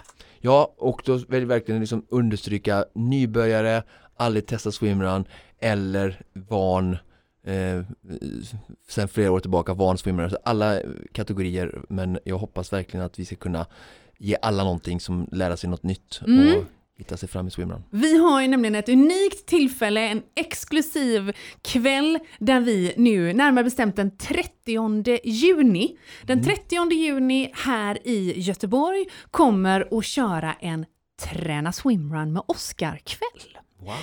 Ja, 0.40 0.74
och 0.76 1.02
då 1.04 1.16
vill 1.16 1.40
jag 1.40 1.46
verkligen 1.46 1.80
liksom 1.80 2.06
understryka 2.08 2.84
nybörjare, 2.94 3.82
aldrig 4.16 4.46
testat 4.46 4.74
swimrun 4.74 5.24
eller 5.60 6.22
van 6.32 6.96
eh, 7.44 7.84
sen 8.88 9.08
flera 9.08 9.32
år 9.32 9.40
tillbaka 9.40 9.74
van 9.74 9.98
swimrun, 9.98 10.30
alla 10.44 10.80
kategorier 11.12 11.82
men 11.88 12.18
jag 12.24 12.38
hoppas 12.38 12.72
verkligen 12.72 13.06
att 13.06 13.18
vi 13.18 13.24
ska 13.24 13.36
kunna 13.36 13.66
ge 14.20 14.36
alla 14.42 14.64
någonting 14.64 15.00
som 15.00 15.28
lära 15.32 15.56
sig 15.56 15.70
något 15.70 15.82
nytt 15.82 16.20
mm. 16.26 16.56
och 16.56 16.64
hitta 16.98 17.16
sig 17.16 17.28
fram 17.28 17.46
i 17.48 17.50
swimrun. 17.50 17.84
Vi 17.90 18.18
har 18.18 18.42
ju 18.42 18.48
nämligen 18.48 18.74
ett 18.74 18.88
unikt 18.88 19.46
tillfälle, 19.46 20.08
en 20.08 20.22
exklusiv 20.36 21.32
kväll 21.62 22.18
där 22.38 22.60
vi 22.60 22.94
nu, 22.96 23.32
närmare 23.32 23.64
bestämt 23.64 23.96
den 23.96 24.16
30 24.16 25.20
juni, 25.24 25.96
den 26.22 26.42
30 26.42 26.76
mm. 26.76 26.98
juni 26.98 27.50
här 27.54 28.06
i 28.08 28.40
Göteborg 28.40 29.06
kommer 29.30 29.98
att 29.98 30.04
köra 30.04 30.54
en 30.60 30.86
Träna 31.22 31.72
swimrun 31.72 32.32
med 32.32 32.42
Oscar-kväll. 32.46 33.58
Wow. 33.82 33.94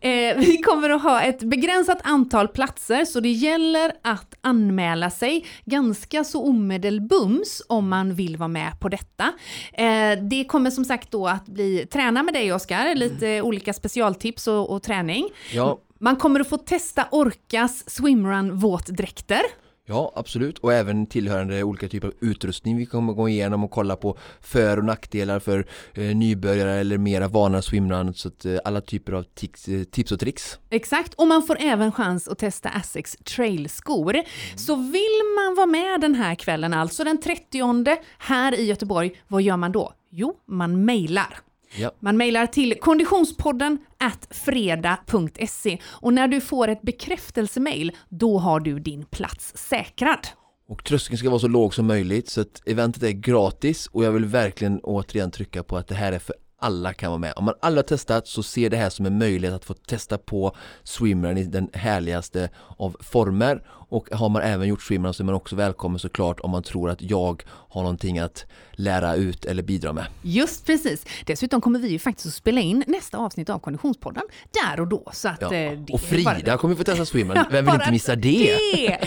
Eh, 0.00 0.36
vi 0.36 0.56
kommer 0.58 0.90
att 0.90 1.02
ha 1.02 1.22
ett 1.22 1.42
begränsat 1.42 1.98
antal 2.04 2.48
platser 2.48 3.04
så 3.04 3.20
det 3.20 3.28
gäller 3.28 3.92
att 4.02 4.34
anmäla 4.40 5.10
sig 5.10 5.46
ganska 5.64 6.24
så 6.24 6.42
omedelbums 6.44 7.62
om 7.68 7.88
man 7.88 8.14
vill 8.14 8.36
vara 8.36 8.48
med 8.48 8.80
på 8.80 8.88
detta. 8.88 9.32
Eh, 9.72 10.18
det 10.22 10.44
kommer 10.44 10.70
som 10.70 10.84
sagt 10.84 11.10
då 11.10 11.28
att 11.28 11.46
bli 11.46 11.86
träna 11.86 12.22
med 12.22 12.34
dig 12.34 12.52
Oskar, 12.52 12.94
lite 12.94 13.28
mm. 13.28 13.46
olika 13.46 13.72
specialtips 13.72 14.46
och, 14.46 14.70
och 14.70 14.82
träning. 14.82 15.28
Ja. 15.52 15.78
Man 15.98 16.16
kommer 16.16 16.40
att 16.40 16.48
få 16.48 16.56
testa 16.56 17.06
Orcas 17.10 17.90
swimrun 17.90 18.58
våtdräkter. 18.58 19.40
Ja, 19.88 20.12
absolut. 20.16 20.58
Och 20.58 20.72
även 20.72 21.06
tillhörande 21.06 21.62
olika 21.62 21.88
typer 21.88 22.08
av 22.08 22.14
utrustning 22.20 22.76
vi 22.76 22.86
kommer 22.86 23.12
gå 23.12 23.28
igenom 23.28 23.64
och 23.64 23.70
kolla 23.70 23.96
på 23.96 24.18
för 24.40 24.76
och 24.76 24.84
nackdelar 24.84 25.38
för 25.38 25.66
eh, 25.94 26.16
nybörjare 26.16 26.72
eller 26.72 26.98
mera 26.98 27.28
vana 27.28 27.62
swimrun. 27.62 28.14
Så 28.14 28.28
att 28.28 28.44
eh, 28.44 28.58
alla 28.64 28.80
typer 28.80 29.12
av 29.12 29.22
tics, 29.22 29.68
eh, 29.68 29.84
tips 29.84 30.12
och 30.12 30.20
tricks. 30.20 30.58
Exakt, 30.70 31.14
och 31.14 31.26
man 31.26 31.42
får 31.42 31.56
även 31.60 31.92
chans 31.92 32.28
att 32.28 32.38
testa 32.38 32.68
Asics 32.68 33.16
trailskor. 33.16 34.14
Mm. 34.14 34.26
Så 34.56 34.76
vill 34.76 35.22
man 35.36 35.54
vara 35.54 35.66
med 35.66 36.00
den 36.00 36.14
här 36.14 36.34
kvällen, 36.34 36.74
alltså 36.74 37.04
den 37.04 37.20
30 37.20 37.96
här 38.18 38.60
i 38.60 38.64
Göteborg, 38.64 39.20
vad 39.28 39.42
gör 39.42 39.56
man 39.56 39.72
då? 39.72 39.92
Jo, 40.10 40.34
man 40.46 40.84
mejlar. 40.84 41.45
Ja. 41.78 41.90
Man 42.00 42.16
mejlar 42.16 42.46
till 42.46 42.74
konditionspodden 42.80 43.78
at 43.98 44.28
fredag.se 44.30 45.78
och 45.84 46.12
när 46.12 46.28
du 46.28 46.40
får 46.40 46.68
ett 46.68 46.82
bekräftelsemail, 46.82 47.92
då 48.08 48.38
har 48.38 48.60
du 48.60 48.78
din 48.78 49.04
plats 49.04 49.52
säkrad. 49.56 50.28
Och 50.68 50.84
tröskeln 50.84 51.18
ska 51.18 51.30
vara 51.30 51.40
så 51.40 51.48
låg 51.48 51.74
som 51.74 51.86
möjligt 51.86 52.28
så 52.28 52.40
att 52.40 52.62
eventet 52.66 53.02
är 53.02 53.10
gratis 53.10 53.86
och 53.86 54.04
jag 54.04 54.12
vill 54.12 54.24
verkligen 54.24 54.80
återigen 54.80 55.30
trycka 55.30 55.62
på 55.62 55.76
att 55.76 55.88
det 55.88 55.94
här 55.94 56.12
är 56.12 56.18
för 56.18 56.34
alla 56.58 56.92
kan 56.92 57.10
vara 57.10 57.18
med. 57.18 57.32
Om 57.36 57.44
man 57.44 57.54
aldrig 57.60 57.84
har 57.84 57.88
testat 57.88 58.28
så 58.28 58.42
ser 58.42 58.70
det 58.70 58.76
här 58.76 58.90
som 58.90 59.06
en 59.06 59.18
möjlighet 59.18 59.56
att 59.56 59.64
få 59.64 59.74
testa 59.74 60.18
på 60.18 60.56
swimrun 60.84 61.38
i 61.38 61.44
den 61.44 61.70
härligaste 61.72 62.50
av 62.76 62.96
former 63.00 63.62
och 63.88 64.08
har 64.10 64.28
man 64.28 64.42
även 64.42 64.68
gjort 64.68 64.82
swimrun 64.82 65.14
så 65.14 65.22
är 65.22 65.24
man 65.24 65.34
också 65.34 65.56
välkommen 65.56 65.98
såklart 65.98 66.40
om 66.40 66.50
man 66.50 66.62
tror 66.62 66.90
att 66.90 67.02
jag 67.02 67.42
har 67.48 67.82
någonting 67.82 68.18
att 68.18 68.44
lära 68.72 69.14
ut 69.14 69.44
eller 69.44 69.62
bidra 69.62 69.92
med. 69.92 70.06
Just 70.22 70.66
precis. 70.66 71.06
Dessutom 71.26 71.60
kommer 71.60 71.78
vi 71.78 71.88
ju 71.88 71.98
faktiskt 71.98 72.26
att 72.26 72.34
spela 72.34 72.60
in 72.60 72.84
nästa 72.86 73.18
avsnitt 73.18 73.50
av 73.50 73.58
Konditionspodden 73.58 74.22
där 74.52 74.80
och 74.80 74.86
då. 74.86 75.10
Så 75.12 75.28
att, 75.28 75.40
ja. 75.40 75.54
eh, 75.54 75.78
och 75.92 76.00
Frida 76.00 76.42
bara... 76.46 76.58
kommer 76.58 76.74
få 76.74 76.84
testa 76.84 77.04
swimrun. 77.04 77.44
Vem 77.50 77.64
vill 77.64 77.74
inte 77.74 77.90
missa 77.90 78.16
det? 78.16 78.56
det. 78.74 78.98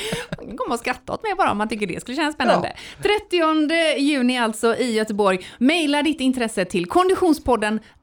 Man 0.47 0.57
kommer 0.57 0.75
att 0.75 0.79
skratta 0.79 1.13
åt 1.13 1.23
mig 1.23 1.35
bara 1.37 1.51
om 1.51 1.57
man 1.57 1.69
tycker 1.69 1.87
det 1.87 2.01
skulle 2.01 2.15
kännas 2.15 2.33
spännande. 2.33 2.75
Ja. 3.03 3.09
30 3.29 3.99
juni 3.99 4.37
alltså 4.37 4.75
i 4.75 4.91
Göteborg. 4.91 5.45
Maila 5.57 6.03
ditt 6.03 6.21
intresse 6.21 6.65
till 6.65 6.85
konditionspodden 6.85 7.38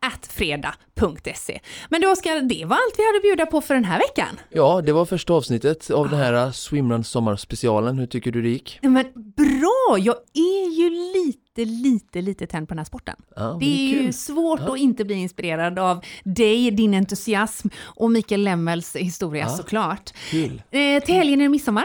at 0.01 0.27
fredag.se. 0.27 1.61
Men 1.89 2.01
du 2.01 2.13
Oskar, 2.13 2.43
det 2.43 2.65
var 2.65 2.77
allt 2.77 2.95
vi 2.99 3.07
hade 3.07 3.17
att 3.17 3.23
bjuda 3.23 3.47
på 3.47 3.61
för 3.61 3.75
den 3.75 3.85
här 3.85 3.99
veckan. 3.99 4.41
Ja, 4.51 4.83
det 4.87 4.93
var 4.93 5.05
första 5.05 5.33
avsnittet 5.33 5.91
av 5.91 6.11
den 6.11 6.19
här 6.19 6.53
Swimrun 6.53 7.05
sommarspecialen. 7.05 7.99
Hur 7.99 8.07
tycker 8.07 8.33
du 8.33 8.43
det 8.43 8.49
gick? 8.49 8.79
Men 8.83 9.07
bra! 9.37 9.99
Jag 9.99 10.17
är 10.35 10.79
ju 10.79 10.91
lite, 10.91 11.65
lite, 11.65 12.21
lite 12.21 12.47
tänd 12.47 12.69
på 12.69 12.75
den 12.75 12.79
här 12.79 12.85
sporten. 12.85 13.17
Ja, 13.37 13.57
det 13.61 13.67
är, 13.67 13.99
är 13.99 14.03
ju 14.03 14.13
svårt 14.13 14.61
ja. 14.67 14.73
att 14.73 14.79
inte 14.79 15.05
bli 15.05 15.15
inspirerad 15.15 15.79
av 15.79 16.05
dig, 16.25 16.71
din 16.71 16.95
entusiasm 16.95 17.69
och 17.79 18.11
Mikael 18.11 18.41
Lemmels 18.45 18.97
historia 18.97 19.43
ja, 19.43 19.57
såklart. 19.57 20.13
Kul. 20.31 20.63
Eh, 20.71 21.05
till 21.05 21.15
helgen 21.15 21.41
är 21.41 21.45
det 21.45 21.49
midsommar. 21.49 21.85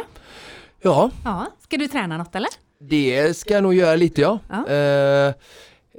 Ja, 0.82 1.12
Ja, 1.26 1.48
ska 1.60 1.78
du 1.78 1.88
träna 1.88 2.18
något 2.18 2.36
eller? 2.36 2.50
det 2.90 3.38
ska 3.38 3.54
jag 3.54 3.64
nog 3.64 3.74
göra 3.74 3.96
lite 3.96 4.22
ja. 4.22 4.40
Ja. 4.50 4.68
Eh, 4.68 5.34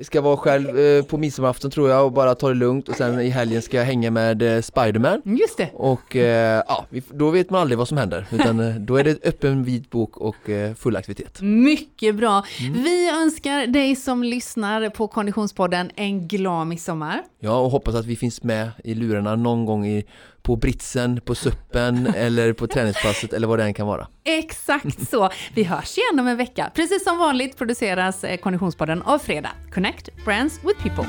ska 0.01 0.20
vara 0.20 0.36
själv 0.36 0.78
eh, 0.78 1.05
på 1.05 1.18
midsommarafton 1.18 1.70
tror 1.70 1.90
jag 1.90 2.05
och 2.07 2.12
bara 2.12 2.34
ta 2.34 2.49
det 2.49 2.55
lugnt 2.55 2.88
och 2.88 2.95
sen 2.97 3.20
i 3.20 3.28
helgen 3.28 3.62
ska 3.62 3.76
jag 3.76 3.84
hänga 3.84 4.11
med 4.11 4.43
eh, 4.57 4.61
Spiderman. 4.62 5.22
Just 5.24 5.57
det. 5.57 5.70
Och 5.74 6.16
eh, 6.16 6.62
ja, 6.68 6.84
vi- 6.90 7.03
då 7.11 7.30
vet 7.30 7.51
man 7.51 7.61
aldrig 7.61 7.78
vad 7.78 7.88
som 7.88 7.99
händer 7.99 8.26
utan 8.32 8.61
eh, 8.61 8.74
då 8.74 8.97
är 8.97 9.05
det 9.05 9.24
öppen 9.26 9.64
vit 9.64 9.90
bok 9.90 10.16
och 10.16 10.51
eh, 10.51 10.74
full 10.74 10.97
aktivitet. 10.97 11.40
Mycket 11.40 12.14
bra. 12.14 12.45
Vi 12.84 13.11
önskar 13.11 13.66
dig 13.66 13.97
som 13.97 14.22
lyssnar 14.24 14.88
på 14.90 15.09
Konditionspodden 15.09 15.90
en 15.97 16.28
glad 16.28 16.66
midsommar. 16.66 17.22
Ja, 17.40 17.59
och 17.59 17.70
hoppas 17.70 17.95
att 17.95 18.07
vi 18.07 18.16
finns 18.16 18.43
med 18.43 18.70
i 18.84 18.95
lurarna 18.95 19.36
någon 19.36 19.66
gång 19.66 19.86
i, 19.86 20.05
på 20.43 20.57
britsen, 20.57 21.20
på 21.20 21.34
suppen 21.34 22.07
eller 22.16 22.53
på 22.53 22.66
träningspasset 22.66 23.32
eller 23.32 23.47
vad 23.47 23.59
det 23.59 23.64
än 23.64 23.74
kan 23.74 23.86
vara. 23.86 24.07
Exakt 24.24 25.09
så. 25.11 25.30
Vi 25.55 25.64
hörs 25.64 25.99
igen 25.99 26.20
om 26.20 26.28
en 26.28 26.36
vecka. 26.36 26.70
Precis 26.74 27.05
som 27.05 27.18
vanligt 27.18 27.57
produceras 27.57 28.24
eh, 28.24 28.36
Konditionspodden 28.36 29.03
av 29.03 29.18
Fredag. 29.18 29.51
Connect 29.74 30.24
Brands 30.24 30.61
with 30.64 30.82
People. 30.82 31.05